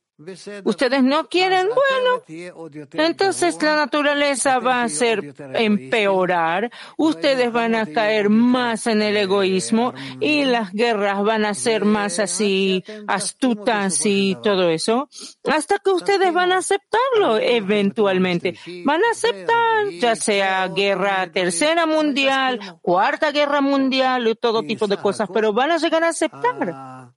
Ustedes 0.64 1.02
no 1.02 1.28
quieren, 1.28 1.68
bueno, 1.68 2.52
entonces 2.92 3.60
la 3.62 3.76
naturaleza 3.76 4.58
va 4.58 4.82
a 4.82 4.88
ser 4.88 5.34
empeorar, 5.54 6.70
ustedes 6.96 7.52
van 7.52 7.74
a 7.74 7.86
caer 7.86 8.28
más 8.30 8.86
en 8.86 9.02
el 9.02 9.16
egoísmo 9.16 9.94
y 10.20 10.44
las 10.44 10.72
guerras 10.72 11.22
van 11.22 11.44
a 11.44 11.54
ser 11.54 11.84
más 11.84 12.18
así 12.18 12.84
astutas 13.06 14.04
y 14.04 14.36
todo 14.42 14.68
eso, 14.68 15.08
hasta 15.44 15.78
que 15.78 15.90
ustedes 15.90 16.32
van 16.32 16.52
a 16.52 16.58
aceptarlo 16.58 17.38
eventualmente. 17.38 18.54
Van 18.84 19.00
a 19.04 19.10
aceptar, 19.10 19.90
ya 20.00 20.16
sea 20.16 20.68
guerra 20.68 21.30
tercera 21.32 21.86
mundial, 21.86 22.78
cuarta 22.82 23.30
guerra 23.32 23.60
mundial 23.60 24.28
y 24.28 24.34
todo 24.34 24.62
tipo 24.62 24.86
de 24.86 24.96
cosas, 24.96 25.28
pero 25.32 25.52
van 25.52 25.72
a 25.72 25.78
llegar 25.78 26.04
a 26.04 26.08
aceptar 26.08 27.12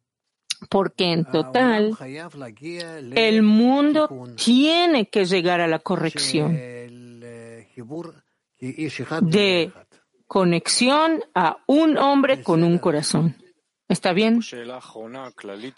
porque 0.69 1.11
en 1.11 1.25
total 1.25 1.97
el 3.15 3.41
mundo 3.41 4.09
tiene 4.35 5.09
que 5.09 5.25
llegar 5.25 5.61
a 5.61 5.67
la 5.67 5.79
corrección. 5.79 6.53
De 9.21 9.71
conexión 10.27 11.23
a 11.33 11.57
un 11.67 11.97
hombre 11.97 12.41
con 12.41 12.63
un 12.63 12.77
corazón. 12.77 13.35
¿Está 13.87 14.13
bien? 14.13 14.39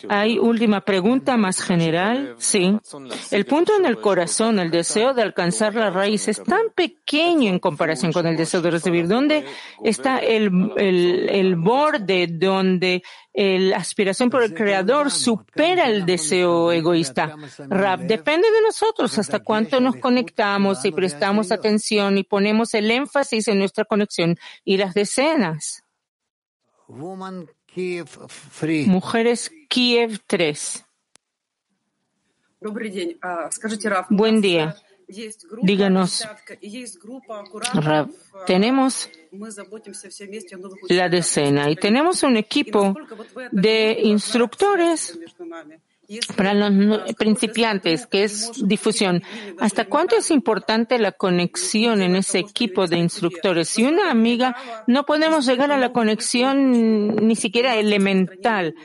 Hay 0.07 0.39
última 0.39 0.79
pregunta 0.81 1.35
más 1.35 1.61
general. 1.61 2.35
Sí. 2.37 2.77
El 3.31 3.45
punto 3.45 3.73
en 3.77 3.85
el 3.85 3.99
corazón, 3.99 4.59
el 4.59 4.71
deseo 4.71 5.13
de 5.13 5.23
alcanzar 5.23 5.75
la 5.75 5.89
raíz 5.89 6.29
es 6.29 6.41
tan 6.41 6.69
pequeño 6.73 7.49
en 7.49 7.59
comparación 7.59 8.13
con 8.13 8.25
el 8.25 8.37
deseo 8.37 8.61
de 8.61 8.71
recibir. 8.71 9.09
¿Dónde 9.09 9.45
está 9.83 10.19
el, 10.19 10.49
borde 11.57 12.27
donde 12.27 13.03
la 13.33 13.75
aspiración 13.75 14.29
por 14.29 14.41
el 14.41 14.53
creador 14.53 15.11
supera 15.11 15.89
el 15.89 16.05
deseo 16.05 16.71
egoísta? 16.71 17.35
Rap, 17.67 17.99
depende 18.01 18.49
de 18.49 18.61
nosotros 18.61 19.17
hasta 19.19 19.43
cuánto 19.43 19.81
nos 19.81 19.97
conectamos 19.97 20.85
y 20.85 20.91
prestamos 20.91 21.51
atención 21.51 22.17
y 22.17 22.23
ponemos 22.23 22.73
el 22.73 22.89
énfasis 22.89 23.49
en 23.49 23.59
nuestra 23.59 23.83
conexión 23.83 24.37
y 24.63 24.77
las 24.77 24.93
decenas. 24.93 25.83
Mujeres 28.87 29.51
Kiev 29.69 30.19
3. 30.27 30.85
Buen 34.09 34.41
día. 34.41 34.75
Díganos, 35.61 36.27
tenemos 38.45 39.09
la 40.89 41.07
decena 41.07 41.69
y 41.69 41.75
tenemos 41.77 42.23
un 42.23 42.35
equipo 42.35 42.93
de 43.51 43.99
instructores 44.03 45.17
para 46.35 46.53
los 46.53 47.13
principiantes, 47.15 48.07
que 48.07 48.23
es 48.23 48.51
difusión, 48.65 49.21
¿hasta 49.59 49.85
cuánto 49.85 50.15
es 50.15 50.31
importante 50.31 50.99
la 50.99 51.11
conexión 51.11 52.01
en 52.01 52.15
ese 52.15 52.39
equipo 52.39 52.87
de 52.87 52.97
instructores? 52.97 53.69
Si 53.69 53.83
una 53.83 54.09
amiga 54.09 54.55
no 54.87 55.05
podemos 55.05 55.45
llegar 55.45 55.71
a 55.71 55.77
la 55.77 55.91
conexión 55.91 57.15
ni 57.27 57.35
siquiera 57.35 57.75
elemental, 57.75 58.75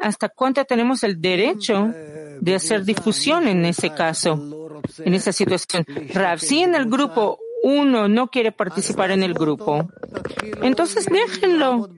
¿hasta 0.00 0.28
cuánto 0.28 0.64
tenemos 0.64 1.02
el 1.02 1.20
derecho 1.20 1.92
de 2.40 2.54
hacer 2.54 2.84
difusión 2.84 3.48
en 3.48 3.64
ese 3.64 3.90
caso, 3.90 4.80
en 4.98 5.14
esa 5.14 5.32
situación? 5.32 5.84
Rav, 6.14 6.38
si 6.38 6.62
en 6.62 6.74
el 6.74 6.88
grupo 6.88 7.38
uno 7.64 8.08
no 8.08 8.28
quiere 8.28 8.52
participar 8.52 9.10
en 9.10 9.22
el 9.22 9.34
grupo, 9.34 9.88
entonces 10.62 11.06
déjenlo. 11.06 11.88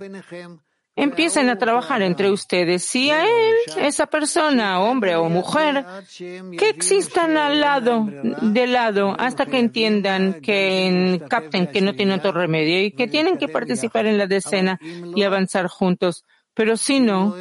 Empiecen 0.97 1.49
a 1.49 1.59
trabajar 1.59 2.03
entre 2.03 2.31
ustedes. 2.31 2.85
Si 2.85 3.11
a 3.11 3.25
él, 3.25 3.55
esa 3.79 4.07
persona, 4.07 4.81
hombre 4.81 5.17
o 5.17 5.29
mujer, 5.29 5.85
que 6.17 6.69
existan 6.69 7.37
al 7.37 7.61
lado, 7.61 8.07
de 8.43 8.67
lado, 8.69 9.17
hasta 9.19 9.47
que 9.47 9.59
entiendan, 9.59 10.41
que 10.41 11.21
capten 11.29 11.67
que 11.67 11.81
no 11.81 11.95
tienen 11.95 12.21
otro 12.21 12.31
remedio 12.31 12.81
y 12.81 12.93
que 12.93 13.09
tienen 13.09 13.39
que 13.39 13.49
participar 13.49 14.07
en 14.07 14.19
la 14.19 14.29
decena 14.29 14.79
y 15.17 15.23
avanzar 15.25 15.67
juntos. 15.67 16.25
Pero 16.55 16.77
si 16.77 17.01
no, 17.01 17.35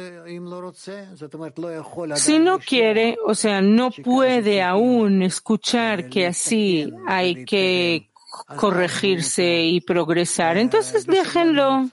si 2.16 2.38
no 2.40 2.58
quiere, 2.58 3.16
o 3.24 3.36
sea, 3.36 3.62
no 3.62 3.92
puede 3.92 4.60
aún 4.60 5.22
escuchar 5.22 6.08
que 6.08 6.26
así 6.26 6.92
hay 7.06 7.44
que 7.44 8.10
corregirse 8.56 9.62
y 9.62 9.80
progresar, 9.80 10.56
entonces 10.56 11.06
déjenlo 11.06 11.88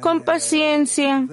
con 0.00 0.22
paciencia. 0.22 1.26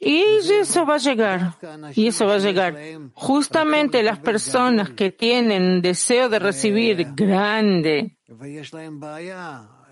Y 0.00 0.22
eso 0.60 0.86
va 0.86 0.94
a 0.94 0.98
llegar. 0.98 1.54
Y 1.94 2.08
eso 2.08 2.26
va 2.26 2.34
a 2.34 2.38
llegar. 2.38 2.76
Justamente 3.14 4.02
las 4.02 4.18
personas 4.20 4.90
que 4.90 5.10
tienen 5.10 5.82
deseo 5.82 6.28
de 6.28 6.38
recibir 6.38 7.14
grande 7.14 8.16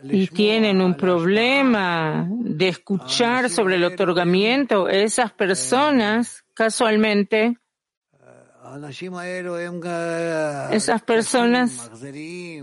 y 0.05 0.27
tienen 0.29 0.81
un 0.81 0.97
problema 0.97 2.29
de 2.31 2.69
escuchar 2.69 3.51
sobre 3.51 3.77
el 3.77 3.85
otorgamiento, 3.85 4.89
esas 4.89 5.33
personas 5.33 6.45
casualmente 6.55 7.57
esas 10.73 11.03
personas 11.03 11.91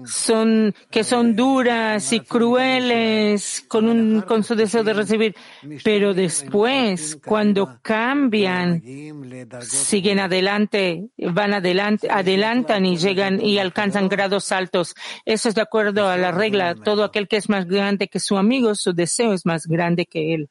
son 0.05 0.73
que 0.89 1.03
son 1.03 1.35
duras 1.35 2.11
y 2.13 2.19
crueles 2.19 3.63
con 3.67 3.87
un 3.87 4.21
con 4.21 4.43
su 4.43 4.55
deseo 4.55 4.83
de 4.83 4.93
recibir, 4.93 5.35
pero 5.83 6.13
después 6.13 7.17
cuando 7.25 7.79
cambian 7.81 8.81
siguen 9.61 10.19
adelante, 10.19 11.09
van 11.17 11.53
adelante, 11.53 12.09
adelantan 12.09 12.85
y 12.85 12.97
llegan 12.97 13.41
y 13.41 13.59
alcanzan 13.59 14.09
grados 14.09 14.51
altos. 14.51 14.95
Eso 15.25 15.49
es 15.49 15.55
de 15.55 15.61
acuerdo 15.61 16.07
a 16.07 16.17
la 16.17 16.31
regla. 16.31 16.75
Todo 16.75 17.03
aquel 17.03 17.27
que 17.27 17.37
es 17.37 17.49
más 17.49 17.65
grande 17.65 18.07
que 18.07 18.19
su 18.19 18.37
amigo, 18.37 18.75
su 18.75 18.93
deseo 18.93 19.33
es 19.33 19.45
más 19.45 19.67
grande 19.67 20.05
que 20.05 20.33
él. 20.33 20.49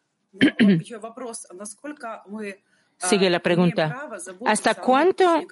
Sigue 3.02 3.30
la 3.30 3.40
pregunta. 3.40 4.08
¿Hasta 4.46 4.74
cuánto 4.74 5.42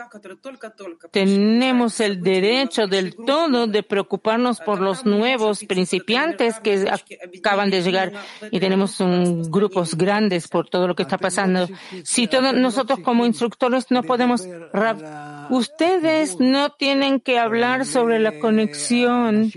tenemos 1.10 2.00
el 2.00 2.22
derecho 2.22 2.86
del 2.86 3.16
todo 3.16 3.66
de 3.66 3.82
preocuparnos 3.82 4.60
por 4.60 4.80
los 4.80 5.04
nuevos 5.04 5.64
principiantes 5.64 6.60
que 6.60 6.88
acaban 7.38 7.70
de 7.70 7.82
llegar 7.82 8.12
y 8.50 8.60
tenemos 8.60 9.00
un, 9.00 9.50
grupos 9.50 9.96
grandes 9.96 10.46
por 10.48 10.68
todo 10.68 10.86
lo 10.86 10.94
que 10.94 11.02
está 11.02 11.18
pasando? 11.18 11.68
Si 12.04 12.28
todos 12.28 12.54
nosotros 12.54 13.00
como 13.00 13.26
instructores 13.26 13.90
no 13.90 14.02
podemos, 14.02 14.46
ustedes 15.50 16.38
no 16.38 16.70
tienen 16.70 17.20
que 17.20 17.38
hablar 17.38 17.84
sobre 17.84 18.20
la 18.20 18.38
conexión 18.38 19.50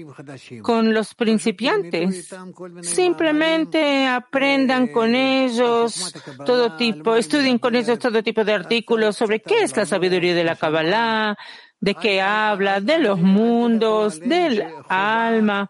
con 0.63 0.93
los 0.93 1.13
principiantes. 1.13 2.33
Simplemente 2.81 4.07
aprendan 4.07 4.87
con 4.87 5.13
ellos 5.13 6.13
todo 6.45 6.75
tipo, 6.75 7.15
estudien 7.15 7.59
con 7.59 7.75
ellos 7.75 7.82
todo 7.99 8.23
tipo 8.23 8.43
de 8.43 8.53
artículos 8.53 9.15
sobre 9.15 9.41
qué 9.41 9.63
es 9.63 9.75
la 9.75 9.85
sabiduría 9.85 10.33
de 10.33 10.43
la 10.43 10.55
Kabbalah, 10.55 11.37
de 11.79 11.95
qué 11.95 12.21
habla, 12.21 12.79
de 12.79 12.99
los 12.99 13.19
mundos, 13.19 14.19
del 14.19 14.65
alma. 14.87 15.69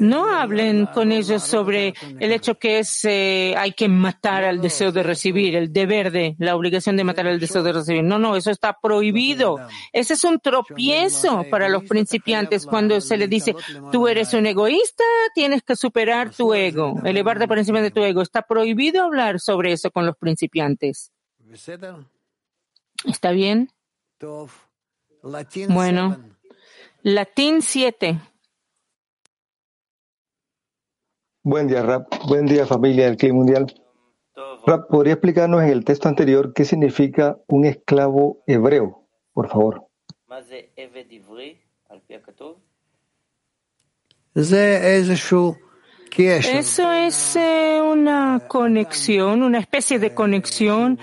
No 0.00 0.28
hablen 0.28 0.86
con 0.86 1.12
ellos 1.12 1.42
sobre 1.42 1.94
el 2.18 2.32
hecho 2.32 2.58
que 2.58 2.82
eh, 3.04 3.54
hay 3.56 3.72
que 3.72 3.88
matar 3.88 4.44
al 4.44 4.60
deseo 4.60 4.90
de 4.90 5.04
recibir, 5.04 5.54
el 5.54 5.72
deber 5.72 6.10
de, 6.10 6.34
la 6.38 6.56
obligación 6.56 6.96
de 6.96 7.04
matar 7.04 7.28
al 7.28 7.38
deseo 7.38 7.62
de 7.62 7.72
recibir. 7.72 8.02
No, 8.02 8.18
no, 8.18 8.34
eso 8.34 8.50
está 8.50 8.76
prohibido. 8.82 9.58
Ese 9.92 10.14
es 10.14 10.24
un 10.24 10.40
tropiezo 10.40 11.44
para 11.48 11.68
los 11.68 11.84
principiantes 11.84 12.66
cuando 12.66 13.00
se 13.00 13.16
les 13.16 13.30
dice, 13.30 13.54
tú 13.92 14.08
eres 14.08 14.34
un 14.34 14.46
egoísta, 14.46 15.04
tienes 15.34 15.62
que 15.62 15.76
superar 15.76 16.30
tu 16.30 16.54
ego, 16.54 17.00
elevarte 17.04 17.46
por 17.46 17.58
encima 17.58 17.80
de 17.80 17.92
tu 17.92 18.02
ego. 18.02 18.22
Está 18.22 18.42
prohibido 18.42 19.04
hablar 19.04 19.38
sobre 19.38 19.72
eso 19.72 19.92
con 19.92 20.06
los 20.06 20.16
principiantes. 20.16 21.12
¿Está 23.04 23.30
bien? 23.30 23.68
Bueno, 25.74 26.16
latín 27.02 27.60
7. 27.60 28.18
Buen 31.42 31.66
día, 31.68 31.82
Rap. 31.82 32.08
Buen 32.26 32.46
día, 32.46 32.64
familia 32.64 33.04
del 33.04 33.18
Clima 33.18 33.36
Mundial. 33.36 33.66
Rap, 34.66 34.88
¿podría 34.88 35.12
explicarnos 35.12 35.62
en 35.62 35.68
el 35.68 35.84
texto 35.84 36.08
anterior 36.08 36.54
qué 36.54 36.64
significa 36.64 37.38
un 37.48 37.66
esclavo 37.66 38.42
hebreo, 38.46 39.06
por 39.34 39.50
favor? 39.50 39.86
Eso 46.18 46.92
es 46.92 47.36
eh, 47.36 47.80
una 47.82 48.42
conexión, 48.46 49.42
una 49.42 49.58
especie 49.58 49.98
de 49.98 50.12
conexión 50.12 50.98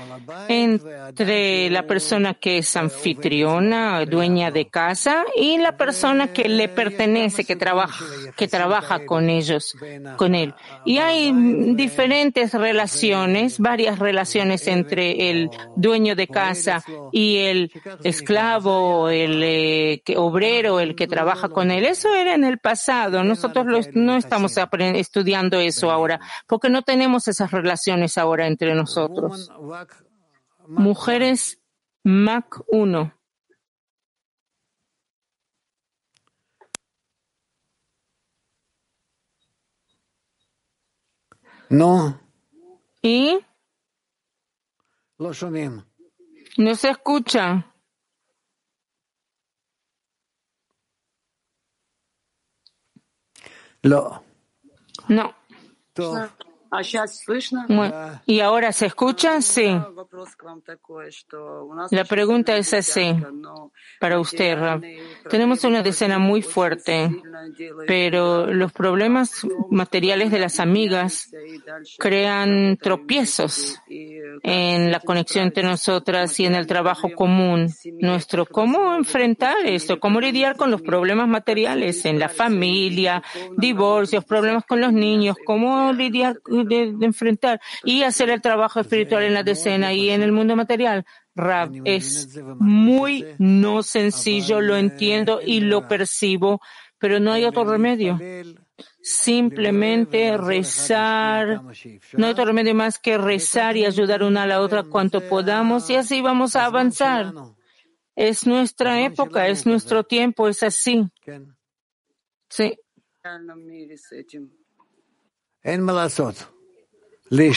entre 0.47 1.69
la 1.71 1.87
persona 1.87 2.35
que 2.35 2.59
es 2.59 2.75
anfitriona, 2.75 4.05
dueña 4.05 4.51
de 4.51 4.67
casa, 4.67 5.25
y 5.35 5.57
la 5.57 5.77
persona 5.77 6.31
que 6.31 6.47
le 6.47 6.69
pertenece, 6.69 7.43
que 7.43 7.55
trabaja, 7.55 8.05
que 8.37 8.47
trabaja 8.47 9.05
con 9.05 9.29
ellos, 9.29 9.75
con 10.17 10.35
él. 10.35 10.53
Y 10.85 10.99
hay 10.99 11.33
diferentes 11.73 12.53
relaciones, 12.53 13.57
varias 13.57 13.97
relaciones 13.97 14.67
entre 14.67 15.31
el 15.31 15.49
dueño 15.75 16.15
de 16.15 16.27
casa 16.27 16.83
y 17.11 17.37
el 17.37 17.71
esclavo, 18.03 19.09
el 19.09 19.41
eh, 19.43 20.03
obrero, 20.17 20.79
el 20.79 20.95
que 20.95 21.07
trabaja 21.07 21.49
con 21.49 21.71
él. 21.71 21.85
Eso 21.85 22.13
era 22.13 22.35
en 22.35 22.43
el 22.43 22.59
pasado. 22.59 23.23
Nosotros 23.23 23.65
no 23.95 24.15
estamos 24.15 24.57
aprendiendo 24.59 24.98
estudiando 24.99 25.59
eso 25.59 25.91
ahora, 25.91 26.19
porque 26.47 26.69
no 26.69 26.83
tenemos 26.83 27.27
esas 27.27 27.51
relaciones 27.51 28.17
ahora 28.17 28.47
entre 28.47 28.75
nosotros. 28.75 29.51
Mujeres 30.67 31.59
MAC 32.03 32.61
1. 32.67 33.13
No. 41.69 42.19
¿Y? 43.01 43.39
No 46.57 46.75
se 46.75 46.89
escucha. 46.89 47.73
Lo. 53.81 54.28
Non. 55.09 55.33
Tov. 55.95 56.29
¿Y 58.25 58.39
ahora 58.41 58.71
se 58.71 58.85
escucha? 58.85 59.41
Sí. 59.41 59.79
La 61.91 62.05
pregunta 62.05 62.55
es 62.57 62.73
así 62.73 63.15
para 63.99 64.19
usted, 64.19 64.57
Tenemos 65.29 65.63
una 65.63 65.81
decena 65.81 66.19
muy 66.19 66.41
fuerte, 66.41 67.09
pero 67.87 68.47
los 68.47 68.71
problemas 68.71 69.45
materiales 69.69 70.31
de 70.31 70.39
las 70.39 70.59
amigas 70.59 71.31
crean 71.97 72.77
tropiezos 72.77 73.79
en 74.43 74.91
la 74.91 74.99
conexión 74.99 75.45
entre 75.45 75.63
nosotras 75.63 76.39
y 76.39 76.45
en 76.45 76.55
el 76.55 76.67
trabajo 76.67 77.09
común 77.15 77.69
nuestro. 77.99 78.45
¿Cómo 78.45 78.95
enfrentar 78.95 79.55
esto? 79.65 79.99
¿Cómo 79.99 80.21
lidiar 80.21 80.55
con 80.55 80.71
los 80.71 80.81
problemas 80.81 81.27
materiales 81.27 82.05
en 82.05 82.19
la 82.19 82.29
familia, 82.29 83.23
divorcios, 83.57 84.23
problemas 84.23 84.65
con 84.65 84.81
los 84.81 84.93
niños? 84.93 85.35
¿Cómo 85.45 85.91
lidiar 85.93 86.39
de, 86.63 86.93
de 86.93 87.05
enfrentar 87.05 87.61
y 87.83 88.03
hacer 88.03 88.29
el 88.29 88.41
trabajo 88.41 88.79
espiritual 88.79 89.23
en 89.23 89.33
la 89.33 89.43
decena 89.43 89.93
y 89.93 90.09
en 90.09 90.21
el 90.21 90.31
mundo 90.31 90.55
material? 90.55 91.05
Rab, 91.35 91.71
es 91.85 92.37
muy 92.59 93.25
no 93.37 93.81
sencillo, 93.81 94.61
lo 94.61 94.75
entiendo 94.75 95.39
y 95.43 95.61
lo 95.61 95.87
percibo, 95.87 96.61
pero 96.97 97.19
no 97.19 97.31
hay 97.31 97.45
otro 97.45 97.63
remedio. 97.63 98.19
Simplemente 99.01 100.37
rezar. 100.37 101.61
No 102.13 102.25
hay 102.25 102.31
otro 102.31 102.45
remedio 102.45 102.75
más 102.75 102.99
que 102.99 103.17
rezar 103.17 103.77
y 103.77 103.85
ayudar 103.85 104.23
una 104.23 104.43
a 104.43 104.47
la 104.47 104.61
otra 104.61 104.83
cuanto 104.83 105.27
podamos 105.27 105.89
y 105.89 105.95
así 105.95 106.21
vamos 106.21 106.55
a 106.55 106.65
avanzar. 106.65 107.33
Es 108.15 108.45
nuestra 108.45 109.01
época, 109.05 109.47
es 109.47 109.65
nuestro 109.65 110.03
tiempo, 110.03 110.49
es 110.49 110.61
así. 110.61 111.05
Sí. 112.49 112.77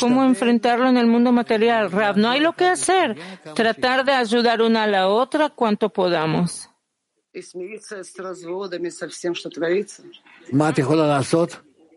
¿Cómo 0.00 0.24
enfrentarlo 0.24 0.88
en 0.88 0.98
el 0.98 1.06
mundo 1.06 1.32
material? 1.32 1.90
Rab, 1.90 2.18
no 2.18 2.28
hay 2.28 2.40
lo 2.40 2.52
que 2.52 2.66
hacer. 2.66 3.16
Tratar 3.54 4.04
de 4.04 4.12
ayudar 4.12 4.60
una 4.60 4.84
a 4.84 4.86
la 4.86 5.08
otra 5.08 5.48
cuanto 5.48 5.88
podamos. 5.88 6.68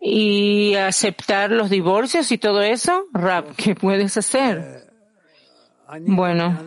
¿Y 0.00 0.74
aceptar 0.74 1.50
los 1.50 1.68
divorcios 1.68 2.32
y 2.32 2.38
todo 2.38 2.62
eso? 2.62 3.06
Rab, 3.12 3.54
¿qué 3.56 3.74
puedes 3.74 4.16
hacer? 4.16 4.86
Bueno, 6.00 6.58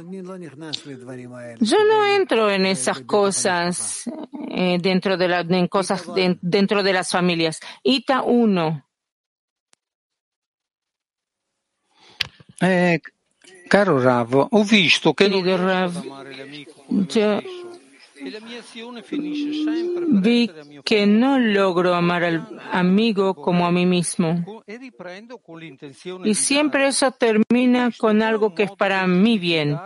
yo 1.59 1.77
no 1.83 2.05
entro 2.05 2.49
en 2.49 2.65
esas 2.65 3.01
cosas 3.01 4.09
eh, 4.49 4.77
dentro 4.79 5.17
de 5.17 5.27
la, 5.27 5.41
en 5.41 5.67
cosas 5.67 6.13
de, 6.13 6.37
dentro 6.41 6.83
de 6.83 6.93
las 6.93 7.09
familias. 7.09 7.59
Ita 7.83 8.21
1. 8.21 8.88
Eh, 12.61 12.99
caro 13.67 14.01
Rav, 14.01 14.47
ho 14.51 14.63
visto 14.63 15.13
che 15.13 15.29
Querido 15.29 15.55
Rav, 15.55 16.03
yo 17.07 17.41
vi 20.07 20.51
que 20.83 21.05
no 21.05 21.39
logro 21.39 21.93
amar 21.93 22.23
al 22.23 22.47
amigo 22.71 23.33
como 23.33 23.65
a 23.65 23.71
mí 23.71 23.85
mismo. 23.85 24.63
Y 26.25 26.35
siempre 26.35 26.87
eso 26.87 27.11
termina 27.11 27.91
con 27.97 28.21
algo 28.21 28.53
que 28.53 28.63
es 28.63 28.71
para 28.71 29.05
mi 29.07 29.37
bien. 29.37 29.77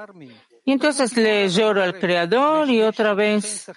Y 0.65 0.71
entonces 0.71 1.17
le 1.17 1.49
lloro 1.49 1.83
al 1.83 1.99
Creador 1.99 2.69
y 2.69 2.81
otra 2.81 3.13
vez 3.13 3.69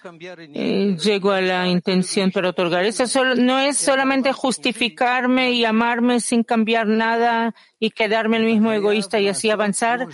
eh, 0.54 0.96
llego 0.96 1.32
a 1.32 1.40
la 1.40 1.66
intención 1.66 2.30
para 2.30 2.50
otorgar. 2.50 2.84
Eso 2.84 3.08
solo, 3.08 3.34
no 3.34 3.58
es 3.58 3.76
solamente 3.76 4.32
justificarme 4.32 5.50
y 5.50 5.64
amarme 5.64 6.20
sin 6.20 6.44
cambiar 6.44 6.86
nada 6.86 7.54
y 7.80 7.90
quedarme 7.90 8.36
el 8.36 8.44
mismo 8.44 8.70
egoísta 8.70 9.18
y 9.18 9.26
así 9.26 9.50
avanzar. 9.50 10.06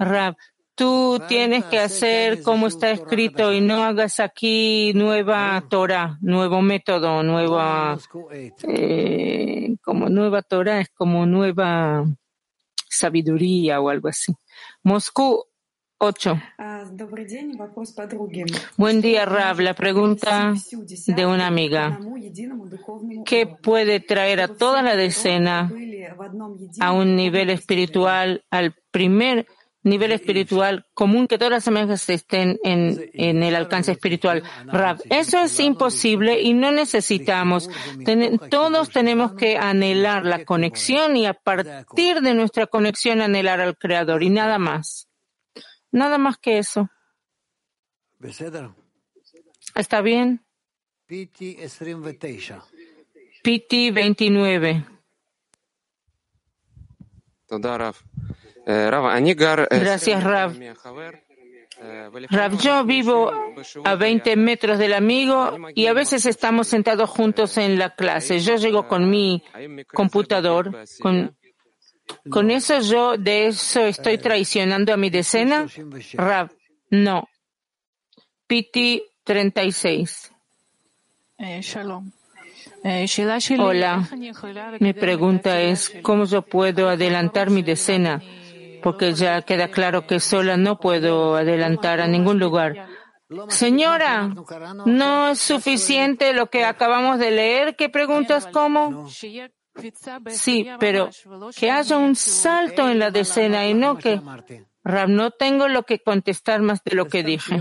Rab, 0.00 0.36
tú 0.74 1.20
tienes 1.28 1.64
que 1.66 1.78
hacer 1.78 2.42
como 2.42 2.66
está 2.66 2.90
escrito 2.90 3.52
y 3.52 3.60
no 3.60 3.84
hagas 3.84 4.18
aquí 4.18 4.92
nueva 4.94 5.62
Torah, 5.68 6.18
nuevo 6.20 6.62
método, 6.62 7.22
nueva, 7.22 7.96
eh, 8.62 9.76
como 9.82 10.08
nueva 10.08 10.42
Torah 10.42 10.80
es 10.80 10.88
como 10.90 11.26
nueva 11.26 12.04
sabiduría 12.88 13.80
o 13.80 13.88
algo 13.88 14.08
así. 14.08 14.32
Moscú 14.82 15.47
8. 15.98 16.40
Buen 18.76 19.00
día, 19.00 19.24
Rav. 19.24 19.60
La 19.60 19.74
pregunta 19.74 20.54
de 21.06 21.26
una 21.26 21.48
amiga. 21.48 21.98
¿Qué 23.24 23.46
puede 23.46 23.98
traer 23.98 24.40
a 24.40 24.48
toda 24.48 24.82
la 24.82 24.94
decena 24.94 25.72
a 26.80 26.92
un 26.92 27.16
nivel 27.16 27.50
espiritual, 27.50 28.44
al 28.50 28.74
primer 28.92 29.46
nivel 29.82 30.12
espiritual 30.12 30.86
común, 30.94 31.26
que 31.26 31.38
todas 31.38 31.50
las 31.50 31.68
amigas 31.68 32.08
estén 32.10 32.58
en, 32.62 33.10
en 33.14 33.42
el 33.42 33.56
alcance 33.56 33.90
espiritual? 33.90 34.44
Rav, 34.66 35.00
eso 35.10 35.40
es 35.40 35.58
imposible 35.58 36.40
y 36.40 36.54
no 36.54 36.70
necesitamos. 36.70 37.68
Ten, 38.04 38.38
todos 38.50 38.90
tenemos 38.90 39.32
que 39.32 39.56
anhelar 39.56 40.24
la 40.24 40.44
conexión 40.44 41.16
y 41.16 41.26
a 41.26 41.34
partir 41.34 42.20
de 42.20 42.34
nuestra 42.34 42.68
conexión 42.68 43.20
anhelar 43.20 43.60
al 43.60 43.76
Creador 43.76 44.22
y 44.22 44.30
nada 44.30 44.60
más. 44.60 45.07
Nada 45.98 46.16
más 46.16 46.38
que 46.38 46.58
eso. 46.58 46.88
¿Está 49.74 50.00
bien? 50.00 50.44
PT 53.42 53.90
29. 53.90 54.84
Gracias, 59.70 60.22
Rav. 60.22 60.56
Rav, 62.30 62.58
yo 62.58 62.84
vivo 62.84 63.32
a 63.84 63.94
20 63.96 64.36
metros 64.36 64.78
del 64.78 64.92
amigo 64.92 65.56
y 65.74 65.86
a 65.86 65.92
veces 65.94 66.26
estamos 66.26 66.68
sentados 66.68 67.10
juntos 67.10 67.56
en 67.56 67.78
la 67.78 67.96
clase. 67.96 68.38
Yo 68.38 68.56
llego 68.56 68.86
con 68.86 69.10
mi 69.10 69.42
computador, 69.92 70.84
con 71.00 71.36
¿Con 72.30 72.50
eso 72.50 72.80
yo 72.80 73.16
de 73.16 73.46
eso 73.48 73.80
estoy 73.80 74.18
traicionando 74.18 74.92
a 74.92 74.96
mi 74.96 75.10
decena? 75.10 75.66
Rab, 76.14 76.50
no. 76.90 77.28
Piti 78.46 79.02
36. 79.24 80.32
Hola. 83.58 84.08
Mi 84.80 84.92
pregunta 84.92 85.60
es, 85.60 85.92
¿cómo 86.02 86.24
yo 86.24 86.42
puedo 86.42 86.88
adelantar 86.88 87.50
mi 87.50 87.62
decena? 87.62 88.22
Porque 88.82 89.12
ya 89.12 89.42
queda 89.42 89.68
claro 89.68 90.06
que 90.06 90.20
sola 90.20 90.56
no 90.56 90.78
puedo 90.78 91.36
adelantar 91.36 92.00
a 92.00 92.06
ningún 92.06 92.38
lugar. 92.38 92.88
Señora, 93.48 94.34
¿no 94.86 95.30
es 95.30 95.38
suficiente 95.40 96.32
lo 96.32 96.46
que 96.46 96.64
acabamos 96.64 97.18
de 97.18 97.30
leer? 97.30 97.76
¿Qué 97.76 97.88
preguntas 97.88 98.46
cómo? 98.46 99.08
Sí, 100.28 100.66
pero 100.78 101.10
que 101.56 101.70
haya 101.70 101.96
un 101.96 102.16
salto 102.16 102.88
en 102.88 102.98
la 102.98 103.10
decena 103.10 103.66
y 103.66 103.74
no 103.74 103.98
que, 103.98 104.20
Rab, 104.84 105.08
no 105.08 105.30
tengo 105.30 105.68
lo 105.68 105.84
que 105.84 106.00
contestar 106.00 106.62
más 106.62 106.82
de 106.84 106.94
lo 106.94 107.06
que 107.06 107.22
dije. 107.22 107.60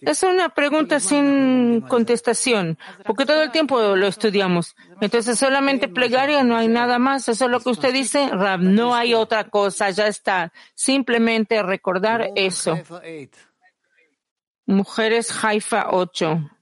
Es 0.00 0.22
una 0.22 0.50
pregunta 0.50 1.00
sin 1.00 1.80
contestación, 1.80 2.78
porque 3.04 3.26
todo 3.26 3.42
el 3.42 3.50
tiempo 3.50 3.96
lo 3.96 4.06
estudiamos. 4.06 4.76
Entonces, 5.00 5.38
solamente 5.38 5.88
plegaria, 5.88 6.44
no 6.44 6.56
hay 6.56 6.68
nada 6.68 6.98
más. 6.98 7.28
Eso 7.28 7.46
es 7.46 7.50
lo 7.50 7.60
que 7.60 7.70
usted 7.70 7.92
dice, 7.92 8.28
Rab, 8.28 8.60
no 8.60 8.94
hay 8.94 9.14
otra 9.14 9.50
cosa, 9.50 9.90
ya 9.90 10.06
está. 10.06 10.52
Simplemente 10.74 11.62
recordar 11.62 12.30
eso. 12.36 12.78
Mujeres 14.66 15.32
Haifa 15.42 15.88
8. 15.90 16.57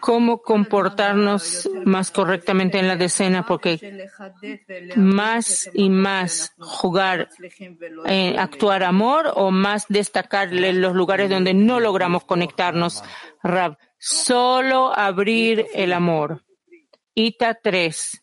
¿Cómo 0.00 0.42
comportarnos 0.42 1.70
más 1.84 2.10
correctamente 2.10 2.80
en 2.80 2.88
la 2.88 2.96
decena? 2.96 3.46
Porque 3.46 4.08
más 4.96 5.70
y 5.72 5.88
más 5.88 6.52
jugar, 6.58 7.28
eh, 8.06 8.34
actuar 8.36 8.82
amor 8.82 9.30
o 9.36 9.52
más 9.52 9.86
destacar 9.88 10.52
los 10.52 10.94
lugares 10.96 11.30
donde 11.30 11.54
no 11.54 11.78
logramos 11.78 12.24
conectarnos. 12.24 13.04
Rab, 13.40 13.78
solo 13.96 14.92
abrir 14.92 15.66
el 15.72 15.92
amor. 15.92 16.42
Ita 17.14 17.54
3. 17.54 18.20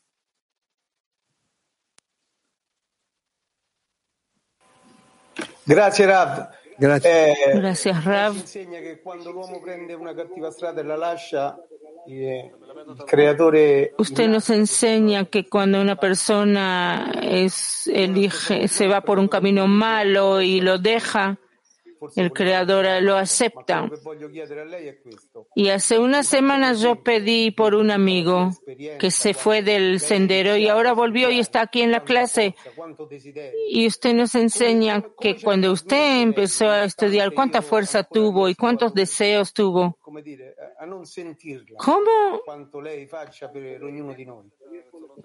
Grazie 5.66 6.08
Rab. 6.08 6.57
Grazie. 6.78 7.32
Eh, 7.32 7.60
Gracias, 7.60 8.04
Rav. 8.04 8.36
Insegna 8.36 8.80
che 8.80 9.00
quando 9.02 9.32
l'uomo 9.32 9.60
prende 9.60 9.94
una 9.94 10.14
cattiva 10.14 10.52
strada 10.52 10.82
e 10.82 10.84
la 10.84 10.96
lascia, 10.96 11.58
il 12.08 12.52
creatore. 13.06 13.94
Usted 13.98 14.28
nos 14.28 14.50
enseña 14.50 15.26
que 15.26 15.48
cuando 15.50 15.82
una 15.82 15.96
persona 15.96 17.12
es, 17.22 17.88
elige, 17.88 18.68
se 18.68 18.88
va 18.88 19.02
por 19.02 19.18
un 19.20 19.28
camino 19.28 19.68
malo 19.68 20.42
y 20.42 20.62
lo 20.62 20.78
deja, 20.78 21.38
el 22.16 22.32
creador 22.32 22.86
lo 23.02 23.16
acepta. 23.16 23.90
Y 25.56 25.70
hace 25.70 26.00
unas 26.00 26.28
semanas 26.28 26.80
yo 26.82 27.04
pedí 27.04 27.52
por 27.52 27.76
un 27.76 27.92
amigo 27.92 28.52
que 29.00 29.12
se 29.12 29.34
fue 29.34 29.62
del 29.62 30.00
sendero 30.00 30.58
y 30.58 30.68
ahora 30.68 30.94
volvió 30.94 31.30
y 31.30 31.40
está 31.40 31.62
aquí 31.62 31.82
en 31.82 31.92
la 31.92 32.04
clase. 32.04 32.56
Y 33.70 33.88
usted 33.88 34.14
nos 34.14 34.36
enseña 34.36 35.04
que 35.20 35.40
cuando 35.42 35.72
usted 35.72 36.22
empezó 36.22 36.70
a 36.70 36.84
estudiar, 36.86 37.34
cuánta 37.34 37.62
fuerza 37.62 38.04
tuvo 38.04 38.50
y 38.50 38.56
cuántos 38.56 38.94
deseos 38.94 39.54
tuvo. 39.54 39.98
¿Cómo? 41.78 42.42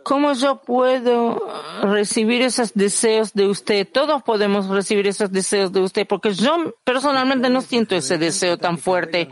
¿Cómo 0.04 0.32
yo 0.32 0.60
puedo 0.62 1.48
recibir 1.82 2.42
esos 2.42 2.74
deseos 2.74 3.32
de 3.34 3.46
usted? 3.46 3.86
Todos 3.90 4.22
podemos 4.22 4.68
recibir 4.68 5.06
esos 5.06 5.30
deseos 5.30 5.72
de 5.72 5.80
usted, 5.80 6.06
porque 6.06 6.32
yo 6.32 6.74
personalmente 6.84 7.50
no 7.50 7.60
siento 7.60 7.94
ese 7.94 8.18
deseo 8.18 8.58
tan 8.58 8.78
fuerte. 8.78 9.28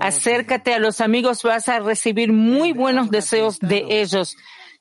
Acércate 0.00 0.74
a 0.74 0.78
los 0.78 1.00
amigos, 1.00 1.42
vas 1.42 1.68
a 1.68 1.80
recibir 1.80 2.32
muy 2.32 2.72
buenos 2.72 3.10
deseos 3.10 3.58
de 3.58 3.84
ellos. 4.00 4.36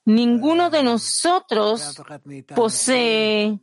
Ninguno 0.05 0.70
de 0.70 0.84
nosotros 0.84 2.01
posee 2.55 3.60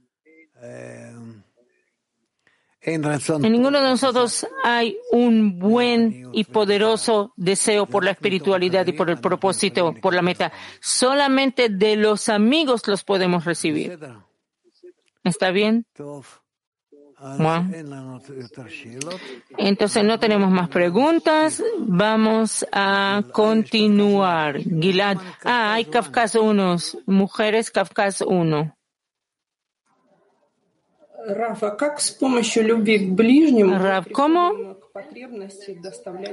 En 2.86 3.52
ninguno 3.52 3.80
de 3.80 3.88
nosotros 3.88 4.46
hay 4.62 4.98
un 5.10 5.58
buen 5.58 6.28
y 6.32 6.44
poderoso 6.44 7.32
deseo 7.36 7.86
por 7.86 8.04
la 8.04 8.10
espiritualidad 8.10 8.86
y 8.86 8.92
por 8.92 9.08
el 9.08 9.18
propósito, 9.18 9.94
por 9.94 10.14
la 10.14 10.20
meta. 10.20 10.52
Solamente 10.80 11.70
de 11.70 11.96
los 11.96 12.28
amigos 12.28 12.86
los 12.86 13.02
podemos 13.02 13.46
recibir. 13.46 13.98
¿Está 15.24 15.50
bien? 15.50 15.86
Entonces 19.56 20.04
no 20.04 20.20
tenemos 20.20 20.50
más 20.50 20.68
preguntas. 20.68 21.62
Vamos 21.78 22.66
a 22.70 23.22
continuar. 23.32 24.58
Gilad. 24.58 25.16
Ah, 25.42 25.72
hay 25.72 25.86
Kafkas 25.86 26.34
1. 26.34 26.76
Mujeres 27.06 27.70
Kafkas 27.70 28.20
1. 28.20 28.76
Rav, 33.78 34.10
¿cómo 34.12 34.76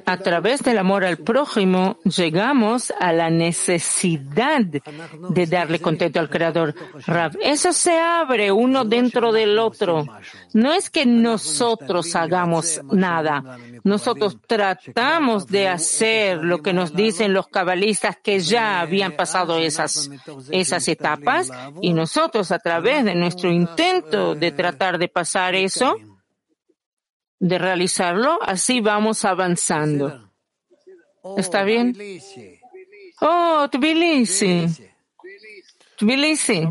a 0.06 0.18
través 0.18 0.62
del 0.62 0.78
amor 0.78 1.04
al 1.04 1.18
prójimo 1.18 1.98
llegamos 2.04 2.94
a 3.00 3.12
la 3.14 3.30
necesidad 3.30 4.62
de 4.62 5.48
darle 5.48 5.80
contento 5.80 6.20
al 6.20 6.30
Creador? 6.30 6.76
Rav, 7.08 7.38
eso 7.42 7.74
se 7.74 7.98
abre 7.98 8.52
uno 8.52 8.86
dentro 8.86 9.32
del 9.32 9.58
otro. 9.58 10.06
No 10.54 10.74
es 10.74 10.90
que 10.90 11.06
nosotros 11.06 12.16
hagamos 12.16 12.82
nada. 12.92 13.58
Nosotros 13.84 14.38
tratamos 14.46 15.48
de 15.48 15.68
hacer 15.68 16.44
lo 16.44 16.62
que 16.62 16.74
nos 16.74 16.94
dicen 16.94 17.34
los 17.34 17.48
cabalistas 17.48 18.18
que 18.18 18.40
ya 18.40 18.80
habían 18.80 19.16
pasado 19.16 19.58
esas, 19.58 20.10
esas 20.52 20.88
etapas 20.88 21.50
y 21.82 21.94
nosotros 21.94 22.52
a 22.52 22.60
través 22.60 23.06
de 23.06 23.16
nuestro 23.16 23.52
intento 23.52 24.36
de 24.36 24.52
tratar 24.52 24.98
de 24.98 25.08
pasar 25.08 25.56
eso, 25.56 25.96
de 27.40 27.58
realizarlo, 27.58 28.40
así 28.42 28.82
vamos 28.82 29.26
avanzando. 29.26 30.32
¿Está 31.38 31.64
bien? 31.64 31.96
Oh, 33.22 33.68
Tbilisi. 33.70 34.68
Tbilisi. 35.98 36.68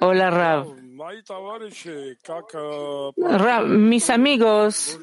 Hola, 0.00 0.30
Rab. 0.30 0.85
Mis 3.66 4.10
amigos 4.10 4.98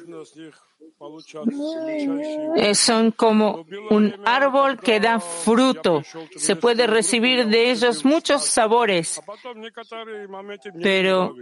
eh, 2.56 2.74
son 2.74 3.12
como 3.12 3.64
un 3.90 4.14
árbol 4.24 4.80
que 4.80 4.98
da 4.98 5.20
fruto. 5.20 6.02
Se 6.36 6.56
puede 6.56 6.86
recibir 6.86 7.46
de 7.46 7.70
ellos 7.70 8.04
muchos 8.04 8.44
sabores. 8.44 9.20
Pero 10.82 11.34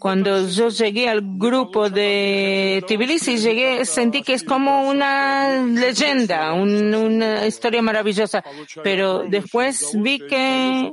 cuando 0.00 0.48
yo 0.48 0.68
llegué 0.68 1.08
al 1.08 1.20
grupo 1.38 1.88
de 1.88 2.82
Tbilisi, 2.86 3.36
llegué, 3.36 3.84
sentí 3.84 4.22
que 4.22 4.34
es 4.34 4.44
como 4.44 4.88
una 4.88 5.64
leyenda, 5.66 6.52
una 6.52 7.46
historia 7.46 7.82
maravillosa. 7.82 8.42
Pero 8.82 9.24
después 9.28 9.92
vi 9.94 10.18
que 10.18 10.90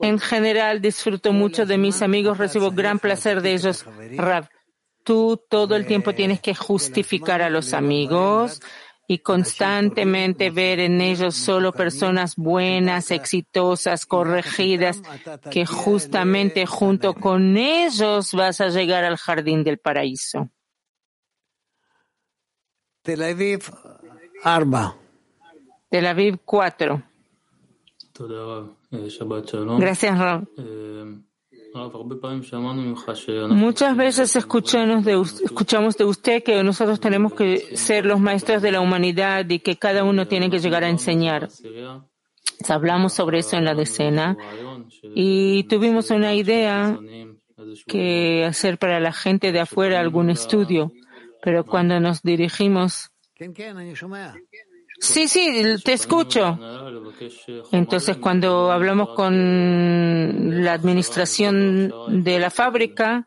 en 0.00 0.18
general 0.18 0.80
disfruto 0.80 1.32
mucho 1.32 1.64
de 1.64 1.78
mis 1.78 2.02
amigos, 2.02 2.38
recibo 2.38 2.70
gran 2.70 2.98
placer 2.98 3.40
de 3.40 3.54
ellos. 3.54 3.84
Rab, 4.16 4.48
tú 5.04 5.40
todo 5.48 5.76
el 5.76 5.86
tiempo 5.86 6.14
tienes 6.14 6.40
que 6.40 6.54
justificar 6.54 7.42
a 7.42 7.50
los 7.50 7.72
amigos 7.72 8.60
y 9.08 9.18
constantemente 9.18 10.50
ver 10.50 10.80
en 10.80 11.00
ellos 11.00 11.34
solo 11.34 11.72
personas 11.72 12.36
buenas, 12.36 13.10
exitosas, 13.10 14.06
corregidas, 14.06 15.02
que 15.50 15.66
justamente 15.66 16.66
junto 16.66 17.14
con 17.14 17.56
ellos 17.56 18.32
vas 18.32 18.60
a 18.60 18.68
llegar 18.68 19.04
al 19.04 19.16
jardín 19.16 19.64
del 19.64 19.78
paraíso. 19.78 20.50
Tel 23.02 23.22
Aviv, 23.22 23.64
Arba. 24.44 24.96
Tel 25.90 26.06
Aviv 26.06 26.38
4. 26.44 27.02
Gracias, 29.78 30.18
Rob. 30.18 30.48
Muchas 33.48 33.96
veces 33.96 34.36
escuchamos 34.36 35.04
de, 35.04 35.20
escuchamos 35.44 35.96
de 35.96 36.04
usted 36.04 36.42
que 36.42 36.62
nosotros 36.62 37.00
tenemos 37.00 37.32
que 37.32 37.76
ser 37.76 38.04
los 38.04 38.20
maestros 38.20 38.60
de 38.60 38.72
la 38.72 38.80
humanidad 38.80 39.48
y 39.48 39.60
que 39.60 39.76
cada 39.76 40.04
uno 40.04 40.28
tiene 40.28 40.50
que 40.50 40.58
llegar 40.58 40.84
a 40.84 40.90
enseñar. 40.90 41.48
Hablamos 42.68 43.14
sobre 43.14 43.38
eso 43.38 43.56
en 43.56 43.64
la 43.64 43.74
decena 43.74 44.36
y 45.14 45.64
tuvimos 45.64 46.10
una 46.10 46.34
idea 46.34 46.98
que 47.86 48.44
hacer 48.44 48.78
para 48.78 49.00
la 49.00 49.12
gente 49.12 49.50
de 49.52 49.60
afuera 49.60 50.00
algún 50.00 50.28
estudio, 50.28 50.92
pero 51.42 51.64
cuando 51.64 51.98
nos 52.00 52.22
dirigimos 52.22 53.10
Sí, 55.02 55.26
sí, 55.26 55.64
te 55.84 55.94
escucho. 55.94 56.56
Entonces, 57.72 58.18
cuando 58.18 58.70
hablamos 58.70 59.10
con 59.16 60.64
la 60.64 60.74
administración 60.74 61.92
de 62.08 62.38
la 62.38 62.50
fábrica 62.50 63.26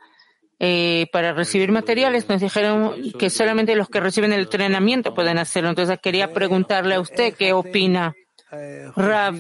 eh, 0.57 1.07
para 1.11 1.33
recibir 1.33 1.73
materiales, 1.73 2.29
nos 2.29 2.39
dijeron 2.39 2.93
que 3.19 3.29
solamente 3.29 3.75
los 3.75 3.89
que 3.89 3.99
reciben 3.99 4.31
el 4.31 4.43
entrenamiento 4.43 5.13
pueden 5.13 5.37
hacerlo. 5.37 5.69
Entonces, 5.69 5.99
quería 6.01 6.31
preguntarle 6.31 6.95
a 6.95 7.01
usted 7.01 7.33
qué 7.33 7.51
opina, 7.51 8.15
Rav, 8.95 9.35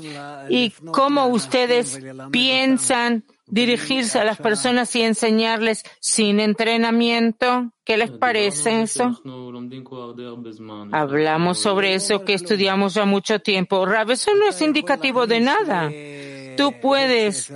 y 0.49 0.71
cómo 0.91 1.27
ustedes 1.27 2.01
piensan 2.31 3.23
dirigirse 3.47 4.19
a 4.19 4.23
las 4.23 4.37
personas 4.37 4.95
y 4.95 5.03
enseñarles 5.03 5.83
sin 5.99 6.39
entrenamiento. 6.39 7.71
¿Qué 7.83 7.97
les 7.97 8.11
parece 8.11 8.81
eso? 8.81 9.21
Hablamos 10.91 11.59
sobre 11.59 11.95
eso 11.95 12.25
que 12.25 12.33
estudiamos 12.33 12.95
ya 12.95 13.05
mucho 13.05 13.39
tiempo. 13.39 13.85
Rab, 13.85 14.11
eso 14.11 14.33
no 14.35 14.49
es 14.49 14.61
indicativo 14.61 15.27
de 15.27 15.39
nada. 15.39 15.91
Tú 16.57 16.73
puedes 16.81 17.51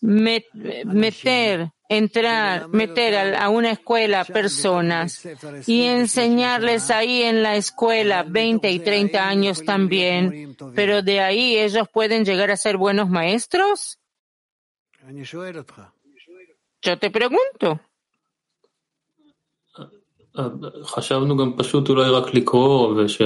meter, 0.00 1.70
entrar, 1.88 2.68
meter 2.68 3.36
a 3.36 3.48
una 3.48 3.72
escuela 3.72 4.24
personas 4.24 5.26
y 5.66 5.82
enseñarles 5.82 6.90
ahí 6.90 7.22
en 7.22 7.42
la 7.42 7.56
escuela 7.56 8.22
20 8.22 8.70
y 8.70 8.78
30 8.78 9.28
años 9.28 9.64
también, 9.64 10.56
pero 10.74 11.02
de 11.02 11.20
ahí 11.20 11.58
ellos 11.58 11.88
pueden 11.92 12.24
llegar 12.24 12.50
a 12.50 12.56
ser 12.56 12.76
buenos 12.76 13.10
maestros. 13.10 13.98
Yo 16.82 16.98
te 16.98 17.10
pregunto. 17.10 17.80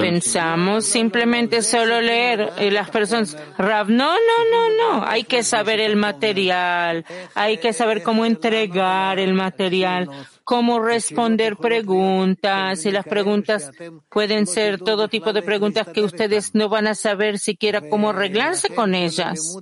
Pensamos 0.01 0.85
simplemente 0.85 1.61
solo 1.61 2.01
leer 2.01 2.53
y 2.59 2.71
las 2.71 2.89
personas, 2.89 3.37
Rav, 3.57 3.89
no, 3.89 4.13
no, 4.13 4.49
no, 4.51 4.69
no, 4.75 5.05
hay 5.05 5.23
que 5.23 5.43
saber 5.43 5.79
el 5.79 5.95
material, 5.95 7.05
hay 7.35 7.57
que 7.57 7.71
saber 7.71 8.01
cómo 8.01 8.25
entregar 8.25 9.19
el 9.19 9.33
material, 9.33 10.09
cómo 10.43 10.79
responder 10.79 11.57
preguntas 11.57 12.85
y 12.85 12.91
las 12.91 13.05
preguntas 13.05 13.71
pueden 14.09 14.45
ser 14.45 14.79
todo 14.79 15.07
tipo 15.07 15.33
de 15.33 15.41
preguntas 15.41 15.87
que 15.87 16.01
ustedes 16.01 16.53
no 16.53 16.69
van 16.69 16.87
a 16.87 16.95
saber 16.95 17.39
siquiera 17.39 17.81
cómo 17.89 18.09
arreglarse 18.09 18.73
con 18.73 18.95
ellas. 18.95 19.57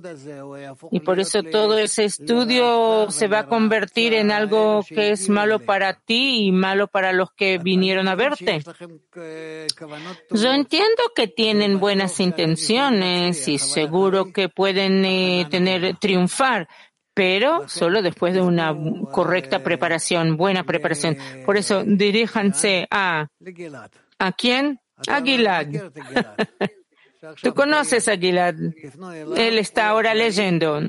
Y 0.90 1.00
por 1.00 1.20
eso 1.20 1.42
todo 1.42 1.78
ese 1.78 2.04
estudio 2.04 3.10
se 3.10 3.28
va 3.28 3.40
a 3.40 3.46
convertir 3.46 4.14
en 4.14 4.30
algo 4.30 4.84
que 4.88 5.10
es 5.10 5.28
malo 5.28 5.60
para 5.60 5.94
ti 5.94 6.46
y 6.46 6.52
malo 6.52 6.88
para 6.88 7.12
los 7.12 7.30
que 7.32 7.58
vinieron 7.58 8.08
a 8.08 8.14
verte. 8.14 8.62
Yo 10.30 10.52
entiendo 10.52 11.02
que 11.14 11.28
tienen 11.28 11.78
buenas 11.78 12.18
intenciones 12.20 13.46
y 13.48 13.58
seguro 13.58 14.32
que 14.32 14.48
pueden 14.48 15.04
eh, 15.04 15.46
tener 15.50 15.96
triunfar, 15.98 16.68
pero 17.14 17.68
solo 17.68 18.02
después 18.02 18.34
de 18.34 18.40
una 18.40 18.74
correcta 19.10 19.62
preparación, 19.62 20.36
buena 20.36 20.64
preparación. 20.64 21.16
Por 21.44 21.56
eso 21.56 21.82
diríjanse 21.84 22.86
a 22.90 23.28
¿a 24.18 24.32
quién? 24.32 24.80
A 25.08 25.20
Gilad. 25.20 25.66
Tú 27.40 27.54
conoces 27.54 28.08
a 28.08 28.16
Gilad. 28.16 28.54
Él 29.36 29.58
está 29.58 29.88
ahora 29.88 30.12
leyendo. 30.12 30.80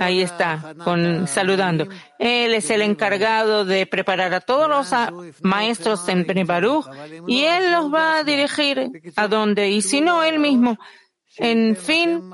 Ahí 0.00 0.22
está, 0.22 0.74
con, 0.82 1.28
saludando. 1.28 1.86
Él 2.18 2.54
es 2.54 2.68
el 2.70 2.82
encargado 2.82 3.64
de 3.64 3.86
preparar 3.86 4.34
a 4.34 4.40
todos 4.40 4.68
los 4.68 4.92
maestros 5.42 6.08
en 6.08 6.26
Baruch 6.46 6.86
y 7.28 7.44
él 7.44 7.70
los 7.70 7.94
va 7.94 8.16
a 8.16 8.24
dirigir 8.24 8.90
a 9.14 9.28
donde. 9.28 9.70
Y 9.70 9.82
si 9.82 10.00
no, 10.00 10.24
él 10.24 10.40
mismo. 10.40 10.78
En 11.38 11.76
fin, 11.76 12.30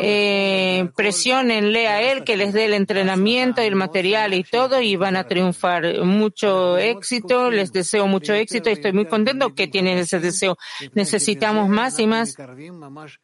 eh, 0.00 0.88
presionenle 0.94 1.88
a 1.88 2.02
él 2.02 2.22
que 2.24 2.36
les 2.36 2.52
dé 2.52 2.66
el 2.66 2.74
entrenamiento 2.74 3.62
y 3.62 3.66
el 3.66 3.76
material 3.76 4.34
y 4.34 4.44
todo 4.44 4.80
y 4.80 4.96
van 4.96 5.16
a 5.16 5.24
triunfar. 5.24 6.04
Mucho 6.04 6.76
éxito, 6.76 7.50
les 7.50 7.72
deseo 7.72 8.06
mucho 8.06 8.34
éxito 8.34 8.68
y 8.68 8.74
estoy 8.74 8.92
muy 8.92 9.06
contento 9.06 9.54
que 9.54 9.68
tienen 9.68 9.98
ese 9.98 10.20
deseo. 10.20 10.58
Necesitamos 10.94 11.68
más 11.68 11.98
y 11.98 12.06
más 12.06 12.36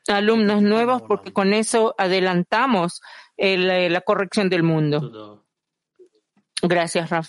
alumnos 0.09 0.63
nuevos 0.63 1.03
porque 1.03 1.33
con 1.33 1.53
eso 1.53 1.95
adelantamos 1.99 3.03
el, 3.37 3.93
la 3.93 4.01
corrección 4.01 4.49
del 4.49 4.63
mundo. 4.63 5.45
Gracias, 6.63 7.11
Raf. 7.11 7.29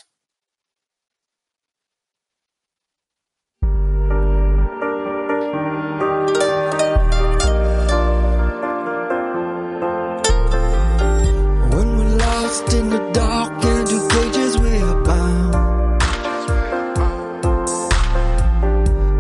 Lost 12.54 12.74
in 12.74 12.90
the 12.90 13.00
dark 13.14 13.66
and 13.66 13.88
two 13.88 14.08
pages 14.10 14.58
we 14.60 14.78
are 14.78 15.04
bound. 15.04 16.04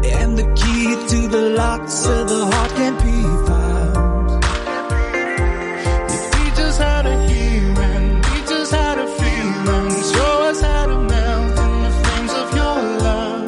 And 0.05 0.37
the 0.37 0.47
key 0.61 0.85
to 1.11 1.27
the 1.27 1.41
lock 1.57 1.89
so 1.89 2.25
the 2.25 2.45
heart 2.51 2.71
can 2.79 2.93
be 3.05 3.19
found. 3.49 4.29
You 6.11 6.19
teach 6.35 6.59
us 6.67 6.77
how 6.77 7.01
to 7.01 7.15
hear 7.27 7.81
and 7.89 8.23
teach 8.23 8.51
us 8.59 8.71
how 8.71 8.95
to 8.95 9.07
feel 9.17 9.69
and 9.77 9.91
show 10.13 10.35
us 10.49 10.61
how 10.61 10.85
to 10.85 10.97
melt 11.11 11.57
in 11.65 11.73
the 11.85 11.91
flames 12.01 12.33
of 12.41 12.47
your 12.59 12.77
love. 13.07 13.45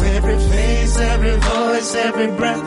Through 0.00 0.08
every 0.18 0.38
face, 0.50 0.98
every 0.98 1.36
voice, 1.36 1.94
every 1.94 2.30
breath, 2.38 2.59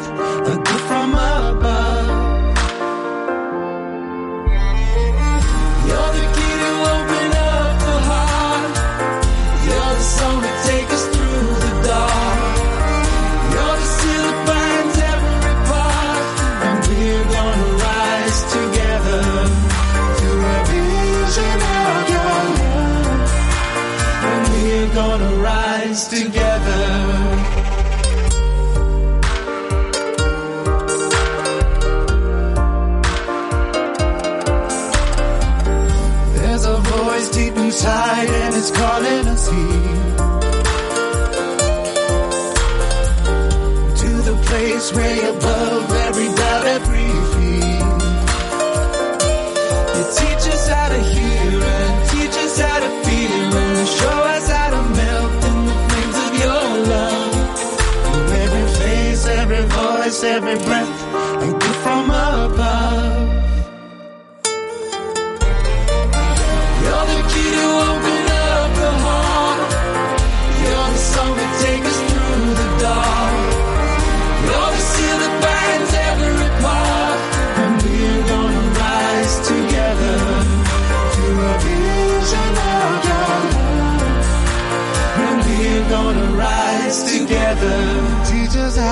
radio. 44.96 45.33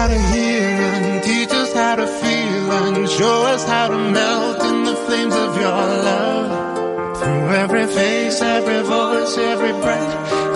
How 0.01 0.07
to 0.07 0.19
hear 0.33 0.63
and 0.97 1.23
teach 1.23 1.51
us 1.51 1.73
how 1.73 1.95
to 1.95 2.07
feel 2.07 2.71
and 2.71 3.07
show 3.07 3.45
us 3.53 3.63
how 3.65 3.87
to 3.87 3.97
melt 3.97 4.59
in 4.63 4.83
the 4.83 4.95
flames 5.05 5.35
of 5.35 5.55
your 5.61 5.81
love. 6.07 7.19
Through 7.19 7.49
every 7.63 7.85
face, 7.85 8.41
every 8.41 8.81
voice, 8.81 9.37
every 9.37 9.73
breath, 9.83 10.11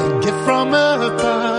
a 0.05 0.19
gift 0.23 0.41
from 0.45 0.69
above. 0.69 1.54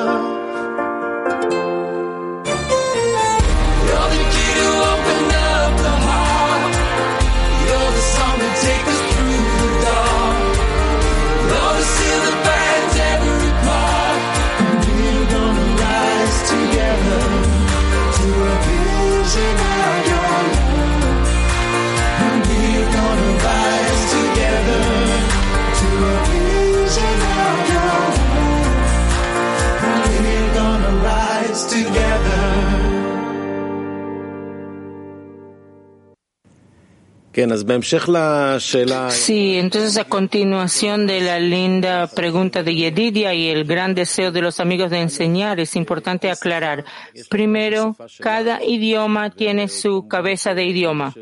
Sí, 39.11 39.59
entonces 39.59 39.99
a 39.99 40.05
continuación 40.05 41.07
de 41.07 41.21
la 41.21 41.39
linda 41.39 42.07
pregunta 42.07 42.63
de 42.63 42.75
Yedidia 42.75 43.35
y 43.35 43.49
el 43.49 43.65
gran 43.65 43.95
deseo 43.95 44.33
de 44.33 44.41
los 44.41 44.59
amigos 44.59 44.91
de 44.91 45.03
enseñar, 45.03 45.61
es 45.61 45.77
importante 45.77 46.31
aclarar. 46.31 46.87
Primero, 47.29 47.95
cada 48.21 48.65
idioma 48.65 49.29
tiene 49.31 49.69
su 49.69 50.09
cabeza 50.09 50.55
de 50.55 50.65
idioma, 50.65 51.13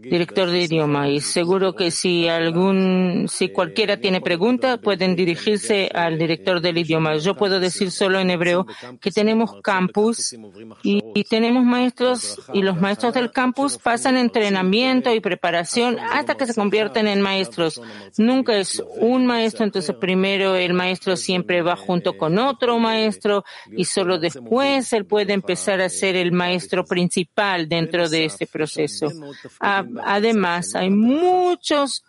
director 0.00 0.48
de 0.50 0.62
idioma, 0.62 1.10
y 1.10 1.20
seguro 1.20 1.74
que 1.74 1.90
si 1.90 2.28
algún, 2.28 3.26
si 3.28 3.50
cualquiera 3.50 3.98
tiene 3.98 4.22
pregunta, 4.22 4.78
pueden 4.78 5.16
dirigirse 5.16 5.90
al 5.94 6.18
director 6.18 6.62
del 6.62 6.78
idioma. 6.78 7.16
Yo 7.16 7.34
puedo 7.34 7.60
decir 7.60 7.90
solo 7.90 8.18
en 8.20 8.30
hebreo 8.30 8.66
que 9.00 9.10
tenemos 9.10 9.60
campus 9.62 10.34
y, 10.82 11.02
y 11.14 11.24
tenemos 11.24 11.62
maestros 11.62 12.40
y 12.54 12.62
los 12.62 12.80
maestros 12.80 13.12
del 13.12 13.30
campus 13.32 13.76
pasan 13.76 14.16
entrenamiento 14.16 15.14
y 15.14 15.20
preparación 15.26 15.98
hasta 15.98 16.36
que 16.36 16.46
se 16.46 16.54
convierten 16.54 17.08
en 17.08 17.20
maestros. 17.20 17.82
Nunca 18.16 18.56
es 18.56 18.80
un 19.00 19.26
maestro, 19.26 19.64
entonces 19.64 19.96
primero 19.96 20.54
el 20.54 20.72
maestro 20.72 21.16
siempre 21.16 21.62
va 21.62 21.74
junto 21.74 22.16
con 22.16 22.38
otro 22.38 22.78
maestro 22.78 23.44
y 23.72 23.86
solo 23.86 24.20
después 24.20 24.92
él 24.92 25.04
puede 25.04 25.32
empezar 25.32 25.80
a 25.80 25.88
ser 25.88 26.14
el 26.14 26.30
maestro 26.30 26.84
principal 26.84 27.68
dentro 27.68 28.08
de 28.08 28.26
este 28.26 28.46
proceso. 28.46 29.08
Además, 29.58 30.76
hay 30.76 30.90
muchos 30.90 32.04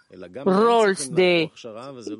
roles 0.45 1.13
de 1.13 1.51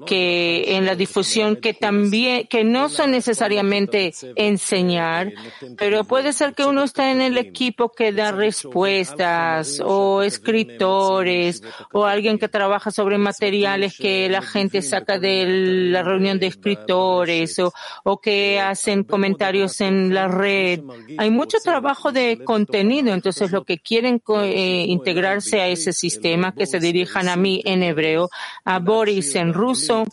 que 0.06 0.76
en 0.76 0.86
la 0.86 0.96
difusión 0.96 1.56
que 1.56 1.74
también 1.74 2.48
que 2.48 2.64
no 2.64 2.90
son 2.90 3.12
necesariamente 3.12 4.14
enseñar, 4.36 5.32
pero 5.78 6.04
puede 6.04 6.34
ser 6.34 6.54
que 6.54 6.66
uno 6.66 6.84
está 6.84 7.12
en 7.12 7.22
el 7.22 7.38
equipo 7.38 7.90
que 7.90 8.12
da 8.12 8.32
respuestas 8.32 9.82
o 9.84 10.22
escritores 10.22 11.64
o 11.94 12.06
alguien 12.06 12.38
que 12.38 12.50
trabaja 12.50 12.92
sobre 12.92 13.18
materiales 13.18 13.98
que 13.98 14.28
la 14.28 14.42
gente 14.42 14.82
saca 14.82 15.18
de 15.18 15.46
la 15.92 16.04
reunión 16.04 16.40
de 16.40 16.48
escritores 16.48 17.58
o, 17.60 17.74
o 18.04 18.20
que 18.20 18.60
hacen 18.60 19.04
comentarios 19.04 19.80
en 19.82 20.14
la 20.14 20.28
red. 20.28 20.82
Hay 21.18 21.30
mucho 21.30 21.58
trabajo 21.64 22.12
de 22.12 22.44
contenido, 22.44 23.14
entonces 23.14 23.52
lo 23.52 23.64
que 23.64 23.80
quieren 23.80 24.22
eh, 24.44 24.86
integrarse 24.88 25.62
a 25.62 25.68
ese 25.68 25.94
sistema, 25.94 26.54
que 26.54 26.66
se 26.66 26.80
dirijan 26.80 27.30
a 27.30 27.36
mí 27.36 27.62
en 27.66 27.84
hebreo, 27.88 28.30
a 28.66 28.80
Boris 28.80 29.36
en 29.36 29.54
ruso, 29.54 30.06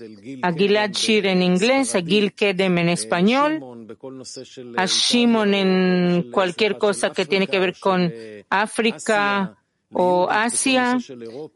a 0.42 0.52
Gilad 0.52 0.90
Shir 0.90 1.26
en 1.26 1.42
inglés, 1.42 1.94
a 1.94 2.00
Gil 2.00 2.32
Kedem 2.32 2.78
en 2.78 2.88
español, 2.88 3.60
a 4.76 4.86
Shimon 4.86 5.54
en 5.54 6.30
cualquier 6.30 6.78
cosa 6.78 7.10
que 7.10 7.26
tiene 7.26 7.46
que 7.46 7.58
ver 7.58 7.74
con 7.78 8.12
África 8.48 9.56
o 9.94 10.28
Asia, 10.28 10.98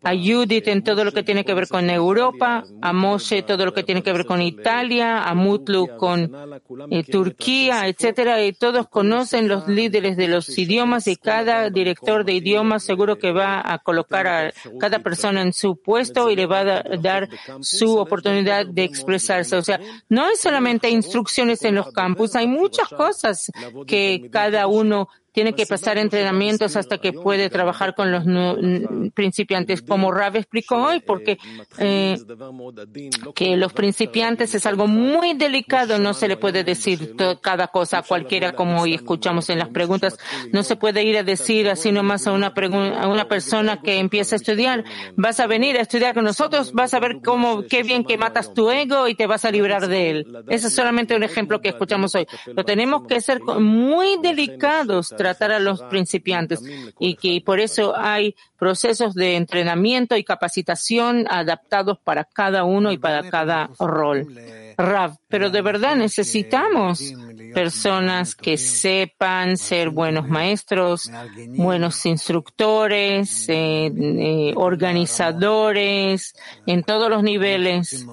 a 0.04 0.10
Judith 0.14 0.68
en 0.68 0.82
todo 0.84 1.04
lo 1.04 1.12
que 1.12 1.22
tiene 1.22 1.44
que 1.44 1.54
ver 1.54 1.68
con 1.68 1.90
Europa, 1.90 2.64
a 2.80 2.92
Moshe 2.92 3.42
todo 3.42 3.64
lo 3.64 3.74
que 3.74 3.82
tiene 3.82 4.02
que 4.02 4.12
ver 4.12 4.24
con 4.26 4.40
Italia, 4.40 5.22
a 5.24 5.34
Mutlu 5.34 5.88
con 5.96 6.30
eh, 6.90 7.04
Turquía, 7.04 7.86
etcétera, 7.88 8.42
y 8.44 8.52
todos 8.52 8.88
conocen 8.88 9.48
los 9.48 9.66
líderes 9.68 10.16
de 10.16 10.28
los 10.28 10.56
idiomas 10.58 11.06
y 11.08 11.16
cada 11.16 11.68
director 11.70 12.24
de 12.24 12.34
idiomas 12.34 12.82
seguro 12.84 13.18
que 13.18 13.32
va 13.32 13.60
a 13.64 13.78
colocar 13.78 14.26
a 14.26 14.52
cada 14.78 15.00
persona 15.00 15.42
en 15.42 15.52
su 15.52 15.76
puesto 15.82 16.30
y 16.30 16.36
le 16.36 16.46
va 16.46 16.60
a 16.60 16.64
da- 16.64 16.84
dar 17.00 17.28
su 17.60 17.98
oportunidad 17.98 18.66
de 18.66 18.84
expresarse. 18.84 19.56
O 19.56 19.62
sea, 19.62 19.80
no 20.08 20.28
es 20.30 20.40
solamente 20.40 20.88
instrucciones 20.90 21.62
en 21.64 21.74
los 21.74 21.92
campus, 21.92 22.36
hay 22.36 22.46
muchas 22.46 22.88
cosas 22.88 23.50
que 23.86 24.28
cada 24.30 24.66
uno 24.66 25.08
tiene 25.38 25.52
que 25.52 25.66
pasar 25.66 25.98
entrenamientos 25.98 26.74
hasta 26.74 26.98
que 26.98 27.12
puede 27.12 27.48
trabajar 27.48 27.94
con 27.94 28.10
los 28.10 28.24
principiantes, 29.14 29.82
como 29.82 30.10
Rav 30.10 30.34
explicó 30.34 30.82
hoy, 30.82 30.98
porque 30.98 31.38
eh, 31.78 32.18
que 33.36 33.56
los 33.56 33.72
principiantes 33.72 34.56
es 34.56 34.66
algo 34.66 34.88
muy 34.88 35.34
delicado, 35.34 36.00
no 36.00 36.12
se 36.12 36.26
le 36.26 36.36
puede 36.36 36.64
decir 36.64 37.14
cada 37.40 37.68
cosa 37.68 37.98
a 37.98 38.02
cualquiera, 38.02 38.50
como 38.50 38.82
hoy 38.82 38.94
escuchamos 38.94 39.48
en 39.48 39.60
las 39.60 39.68
preguntas. 39.68 40.18
No 40.52 40.64
se 40.64 40.74
puede 40.74 41.04
ir 41.04 41.16
a 41.16 41.22
decir 41.22 41.68
así 41.68 41.92
nomás 41.92 42.26
a 42.26 42.32
una, 42.32 42.48
a 42.48 43.06
una 43.06 43.28
persona 43.28 43.80
que 43.80 44.00
empieza 44.00 44.34
a 44.34 44.38
estudiar, 44.38 44.82
vas 45.14 45.38
a 45.38 45.46
venir 45.46 45.76
a 45.76 45.82
estudiar 45.82 46.14
con 46.14 46.24
nosotros, 46.24 46.72
vas 46.72 46.94
a 46.94 46.98
ver 46.98 47.20
cómo, 47.24 47.62
qué 47.62 47.84
bien 47.84 48.02
que 48.02 48.18
matas 48.18 48.52
tu 48.54 48.72
ego 48.72 49.06
y 49.06 49.14
te 49.14 49.28
vas 49.28 49.44
a 49.44 49.52
librar 49.52 49.86
de 49.86 50.10
él. 50.10 50.26
Ese 50.48 50.66
es 50.66 50.74
solamente 50.74 51.14
un 51.14 51.22
ejemplo 51.22 51.60
que 51.60 51.68
escuchamos 51.68 52.12
hoy. 52.16 52.26
Lo 52.46 52.64
tenemos 52.64 53.06
que 53.06 53.20
ser 53.20 53.40
muy 53.40 54.18
delicados, 54.20 55.14
tratar 55.28 55.52
a 55.52 55.58
los 55.58 55.82
principiantes. 55.82 56.62
Y 56.98 57.16
que 57.16 57.40
por 57.44 57.60
eso 57.60 57.94
hay 57.96 58.34
procesos 58.58 59.14
de 59.14 59.36
entrenamiento 59.36 60.16
y 60.16 60.24
capacitación 60.24 61.26
adaptados 61.28 61.98
para 62.02 62.24
cada 62.24 62.64
uno 62.64 62.92
y 62.92 62.98
para 62.98 63.28
cada 63.30 63.70
rol. 63.78 64.26
Rav, 64.76 65.16
pero 65.28 65.50
de 65.50 65.62
verdad 65.62 65.96
necesitamos 65.96 67.02
personas 67.54 68.34
que 68.34 68.56
sepan 68.56 69.56
ser 69.56 69.90
buenos 69.90 70.28
maestros, 70.28 71.10
buenos 71.48 72.04
instructores, 72.06 73.48
eh, 73.48 73.86
eh, 73.86 74.52
organizadores, 74.56 76.34
en 76.66 76.82
todos 76.82 77.10
los 77.10 77.22
niveles. 77.22 78.06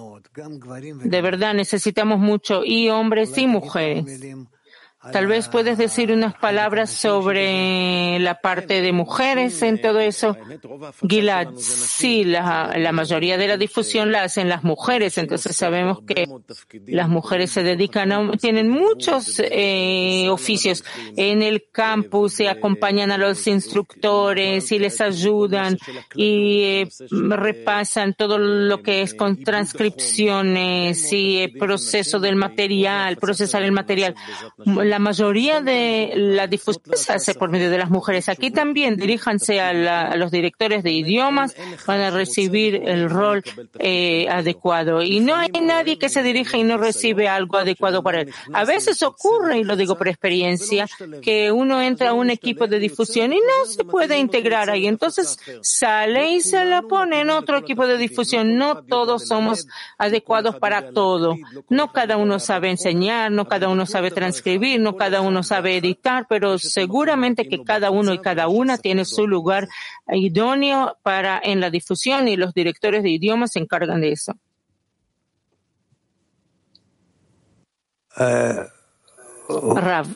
De 1.04 1.22
verdad 1.22 1.54
necesitamos 1.54 2.20
mucho, 2.20 2.64
y 2.66 2.90
hombres 2.90 3.38
y 3.38 3.48
mujeres. 3.48 4.06
Tal 5.12 5.28
vez 5.28 5.48
puedes 5.48 5.78
decir 5.78 6.12
unas 6.12 6.36
palabras 6.36 6.90
sobre 6.90 8.20
la 8.20 8.36
parte 8.36 8.82
de 8.82 8.92
mujeres 8.92 9.62
en 9.62 9.82
todo 9.82 10.00
eso. 10.00 10.38
Gilad, 11.08 11.50
sí, 11.58 12.24
la, 12.24 12.92
mayoría 12.92 13.38
de 13.38 13.48
la 13.48 13.58
difusión 13.58 14.12
la 14.12 14.24
hacen 14.24 14.50
las 14.50 14.64
mujeres, 14.64 15.18
entonces 15.18 15.56
sabemos 15.56 16.00
que 16.08 16.28
las 16.88 17.10
mujeres 17.10 17.52
se 17.52 17.64
dedican 17.64 18.12
a, 18.12 18.32
tienen 18.38 18.70
muchos 18.70 19.42
eh, 19.44 20.28
oficios 20.30 20.84
en 21.16 21.42
el 21.42 21.66
campus, 21.72 22.34
se 22.34 22.50
acompañan 22.50 23.12
a 23.12 23.18
los 23.18 23.48
instructores 23.48 24.72
y 24.72 24.80
les 24.80 25.02
ayudan 25.02 25.78
y 26.16 26.64
eh, 26.64 26.90
repasan 27.12 28.14
todo 28.14 28.38
lo 28.38 28.82
que 28.82 29.02
es 29.02 29.14
con 29.14 29.44
transcripciones 29.44 31.12
y 31.14 31.40
eh, 31.40 31.54
proceso 31.58 32.20
del 32.20 32.36
material, 32.36 33.18
procesar 33.18 33.64
el 33.64 33.72
material. 33.72 34.16
Mayoría 35.00 35.62
de 35.62 36.12
la 36.16 36.48
difusión 36.48 36.96
se 36.98 37.14
hace 37.14 37.34
por 37.36 37.50
medio 37.50 37.70
de 37.70 37.78
las 37.78 37.90
mujeres. 37.90 38.30
Aquí 38.30 38.52
también 38.52 38.98
diríjanse 38.98 39.60
a, 39.62 39.74
la- 39.74 40.08
a 40.10 40.16
los 40.16 40.32
directores 40.32 40.84
de 40.84 40.92
idiomas 40.92 41.56
para 41.86 42.10
recibir 42.12 42.76
el 42.86 43.10
rol 43.10 43.44
eh, 43.80 44.28
adecuado. 44.30 45.02
Y 45.02 45.20
no 45.20 45.36
hay 45.36 45.50
nadie 45.62 45.98
que 45.98 46.10
se 46.10 46.24
dirija 46.24 46.58
y 46.58 46.64
no 46.64 46.78
recibe 46.78 47.28
algo 47.28 47.58
adecuado 47.58 48.04
para 48.04 48.22
él. 48.22 48.34
A 48.54 48.66
veces 48.66 49.02
ocurre, 49.04 49.60
y 49.60 49.64
lo 49.64 49.76
digo 49.76 49.98
por 49.98 50.08
experiencia, 50.08 50.88
que 51.22 51.52
uno 51.52 51.82
entra 51.82 52.10
a 52.10 52.14
un 52.14 52.30
equipo 52.30 52.68
de 52.68 52.80
difusión 52.80 53.34
y 53.34 53.38
no 53.38 53.66
se 53.66 53.84
puede 53.84 54.18
integrar 54.18 54.70
ahí. 54.70 54.88
Entonces 54.88 55.38
sale 55.62 56.32
y 56.32 56.42
se 56.42 56.64
la 56.66 56.82
pone 56.84 57.22
en 57.22 57.30
otro 57.30 57.58
equipo 57.58 57.88
de 57.88 57.98
difusión. 57.98 58.58
No 58.58 58.84
todos 58.84 59.28
somos 59.28 59.68
adecuados 59.98 60.56
para 60.58 60.92
todo. 60.92 61.36
No 61.70 61.92
cada 61.92 62.18
uno 62.18 62.40
sabe 62.40 62.70
enseñar, 62.70 63.32
no 63.32 63.48
cada 63.48 63.70
uno 63.70 63.86
sabe 63.86 64.12
transcribir, 64.12 64.80
no 64.86 64.96
cada 64.96 65.22
uno 65.22 65.42
sabe 65.42 65.78
editar, 65.78 66.28
pero 66.30 66.60
seguramente 66.60 67.50
que 67.50 67.64
cada 67.64 67.90
uno 67.90 68.14
y 68.14 68.20
cada 68.20 68.48
una 68.48 68.78
tiene 68.78 69.04
su 69.04 69.28
lugar 69.28 69.68
idóneo 70.08 70.98
para 71.02 71.42
en 71.44 71.60
la 71.60 71.72
difusión 71.72 72.28
y 72.28 72.38
los 72.38 72.54
directores 72.54 73.02
de 73.02 73.10
idiomas 73.10 73.54
se 73.54 73.60
encargan 73.60 74.02
de 74.02 74.12
eso. 74.12 74.34
Rav. 79.48 80.08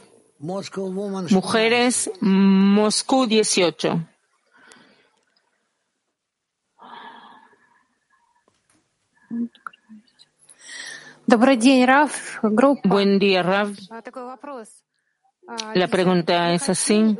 Mujeres, 1.31 2.11
Moscú 2.21 3.25
18. 3.25 4.07
Buen 12.83 13.19
día, 13.19 13.43
Rav. 13.43 13.69
La 15.75 15.87
pregunta 15.87 16.53
es 16.53 16.69
así. 16.69 17.15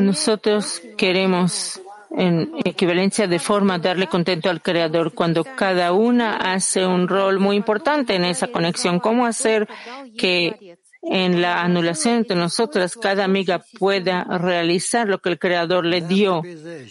Nosotros 0.00 0.82
queremos, 0.96 1.82
en 2.10 2.50
equivalencia 2.64 3.28
de 3.28 3.38
forma, 3.38 3.78
darle 3.78 4.08
contento 4.08 4.50
al 4.50 4.60
Creador 4.60 5.14
cuando 5.14 5.44
cada 5.44 5.92
una 5.92 6.36
hace 6.36 6.84
un 6.84 7.06
rol 7.06 7.38
muy 7.38 7.56
importante 7.56 8.16
en 8.16 8.24
esa 8.24 8.48
conexión. 8.48 8.98
¿Cómo 8.98 9.24
hacer 9.24 9.68
que 10.16 10.67
en 11.10 11.40
la 11.40 11.62
anulación 11.62 12.16
entre 12.16 12.36
nosotras 12.36 12.96
cada 12.96 13.24
amiga 13.24 13.64
pueda 13.78 14.24
realizar 14.24 15.08
lo 15.08 15.18
que 15.20 15.30
el 15.30 15.38
Creador 15.38 15.84
le 15.84 16.00
dio? 16.00 16.42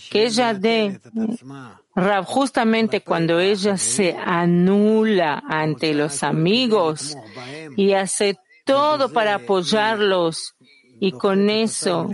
Que 0.10 0.26
ella 0.26 0.54
dé 0.54 1.00
Rab, 1.96 2.26
justamente 2.26 3.02
cuando 3.02 3.40
ella 3.40 3.78
se 3.78 4.16
anula 4.16 5.44
ante 5.48 5.94
los 5.94 6.24
amigos 6.24 7.18
y 7.76 7.94
hace 7.94 8.38
todo 8.66 9.12
para 9.12 9.36
apoyarlos 9.36 10.57
y 11.00 11.12
con 11.12 11.50
eso 11.50 12.10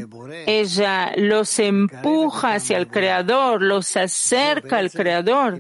ella 0.46 1.14
los 1.16 1.60
empuja 1.60 2.56
hacia 2.56 2.78
el 2.78 2.88
Creador, 2.88 3.62
los 3.62 3.96
acerca 3.96 4.78
al 4.78 4.92
Creador. 4.92 5.60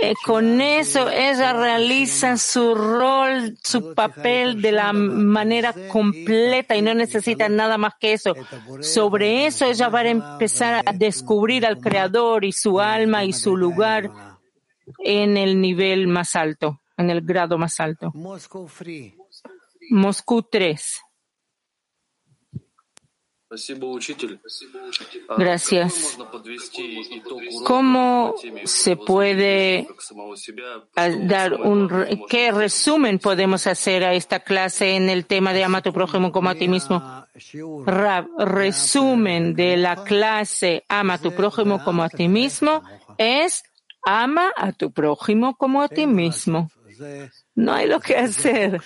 Eh, 0.00 0.14
con 0.24 0.60
eso 0.60 1.10
ella 1.10 1.52
realiza 1.52 2.36
su 2.36 2.74
rol, 2.74 3.56
su 3.62 3.94
papel 3.94 4.62
de 4.62 4.72
la 4.72 4.92
manera 4.92 5.74
completa 5.88 6.76
y 6.76 6.82
no 6.82 6.94
necesita 6.94 7.48
nada 7.48 7.76
más 7.78 7.94
que 8.00 8.14
eso. 8.14 8.34
Sobre 8.80 9.46
eso 9.46 9.66
ella 9.66 9.88
va 9.88 10.00
a 10.00 10.08
empezar 10.08 10.82
a 10.86 10.92
descubrir 10.92 11.66
al 11.66 11.78
Creador 11.78 12.44
y 12.44 12.52
su 12.52 12.80
alma 12.80 13.24
y 13.24 13.32
su 13.32 13.56
lugar 13.56 14.10
en 14.98 15.36
el 15.36 15.60
nivel 15.60 16.06
más 16.06 16.36
alto, 16.36 16.80
en 16.96 17.10
el 17.10 17.20
grado 17.20 17.58
más 17.58 17.78
alto. 17.80 18.12
Moscú 19.90 20.42
3. 20.42 21.05
Gracias. 25.36 26.18
¿Cómo 27.64 28.34
se 28.64 28.96
puede 28.96 29.88
dar 30.94 31.54
un, 31.54 31.88
qué 32.28 32.52
resumen 32.52 33.18
podemos 33.18 33.66
hacer 33.66 34.04
a 34.04 34.14
esta 34.14 34.40
clase 34.40 34.96
en 34.96 35.10
el 35.10 35.26
tema 35.26 35.52
de 35.52 35.64
ama 35.64 35.78
a 35.78 35.82
tu 35.82 35.92
prójimo 35.92 36.32
como 36.32 36.50
a 36.50 36.54
ti 36.54 36.68
mismo? 36.68 37.02
Rab, 37.86 38.26
resumen 38.38 39.54
de 39.54 39.76
la 39.76 40.04
clase 40.04 40.84
ama 40.88 41.14
a 41.14 41.18
tu 41.18 41.32
prójimo 41.32 41.82
como 41.84 42.02
a 42.02 42.08
ti 42.08 42.28
mismo 42.28 42.82
es 43.18 43.62
ama 44.04 44.52
a 44.56 44.72
tu 44.72 44.92
prójimo 44.92 45.56
como 45.56 45.82
a 45.82 45.88
ti 45.88 46.06
mismo. 46.06 46.70
No 47.56 47.72
hay 47.72 47.88
lo 47.88 48.00
que 48.00 48.14
hacer. 48.18 48.82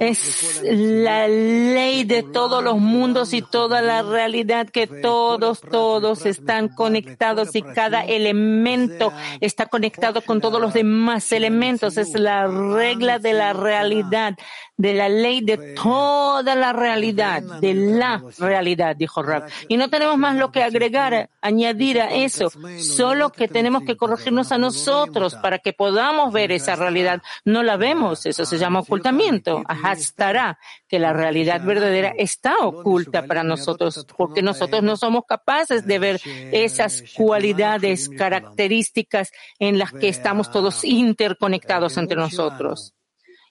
Es 0.00 0.62
la 0.64 1.28
ley 1.28 2.02
de 2.02 2.24
todos 2.24 2.62
los 2.62 2.78
mundos 2.78 3.32
y 3.32 3.40
toda 3.40 3.80
la 3.80 4.02
realidad 4.02 4.68
que 4.68 4.88
todos, 4.88 5.60
todos 5.60 6.26
están 6.26 6.66
conectados 6.68 7.54
y 7.54 7.62
cada 7.62 8.04
elemento 8.04 9.12
está 9.40 9.66
conectado 9.66 10.22
con 10.22 10.40
todos 10.40 10.60
los 10.60 10.74
demás 10.74 11.30
elementos. 11.30 11.96
Es 11.98 12.18
la 12.18 12.48
regla 12.48 13.20
de 13.20 13.32
la 13.32 13.52
realidad, 13.52 14.34
de 14.76 14.94
la 14.94 15.08
ley 15.08 15.40
de 15.40 15.74
toda 15.80 16.56
la 16.56 16.72
realidad, 16.72 17.42
de 17.60 17.74
la 17.74 18.24
realidad, 18.38 18.96
dijo 18.96 19.22
Rab. 19.22 19.44
Y 19.68 19.76
no 19.76 19.88
tenemos 19.88 20.18
más 20.18 20.34
lo 20.34 20.50
que 20.50 20.64
agregar, 20.64 21.30
añadir 21.40 22.00
a 22.00 22.12
eso, 22.12 22.50
solo 22.80 23.30
que 23.30 23.46
tenemos 23.46 23.84
que 23.84 23.96
corregirnos 23.96 24.50
a 24.50 24.58
nosotros 24.58 25.36
para 25.36 25.60
que 25.60 25.72
podamos 25.72 26.32
ver 26.32 26.50
esa 26.50 26.74
realidad. 26.74 27.22
No 27.52 27.62
la 27.62 27.76
vemos, 27.76 28.24
eso 28.24 28.46
se 28.46 28.56
llama 28.56 28.80
ocultamiento. 28.80 29.62
Ajá, 29.66 29.92
estará 29.92 30.58
que 30.88 30.98
la 30.98 31.12
realidad 31.12 31.62
verdadera 31.62 32.14
está 32.16 32.56
oculta 32.62 33.26
para 33.26 33.44
nosotros, 33.44 34.06
porque 34.16 34.40
nosotros 34.40 34.82
no 34.82 34.96
somos 34.96 35.24
capaces 35.28 35.86
de 35.86 35.98
ver 35.98 36.20
esas 36.50 37.04
cualidades, 37.14 38.08
características 38.08 39.32
en 39.58 39.78
las 39.78 39.92
que 39.92 40.08
estamos 40.08 40.50
todos 40.50 40.82
interconectados 40.82 41.98
entre 41.98 42.16
nosotros. 42.16 42.94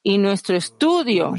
Y 0.04 0.18
nuestro 0.18 0.56
estudio. 0.56 1.34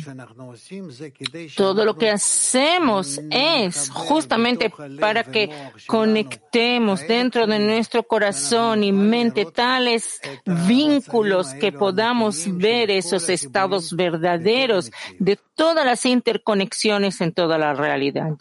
Todo 1.57 1.85
lo 1.85 1.97
que 1.97 2.11
hacemos 2.11 3.21
es 3.31 3.91
justamente 3.91 4.73
para 5.01 5.25
que 5.25 5.51
conectemos 5.87 7.07
dentro 7.07 7.47
de 7.47 7.59
nuestro 7.59 8.05
corazón 8.05 8.85
y 8.85 8.93
mente 8.93 9.47
tales 9.47 10.21
vínculos 10.67 11.55
que 11.55 11.73
podamos 11.73 12.57
ver 12.57 12.91
esos 12.91 13.29
estados 13.29 13.95
verdaderos 13.95 14.91
de 15.19 15.39
todas 15.55 15.85
las 15.85 16.07
interconexiones 16.07 17.21
en 17.21 17.33
toda 17.33 17.59
la 17.59 17.75
realidad. 17.75 18.37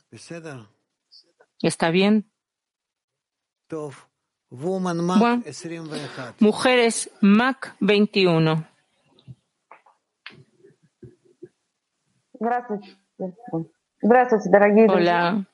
¿Está 1.62 1.90
bien? 1.90 2.32
Bueno, 4.50 5.44
mujeres 6.40 7.10
Mac 7.22 7.76
21. 7.80 8.71
Hola, 14.90 15.48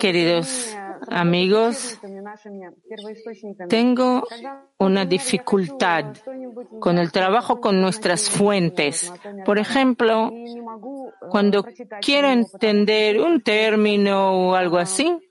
queridos 0.00 0.76
amigos. 1.08 2.00
Tengo 3.68 4.26
una 4.78 5.04
dificultad 5.04 6.16
con 6.80 6.98
el 6.98 7.12
trabajo 7.12 7.60
con 7.60 7.80
nuestras 7.80 8.28
fuentes. 8.28 9.12
Por 9.44 9.58
ejemplo, 9.58 10.32
cuando 11.30 11.64
quiero 12.00 12.28
entender 12.30 13.20
un 13.20 13.40
término 13.40 14.48
o 14.48 14.54
algo 14.56 14.78
así, 14.78 15.29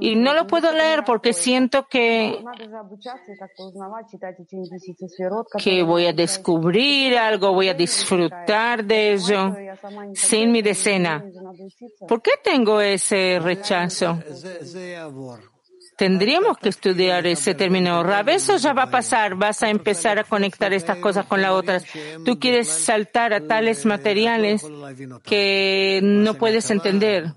y 0.00 0.16
no 0.16 0.34
lo 0.34 0.46
puedo 0.46 0.72
leer 0.72 1.04
porque 1.04 1.32
siento 1.32 1.86
que, 1.88 2.42
que 5.58 5.82
voy 5.82 6.06
a 6.06 6.12
descubrir 6.12 7.16
algo, 7.16 7.52
voy 7.52 7.68
a 7.68 7.74
disfrutar 7.74 8.84
de 8.84 9.12
ello 9.12 9.54
sin 10.14 10.52
mi 10.52 10.62
decena. 10.62 11.24
¿Por 12.06 12.22
qué 12.22 12.32
tengo 12.42 12.80
ese 12.80 13.38
rechazo? 13.40 14.18
Tendríamos 15.96 16.56
que 16.56 16.70
estudiar 16.70 17.26
ese 17.26 17.54
término. 17.54 18.02
Rab, 18.02 18.30
eso 18.30 18.56
ya 18.56 18.72
va 18.72 18.84
a 18.84 18.90
pasar. 18.90 19.34
Vas 19.34 19.62
a 19.62 19.68
empezar 19.68 20.18
a 20.18 20.24
conectar 20.24 20.72
estas 20.72 20.96
cosas 20.96 21.26
con 21.26 21.42
las 21.42 21.50
otras. 21.50 21.84
Tú 22.24 22.38
quieres 22.38 22.68
saltar 22.68 23.34
a 23.34 23.46
tales 23.46 23.84
materiales 23.84 24.66
que 25.22 26.00
no 26.02 26.34
puedes 26.34 26.70
entender 26.70 27.34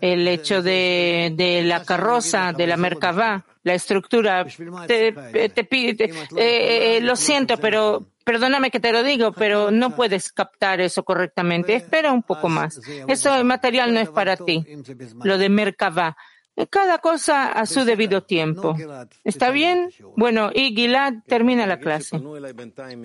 el 0.00 0.26
hecho 0.28 0.62
de, 0.62 1.32
de 1.34 1.62
la 1.62 1.84
carroza, 1.84 2.52
de 2.52 2.66
la 2.66 2.76
Merkavá, 2.76 3.44
la 3.62 3.74
estructura. 3.74 4.44
Te, 4.86 5.12
te, 5.12 5.60
eh, 5.60 6.26
eh, 6.36 7.00
lo 7.02 7.16
siento, 7.16 7.56
pero 7.58 8.06
perdóname 8.24 8.70
que 8.70 8.80
te 8.80 8.92
lo 8.92 9.02
digo, 9.02 9.32
pero 9.32 9.70
no 9.70 9.94
puedes 9.94 10.32
captar 10.32 10.80
eso 10.80 11.02
correctamente. 11.02 11.74
Espera 11.74 12.12
un 12.12 12.22
poco 12.22 12.48
más. 12.48 12.80
Eso 13.08 13.44
material 13.44 13.92
no 13.92 14.00
es 14.00 14.08
para 14.08 14.36
ti. 14.36 14.64
Lo 15.22 15.38
de 15.38 15.48
Merkavá. 15.48 16.16
Cada 16.68 16.98
cosa 16.98 17.52
a 17.52 17.66
su 17.66 17.84
debido 17.84 18.22
tiempo. 18.22 18.76
¿Está 19.24 19.50
bien? 19.50 19.90
Bueno, 20.16 20.50
y 20.54 20.74
Gilad 20.74 21.14
termina 21.26 21.66
la 21.66 21.78
clase. 21.78 22.20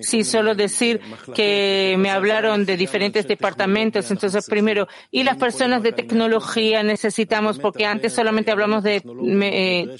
Sí, 0.00 0.24
solo 0.24 0.54
decir 0.54 1.00
que 1.34 1.96
me 1.98 2.10
hablaron 2.10 2.66
de 2.66 2.76
diferentes 2.76 3.26
departamentos. 3.26 4.10
Entonces, 4.10 4.46
primero, 4.46 4.88
y 5.10 5.22
las 5.22 5.36
personas 5.36 5.82
de 5.82 5.92
tecnología 5.92 6.82
necesitamos, 6.82 7.58
porque 7.58 7.86
antes 7.86 8.12
solamente 8.12 8.50
hablamos 8.50 8.82
de 8.82 9.02
eh, 9.42 9.96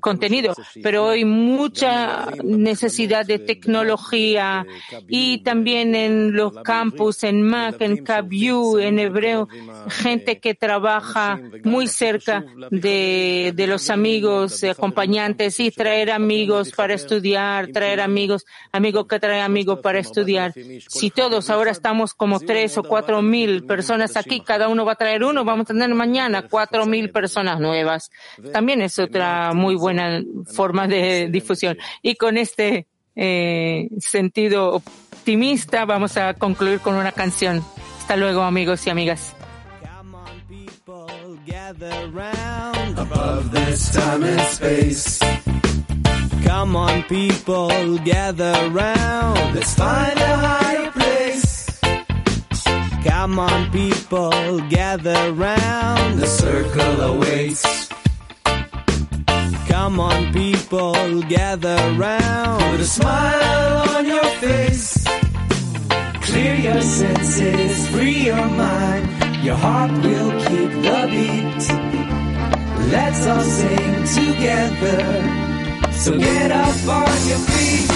contenido, 0.00 0.54
pero 0.82 1.06
hoy 1.06 1.24
mucha 1.24 2.26
necesidad 2.42 3.26
de 3.26 3.38
tecnología 3.38 4.66
y 5.08 5.38
también 5.42 5.94
en 5.94 6.32
los 6.32 6.52
campus, 6.62 7.24
en 7.24 7.42
Mac, 7.42 7.76
en 7.80 8.04
KBU, 8.04 8.78
en 8.78 8.98
hebreo, 8.98 9.48
gente 9.88 10.38
que 10.38 10.54
trabaja 10.54 11.40
muy 11.64 11.86
cerca 11.86 12.44
de 12.70 12.95
de, 13.54 13.66
los 13.66 13.90
amigos, 13.90 14.62
acompañantes 14.64 15.60
y 15.60 15.70
traer 15.70 16.10
amigos 16.10 16.72
para 16.72 16.94
estudiar, 16.94 17.68
traer 17.68 18.00
amigos, 18.00 18.44
amigos 18.72 19.06
que 19.06 19.20
traen 19.20 19.42
amigos 19.42 19.80
para 19.80 19.98
estudiar. 19.98 20.52
Si 20.88 21.10
todos 21.10 21.50
ahora 21.50 21.70
estamos 21.70 22.14
como 22.14 22.40
tres 22.40 22.76
o 22.78 22.82
cuatro 22.82 23.22
mil 23.22 23.64
personas 23.64 24.16
aquí, 24.16 24.40
cada 24.40 24.68
uno 24.68 24.84
va 24.84 24.92
a 24.92 24.96
traer 24.96 25.24
uno, 25.24 25.44
vamos 25.44 25.64
a 25.64 25.74
tener 25.74 25.92
mañana 25.94 26.48
cuatro 26.48 26.86
mil 26.86 27.10
personas 27.10 27.60
nuevas. 27.60 28.10
También 28.52 28.82
es 28.82 28.98
otra 28.98 29.52
muy 29.52 29.74
buena 29.74 30.22
forma 30.46 30.86
de 30.86 31.28
difusión. 31.30 31.76
Y 32.02 32.16
con 32.16 32.36
este 32.36 32.86
eh, 33.14 33.88
sentido 33.98 34.74
optimista 34.74 35.84
vamos 35.84 36.16
a 36.16 36.34
concluir 36.34 36.80
con 36.80 36.94
una 36.94 37.12
canción. 37.12 37.62
Hasta 37.98 38.16
luego 38.16 38.42
amigos 38.42 38.86
y 38.86 38.90
amigas. 38.90 39.35
Gather 41.46 42.08
round 42.08 42.98
above 42.98 43.52
this 43.52 43.94
time 43.94 44.24
and 44.24 44.40
space. 44.48 45.20
Come 46.42 46.74
on, 46.74 47.04
people, 47.04 47.98
gather 47.98 48.68
round. 48.70 49.54
Let's 49.54 49.74
find 49.74 50.18
a 50.18 50.36
higher 50.36 50.90
place. 50.90 51.80
Come 53.04 53.38
on, 53.38 53.70
people, 53.70 54.60
gather 54.68 55.32
round. 55.32 56.18
The 56.18 56.26
circle 56.26 57.00
awaits. 57.12 57.88
Come 59.68 60.00
on, 60.00 60.32
people, 60.32 61.22
gather 61.22 61.78
round. 61.92 62.60
Put 62.72 62.80
a 62.80 62.84
smile 62.84 63.96
on 63.96 64.06
your 64.06 64.30
face. 64.42 65.04
Clear 66.22 66.54
your 66.56 66.82
senses, 66.82 67.88
free 67.90 68.24
your 68.24 68.46
mind. 68.48 69.15
Your 69.46 69.54
heart 69.54 69.92
will 70.02 70.32
keep 70.48 70.70
the 70.86 71.00
beat. 71.12 71.62
Let's 72.90 73.26
all 73.28 73.42
sing 73.42 73.94
together. 74.18 74.98
So 75.92 76.18
get 76.18 76.50
up 76.50 76.88
on 76.88 77.18
your 77.30 77.42
feet. 77.46 77.88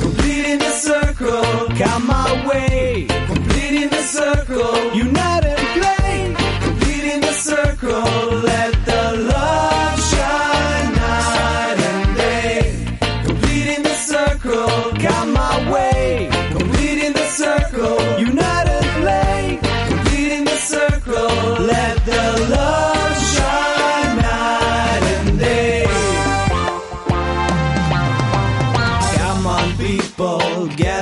Completing 0.00 0.58
the 0.60 0.70
circle, 0.70 1.42
come 1.76 2.06
my 2.06 2.46
way. 2.46 3.08
Completing 3.26 3.88
the 3.88 4.02
circle, 4.02 4.94
unite 4.94 5.44
and 5.44 5.66
play. 5.76 6.36
Completing 6.60 7.20
the 7.20 7.32
circle, 7.32 8.04
let 8.46 8.72
the 8.86 9.02
love 9.32 9.55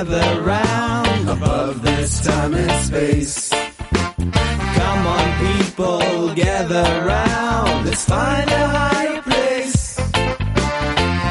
gather 0.05 0.41
round 0.41 1.29
above 1.29 1.81
this 1.81 2.21
time 2.23 2.53
and 2.53 2.85
space. 2.85 3.49
Come 3.49 5.07
on, 5.07 5.27
people, 5.47 6.33
gather 6.35 7.05
round. 7.05 7.85
Let's 7.85 8.05
find 8.05 8.49
a 8.51 8.67
higher 8.67 9.21
place. 9.21 9.95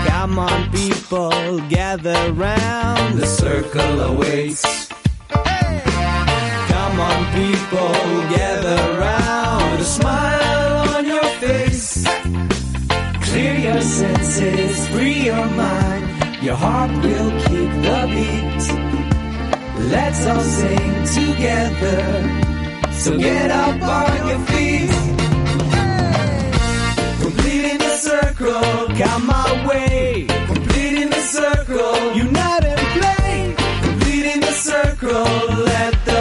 Come 0.09 0.39
on, 0.39 0.71
people, 0.71 1.61
gather 1.69 2.33
round. 2.33 3.19
The 3.19 3.27
circle 3.27 4.01
awaits. 4.01 4.94
Come 6.95 7.11
on, 7.11 7.25
people, 7.33 7.91
gather 8.37 8.99
round. 9.01 9.81
A 9.81 9.85
smile 9.85 10.95
on 10.95 11.05
your 11.05 11.25
face. 11.43 12.05
Clear 13.27 13.55
your 13.57 13.81
senses, 13.81 14.87
free 14.91 15.25
your 15.25 15.45
mind. 15.45 16.05
Your 16.41 16.55
heart 16.55 16.93
will 17.03 17.33
keep 17.47 17.71
the 17.87 18.01
beat. 18.15 18.63
Let's 19.91 20.25
all 20.25 20.39
sing 20.39 20.95
together. 21.19 22.01
So 22.93 23.19
get 23.19 23.51
up 23.51 23.83
on 23.83 24.29
your 24.29 24.43
feet. 24.51 24.95
Completing 27.25 27.79
the 27.79 27.97
circle, 28.09 28.87
come 29.01 29.27
my 29.27 29.67
way. 29.67 30.27
Completing 30.47 31.11
the 31.11 31.25
circle, 31.39 32.15
unite 32.15 32.65
and 32.65 32.87
play. 32.97 33.55
Completing 33.83 34.41
the 34.43 34.53
circle, 34.53 35.25
let 35.73 35.95
the 36.05 36.14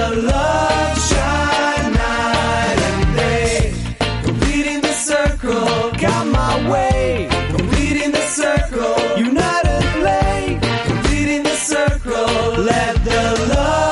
Let 12.63 12.95
the 13.03 13.53
love 13.53 13.82